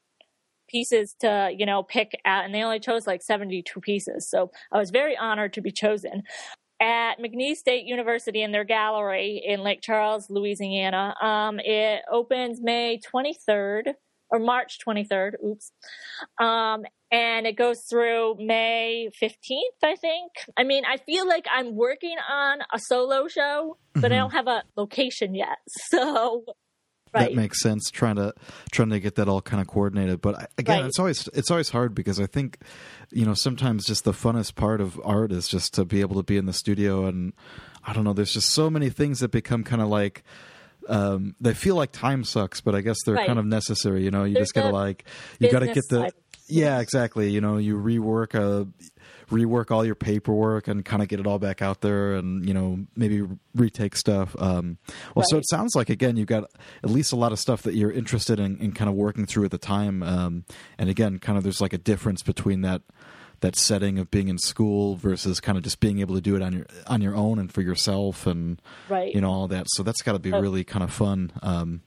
pieces 0.69 1.15
to 1.21 1.53
you 1.57 1.67
know 1.67 1.83
pick 1.83 2.19
at 2.25 2.47
and 2.47 2.55
they 2.55 2.63
only 2.63 2.81
chose 2.81 3.07
like 3.07 3.21
72 3.21 3.81
pieces 3.83 4.27
so 4.31 4.51
i 4.73 4.79
was 4.79 4.91
very 4.91 5.15
honored 5.15 5.53
to 5.53 5.61
be 5.61 5.71
chosen 5.71 6.23
at 6.81 7.19
McNeese 7.21 7.57
State 7.57 7.85
University 7.85 8.43
in 8.43 8.51
their 8.51 8.65
gallery 8.65 9.43
in 9.47 9.63
Lake 9.63 9.81
Charles, 9.81 10.29
Louisiana. 10.29 11.15
Um, 11.23 11.61
it 11.61 12.03
opens 12.11 12.61
May 12.61 12.99
23rd 12.99 13.95
or 14.35 14.41
March 14.41 14.79
23rd. 14.87 15.35
Oops. 15.45 15.73
Um, 16.41 16.85
and 17.13 17.47
it 17.47 17.57
goes 17.57 17.83
through 17.89 18.37
May 18.41 19.09
15th, 19.23 19.85
I 19.85 19.95
think. 19.95 20.33
I 20.57 20.65
mean, 20.65 20.85
I 20.85 20.97
feel 20.97 21.27
like 21.29 21.47
I'm 21.51 21.77
working 21.77 22.17
on 22.29 22.59
a 22.73 22.81
solo 22.81 23.29
show, 23.29 23.79
but 23.93 24.03
mm-hmm. 24.03 24.13
I 24.13 24.17
don't 24.17 24.33
have 24.33 24.49
a 24.49 24.65
location 24.77 25.35
yet. 25.35 25.59
So 25.91 26.45
Right. 27.15 27.29
that 27.29 27.37
makes 27.37 27.61
sense 27.61 27.93
trying 27.93 28.17
to 28.17 28.35
trying 28.73 28.91
to 28.91 28.99
get 28.99 29.15
that 29.15 29.29
all 29.29 29.41
kind 29.41 29.61
of 29.61 29.69
coordinated 29.69 30.21
but 30.21 30.51
again 30.59 30.81
right. 30.81 30.87
it's 30.87 30.99
always 30.99 31.29
it's 31.29 31.49
always 31.49 31.69
hard 31.69 31.95
because 31.95 32.19
i 32.19 32.27
think 32.27 32.59
you 33.13 33.25
know 33.25 33.35
sometimes 33.35 33.87
just 33.87 34.03
the 34.03 34.11
funnest 34.11 34.57
part 34.57 34.81
of 34.81 35.01
art 35.05 35.31
is 35.31 35.47
just 35.47 35.73
to 35.75 35.85
be 35.85 36.01
able 36.01 36.17
to 36.17 36.25
be 36.25 36.37
in 36.37 36.47
the 36.47 36.53
studio 36.53 37.07
and 37.07 37.33
i 37.85 37.93
don't 37.93 38.03
know 38.03 38.13
there's 38.13 38.33
just 38.33 38.51
so 38.51 38.69
many 38.69 38.91
things 38.91 39.21
that 39.21 39.31
become 39.31 39.63
kind 39.63 39.81
of 39.81 39.87
like 39.87 40.25
um, 40.89 41.35
they 41.41 41.55
feel 41.55 41.77
like 41.77 41.93
time 41.93 42.25
sucks, 42.25 42.61
but 42.61 42.75
I 42.75 42.81
guess 42.81 42.97
they're 43.05 43.15
right. 43.15 43.27
kind 43.27 43.39
of 43.39 43.47
necessary. 43.47 44.05
You 44.05 44.11
know, 44.11 44.25
you 44.25 44.35
There's 44.35 44.49
just 44.49 44.55
gotta 44.55 44.71
like 44.71 45.05
you 45.39 45.51
gotta 45.51 45.67
get 45.67 45.85
the 45.91 46.13
yeah 46.49 46.81
exactly. 46.81 47.31
You 47.31 47.41
know, 47.41 47.57
you 47.57 47.77
rework 47.77 48.35
a 48.35 48.63
uh, 48.63 48.65
rework 49.31 49.71
all 49.71 49.85
your 49.85 49.95
paperwork 49.95 50.69
and 50.69 50.85
kind 50.85 51.03
of 51.03 51.09
get 51.09 51.21
it 51.21 51.27
all 51.27 51.39
back 51.39 51.63
out 51.63 51.81
there, 51.81 52.15
and 52.15 52.47
you 52.47 52.55
know 52.55 52.87
maybe 52.97 53.27
retake 53.55 53.97
stuff. 53.97 54.35
Um, 54.39 54.79
well, 55.15 55.23
right. 55.23 55.27
so 55.29 55.37
it 55.39 55.49
sounds 55.49 55.75
like 55.75 55.91
again 55.91 56.17
you've 56.17 56.29
got 56.29 56.45
at 56.83 56.91
least 56.91 57.13
a 57.13 57.17
lot 57.17 57.33
of 57.33 57.39
stuff 57.39 57.63
that 57.63 57.75
you're 57.75 57.93
interested 57.93 58.39
in, 58.39 58.59
in 58.59 58.73
kind 58.73 58.89
of 58.89 58.97
working 58.97 59.27
through 59.27 59.45
at 59.45 59.51
the 59.51 59.59
time. 59.59 60.03
Um, 60.03 60.45
and 60.79 60.91
again, 60.91 61.19
kind 61.19 61.39
of 61.39 61.45
there's 61.45 61.61
like 61.61 61.73
a 61.73 61.79
difference 61.79 62.23
between 62.23 62.63
that 62.63 62.83
that 63.41 63.57
setting 63.57 63.99
of 63.99 64.11
being 64.11 64.29
in 64.29 64.39
school 64.39 64.97
versus 64.97 65.41
kind 65.41 65.59
of 65.59 65.65
just 65.65 65.81
being 65.81 66.01
able 66.01 66.15
to 66.15 66.21
do 66.21 66.37
it 66.37 66.43
on 66.43 66.53
your 66.53 66.67
on 66.87 67.01
your 67.01 67.15
own 67.15 67.39
and 67.39 67.53
for 67.53 67.63
yourself 67.63 68.27
and 68.27 68.61
right. 68.89 69.15
you 69.15 69.21
know 69.21 69.31
all 69.31 69.49
that. 69.49 69.67
So 69.71 69.83
that's 69.83 70.03
got 70.03 70.13
to 70.13 70.19
be 70.19 70.33
really 70.33 70.65
kind 70.65 70.83
of 70.83 70.93
fun. 70.93 71.33
Um, 71.43 71.83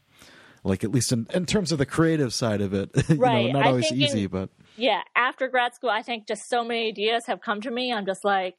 like 0.64 0.84
at 0.84 0.92
least 0.92 1.12
in, 1.12 1.28
in 1.34 1.46
terms 1.46 1.72
of 1.72 1.78
the 1.78 1.86
creative 1.86 2.34
side 2.34 2.62
of 2.62 2.74
it, 2.74 2.90
you 3.10 3.16
right. 3.16 3.48
know, 3.48 3.60
not 3.60 3.66
I 3.66 3.70
always 3.70 3.92
easy, 3.92 4.24
in- 4.24 4.30
but 4.30 4.50
yeah, 4.76 5.02
after 5.16 5.48
grad 5.48 5.74
school, 5.74 5.90
I 5.90 6.04
think 6.04 6.28
just 6.28 6.48
so 6.50 6.64
many 6.64 6.88
ideas 6.88 7.26
have 7.26 7.42
come 7.42 7.62
to 7.62 7.72
me. 7.72 7.92
I'm 7.92 8.06
just 8.06 8.24
like, 8.24 8.56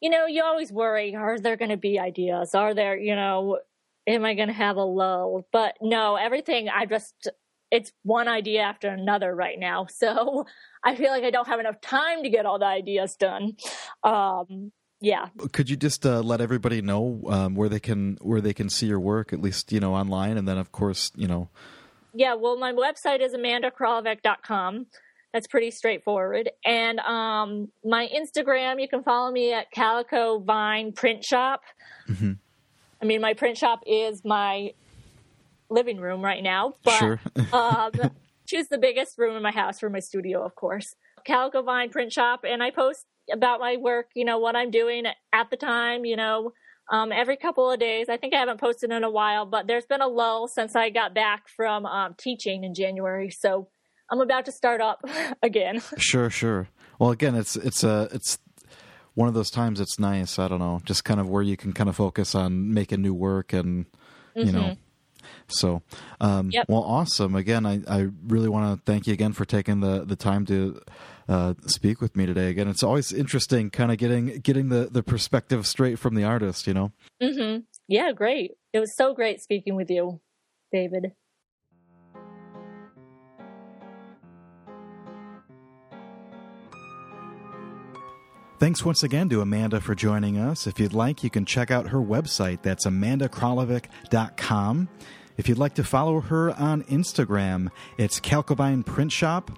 you 0.00 0.10
know, 0.10 0.26
you 0.26 0.44
always 0.44 0.72
worry, 0.72 1.14
are 1.14 1.38
there 1.38 1.56
going 1.56 1.70
to 1.70 1.76
be 1.76 1.98
ideas? 1.98 2.54
Are 2.54 2.72
there, 2.72 2.96
you 2.96 3.16
know, 3.16 3.58
am 4.06 4.24
I 4.24 4.34
going 4.34 4.48
to 4.48 4.54
have 4.54 4.76
a 4.76 4.84
lull? 4.84 5.46
But 5.52 5.76
no, 5.82 6.16
everything, 6.16 6.68
I 6.68 6.86
just, 6.86 7.28
it's 7.70 7.92
one 8.02 8.28
idea 8.28 8.60
after 8.62 8.88
another 8.88 9.34
right 9.34 9.58
now. 9.58 9.86
So 9.98 10.46
I 10.84 10.94
feel 10.94 11.10
like 11.10 11.24
I 11.24 11.30
don't 11.30 11.48
have 11.48 11.60
enough 11.60 11.80
time 11.80 12.22
to 12.22 12.28
get 12.30 12.46
all 12.46 12.58
the 12.58 12.66
ideas 12.66 13.16
done. 13.16 13.56
Um, 14.04 14.72
yeah. 15.00 15.28
could 15.52 15.70
you 15.70 15.76
just 15.76 16.04
uh, 16.06 16.20
let 16.20 16.40
everybody 16.40 16.82
know 16.82 17.20
um, 17.28 17.54
where 17.54 17.68
they 17.68 17.80
can 17.80 18.16
where 18.20 18.40
they 18.40 18.52
can 18.54 18.68
see 18.68 18.86
your 18.86 18.98
work, 19.00 19.32
at 19.32 19.40
least 19.40 19.70
you 19.72 19.80
know 19.80 19.94
online, 19.94 20.36
and 20.38 20.46
then 20.48 20.58
of 20.58 20.72
course 20.72 21.12
you 21.14 21.28
know 21.28 21.50
Yeah, 22.14 22.34
well, 22.34 22.56
my 22.58 22.72
website 22.72 23.20
is 23.20 23.32
amandakralovic.com. 23.34 24.86
That's 25.32 25.46
pretty 25.46 25.70
straightforward. 25.70 26.50
And 26.64 26.98
um, 27.00 27.68
my 27.84 28.08
Instagram, 28.08 28.80
you 28.80 28.88
can 28.88 29.02
follow 29.02 29.30
me 29.30 29.52
at 29.52 29.70
Calico 29.70 30.38
Vine 30.40 30.92
Print 30.92 31.22
Shop. 31.24 31.60
Mhm. 32.08 32.38
I 33.00 33.04
mean, 33.04 33.20
my 33.20 33.34
print 33.34 33.56
shop 33.58 33.80
is 33.86 34.24
my 34.24 34.72
living 35.70 35.98
room 35.98 36.22
right 36.22 36.42
now, 36.42 36.74
but 36.84 36.98
sure. 36.98 37.20
um, 37.52 37.92
choose 38.46 38.68
the 38.68 38.78
biggest 38.78 39.18
room 39.18 39.36
in 39.36 39.42
my 39.42 39.52
house 39.52 39.78
for 39.78 39.90
my 39.90 40.00
studio, 40.00 40.44
of 40.44 40.54
course. 40.54 40.94
Calico 41.24 41.62
Vine 41.62 41.90
Print 41.90 42.12
Shop, 42.12 42.40
and 42.44 42.62
I 42.62 42.70
post 42.70 43.04
about 43.32 43.60
my 43.60 43.76
work, 43.76 44.06
you 44.14 44.24
know, 44.24 44.38
what 44.38 44.56
I'm 44.56 44.70
doing 44.70 45.04
at 45.32 45.50
the 45.50 45.56
time, 45.56 46.04
you 46.04 46.16
know, 46.16 46.52
um, 46.90 47.12
every 47.12 47.36
couple 47.36 47.70
of 47.70 47.78
days. 47.78 48.08
I 48.08 48.16
think 48.16 48.34
I 48.34 48.38
haven't 48.38 48.60
posted 48.60 48.90
in 48.90 49.04
a 49.04 49.10
while, 49.10 49.44
but 49.46 49.66
there's 49.66 49.86
been 49.86 50.00
a 50.00 50.08
lull 50.08 50.48
since 50.48 50.74
I 50.74 50.90
got 50.90 51.14
back 51.14 51.48
from 51.48 51.84
um, 51.86 52.14
teaching 52.16 52.64
in 52.64 52.74
January. 52.74 53.30
So 53.30 53.68
I'm 54.10 54.20
about 54.20 54.46
to 54.46 54.52
start 54.52 54.80
up 54.80 55.04
again. 55.42 55.82
Sure, 55.98 56.30
sure. 56.30 56.68
Well, 56.98 57.10
again, 57.10 57.34
it's 57.34 57.56
it's 57.56 57.84
a 57.84 58.08
it's 58.12 58.38
one 59.14 59.28
of 59.28 59.34
those 59.34 59.50
times. 59.50 59.80
It's 59.80 59.98
nice. 59.98 60.38
I 60.38 60.48
don't 60.48 60.58
know, 60.58 60.80
just 60.84 61.04
kind 61.04 61.20
of 61.20 61.28
where 61.28 61.42
you 61.42 61.56
can 61.56 61.72
kind 61.72 61.88
of 61.88 61.96
focus 61.96 62.34
on 62.34 62.72
making 62.72 63.02
new 63.02 63.14
work 63.14 63.52
and 63.52 63.86
you 64.34 64.52
know. 64.52 64.76
So, 65.48 65.82
um, 66.20 66.50
Yep. 66.52 66.66
well, 66.68 66.82
awesome. 66.82 67.34
Again, 67.34 67.66
I, 67.66 67.80
I 67.88 68.08
really 68.26 68.48
want 68.48 68.76
to 68.76 68.90
thank 68.90 69.06
you 69.06 69.12
again 69.12 69.32
for 69.32 69.44
taking 69.44 69.80
the, 69.80 70.04
the 70.04 70.16
time 70.16 70.44
to 70.46 70.80
uh, 71.28 71.54
speak 71.66 72.00
with 72.00 72.16
me 72.16 72.26
today. 72.26 72.48
Again, 72.48 72.68
it's 72.68 72.82
always 72.82 73.12
interesting, 73.12 73.70
kind 73.70 73.92
of 73.92 73.98
getting 73.98 74.38
getting 74.40 74.68
the, 74.68 74.88
the 74.90 75.02
perspective 75.02 75.66
straight 75.66 75.98
from 75.98 76.14
the 76.14 76.24
artist. 76.24 76.66
You 76.66 76.74
know. 76.74 76.92
hmm 77.22 77.58
Yeah, 77.86 78.12
great. 78.12 78.52
It 78.72 78.80
was 78.80 78.94
so 78.96 79.14
great 79.14 79.40
speaking 79.40 79.74
with 79.76 79.90
you, 79.90 80.20
David. 80.72 81.12
Thanks 88.58 88.84
once 88.84 89.04
again 89.04 89.28
to 89.28 89.40
Amanda 89.40 89.80
for 89.80 89.94
joining 89.94 90.36
us. 90.36 90.66
If 90.66 90.80
you'd 90.80 90.92
like, 90.92 91.22
you 91.22 91.30
can 91.30 91.44
check 91.44 91.70
out 91.70 91.90
her 91.90 91.98
website. 91.98 92.62
That's 92.62 92.86
amandakralovic.com. 92.86 94.88
If 95.36 95.48
you'd 95.48 95.58
like 95.58 95.74
to 95.74 95.84
follow 95.84 96.20
her 96.20 96.50
on 96.50 96.82
Instagram, 96.84 97.68
it's 97.98 98.18
Calico 98.18 98.56
Vine 98.56 98.82
Print 98.82 99.12
Shop. 99.12 99.52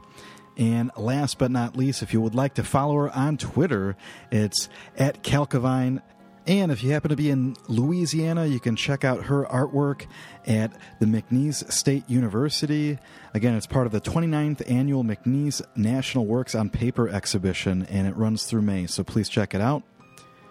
And 0.58 0.90
last 0.98 1.38
but 1.38 1.50
not 1.50 1.78
least, 1.78 2.02
if 2.02 2.12
you 2.12 2.20
would 2.20 2.34
like 2.34 2.52
to 2.56 2.62
follow 2.62 2.94
her 2.96 3.16
on 3.16 3.38
Twitter, 3.38 3.96
it's 4.30 4.68
at 4.98 5.22
Calcovine. 5.22 6.02
And 6.46 6.72
if 6.72 6.82
you 6.82 6.90
happen 6.92 7.10
to 7.10 7.16
be 7.16 7.30
in 7.30 7.54
Louisiana, 7.68 8.46
you 8.46 8.60
can 8.60 8.74
check 8.74 9.04
out 9.04 9.24
her 9.26 9.44
artwork 9.44 10.06
at 10.46 10.72
the 10.98 11.06
McNeese 11.06 11.70
State 11.70 12.08
University. 12.08 12.98
Again, 13.34 13.54
it's 13.54 13.66
part 13.66 13.86
of 13.86 13.92
the 13.92 14.00
29th 14.00 14.68
annual 14.68 15.04
McNeese 15.04 15.62
National 15.76 16.26
Works 16.26 16.54
on 16.54 16.70
Paper 16.70 17.08
exhibition, 17.08 17.86
and 17.90 18.06
it 18.06 18.16
runs 18.16 18.44
through 18.44 18.62
May, 18.62 18.86
so 18.86 19.04
please 19.04 19.28
check 19.28 19.54
it 19.54 19.60
out. 19.60 19.82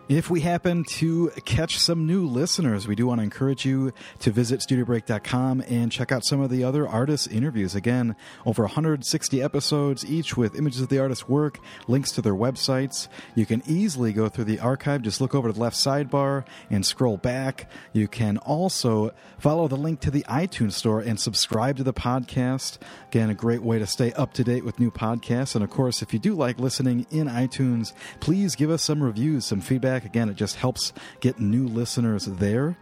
If 0.10 0.28
we 0.28 0.41
happen 0.41 0.86
to 0.95 1.30
catch 1.45 1.78
some 1.78 2.07
new 2.07 2.26
listeners, 2.26 2.88
we 2.88 2.95
do 2.95 3.05
want 3.05 3.20
to 3.20 3.24
encourage 3.24 3.64
you 3.64 3.93
to 4.18 4.32
visit 4.32 4.62
studiobreak.com 4.62 5.62
and 5.68 5.91
check 5.91 6.12
out 6.12 6.26
some 6.26 6.41
of 6.41 6.49
the 6.49 6.64
other 6.64 6.88
artists' 6.88 7.28
interviews. 7.28 7.76
Again, 7.76 8.16
over 8.43 8.64
160 8.64 9.39
episodes, 9.39 10.03
each 10.03 10.36
with 10.36 10.55
images 10.55 10.82
of 10.82 10.89
the 10.89 10.97
artist's 10.97 11.30
work, 11.30 11.60
links 11.88 12.12
to 12.14 12.24
their 12.24 12.34
websites. 12.34 13.07
You 13.36 13.45
can 13.45 13.62
easily 13.68 14.12
go 14.12 14.30
through 14.30 14.45
the 14.45 14.60
archive, 14.60 15.03
just 15.03 15.22
look 15.22 15.36
over 15.36 15.49
to 15.49 15.53
the 15.53 15.60
left 15.60 15.76
sidebar 15.76 16.43
and 16.72 16.84
scroll 16.84 17.18
back. 17.18 17.70
You 17.93 18.07
can 18.07 18.39
also 18.39 19.12
follow 19.38 19.68
the 19.68 19.78
link 19.78 19.99
to 19.99 20.10
the 20.10 20.24
iTunes 20.24 20.74
store 20.74 21.01
and 21.01 21.20
subscribe 21.20 21.78
to 21.78 21.84
the 21.84 21.93
podcast. 21.93 22.80
Again, 23.10 23.30
a 23.30 23.36
great 23.36 23.62
way 23.62 23.78
to 23.78 23.86
stay 23.86 24.12
up 24.14 24.34
to 24.34 24.43
date 24.43 24.66
with 24.66 24.80
new 24.80 24.89
podcasts. 24.89 25.53
And 25.53 25.64
of 25.64 25.70
course, 25.70 26.01
if 26.01 26.14
you 26.14 26.20
do 26.20 26.34
like 26.34 26.57
listening 26.57 27.05
in 27.12 27.28
iTunes, 27.28 27.93
please 28.22 28.55
give 28.55 28.72
us 28.72 28.82
some 28.82 29.03
reviews, 29.03 29.45
some 29.45 29.62
feedback. 29.62 29.98
Again, 30.05 30.29
it 30.29 30.35
just 30.35 30.55
helps 30.55 30.93
get 31.19 31.39
new 31.39 31.67
listeners 31.67 32.25
there. 32.25 32.77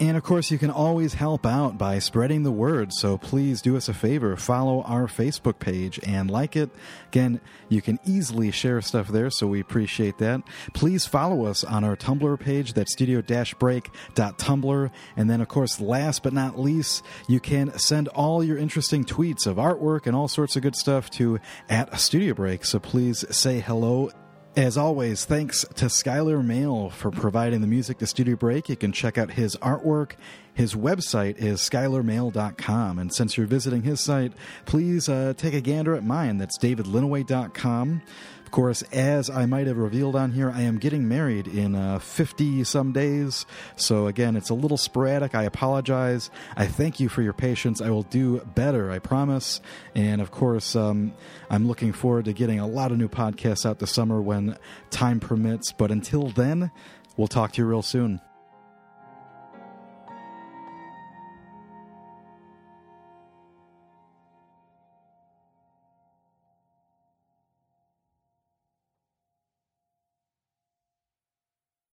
And 0.00 0.16
of 0.16 0.22
course, 0.22 0.50
you 0.50 0.56
can 0.56 0.70
always 0.70 1.12
help 1.12 1.44
out 1.44 1.76
by 1.76 1.98
spreading 1.98 2.42
the 2.42 2.50
word. 2.50 2.90
So 2.94 3.18
please 3.18 3.60
do 3.60 3.76
us 3.76 3.86
a 3.86 3.92
favor 3.92 4.34
follow 4.34 4.80
our 4.84 5.06
Facebook 5.06 5.58
page 5.58 6.00
and 6.02 6.30
like 6.30 6.56
it. 6.56 6.70
Again, 7.08 7.38
you 7.68 7.82
can 7.82 7.98
easily 8.06 8.50
share 8.50 8.80
stuff 8.80 9.08
there, 9.08 9.28
so 9.28 9.46
we 9.46 9.60
appreciate 9.60 10.16
that. 10.16 10.40
Please 10.72 11.04
follow 11.04 11.44
us 11.44 11.62
on 11.64 11.84
our 11.84 11.96
Tumblr 11.96 12.40
page, 12.40 12.72
that's 12.72 12.92
studio 12.92 13.20
break.tumblr. 13.58 14.90
And 15.18 15.28
then, 15.28 15.42
of 15.42 15.48
course, 15.48 15.80
last 15.80 16.22
but 16.22 16.32
not 16.32 16.58
least, 16.58 17.04
you 17.28 17.38
can 17.38 17.78
send 17.78 18.08
all 18.08 18.42
your 18.42 18.56
interesting 18.56 19.04
tweets 19.04 19.46
of 19.46 19.58
artwork 19.58 20.06
and 20.06 20.16
all 20.16 20.28
sorts 20.28 20.56
of 20.56 20.62
good 20.62 20.76
stuff 20.76 21.10
to 21.10 21.38
at 21.68 22.00
Studio 22.00 22.32
Break. 22.32 22.64
So 22.64 22.78
please 22.78 23.26
say 23.36 23.60
hello 23.60 24.10
as 24.56 24.76
always, 24.76 25.24
thanks 25.24 25.64
to 25.76 25.86
Skylar 25.86 26.44
Mail 26.44 26.90
for 26.90 27.10
providing 27.10 27.60
the 27.60 27.66
music 27.66 27.98
to 27.98 28.06
Studio 28.06 28.36
Break. 28.36 28.68
You 28.68 28.76
can 28.76 28.92
check 28.92 29.16
out 29.16 29.32
his 29.32 29.56
artwork. 29.56 30.12
His 30.52 30.74
website 30.74 31.38
is 31.38 31.60
skylarmail.com. 31.60 32.98
And 32.98 33.14
since 33.14 33.36
you're 33.36 33.46
visiting 33.46 33.82
his 33.82 34.00
site, 34.00 34.32
please 34.66 35.08
uh, 35.08 35.34
take 35.36 35.54
a 35.54 35.60
gander 35.60 35.94
at 35.94 36.04
mine. 36.04 36.38
That's 36.38 36.58
davidlinneweh.com. 36.58 38.02
Of 38.50 38.54
course, 38.54 38.82
as 38.90 39.30
I 39.30 39.46
might 39.46 39.68
have 39.68 39.76
revealed 39.76 40.16
on 40.16 40.32
here, 40.32 40.50
I 40.50 40.62
am 40.62 40.78
getting 40.78 41.06
married 41.06 41.46
in 41.46 42.00
50 42.00 42.64
some 42.64 42.90
days. 42.90 43.46
So, 43.76 44.08
again, 44.08 44.34
it's 44.34 44.50
a 44.50 44.54
little 44.54 44.76
sporadic. 44.76 45.36
I 45.36 45.44
apologize. 45.44 46.32
I 46.56 46.66
thank 46.66 46.98
you 46.98 47.08
for 47.08 47.22
your 47.22 47.32
patience. 47.32 47.80
I 47.80 47.90
will 47.90 48.02
do 48.02 48.40
better, 48.40 48.90
I 48.90 48.98
promise. 48.98 49.60
And 49.94 50.20
of 50.20 50.32
course, 50.32 50.74
um, 50.74 51.12
I'm 51.48 51.68
looking 51.68 51.92
forward 51.92 52.24
to 52.24 52.32
getting 52.32 52.58
a 52.58 52.66
lot 52.66 52.90
of 52.90 52.98
new 52.98 53.08
podcasts 53.08 53.64
out 53.64 53.78
this 53.78 53.92
summer 53.92 54.20
when 54.20 54.58
time 54.90 55.20
permits. 55.20 55.70
But 55.70 55.92
until 55.92 56.30
then, 56.30 56.72
we'll 57.16 57.28
talk 57.28 57.52
to 57.52 57.62
you 57.62 57.68
real 57.68 57.82
soon. 57.82 58.20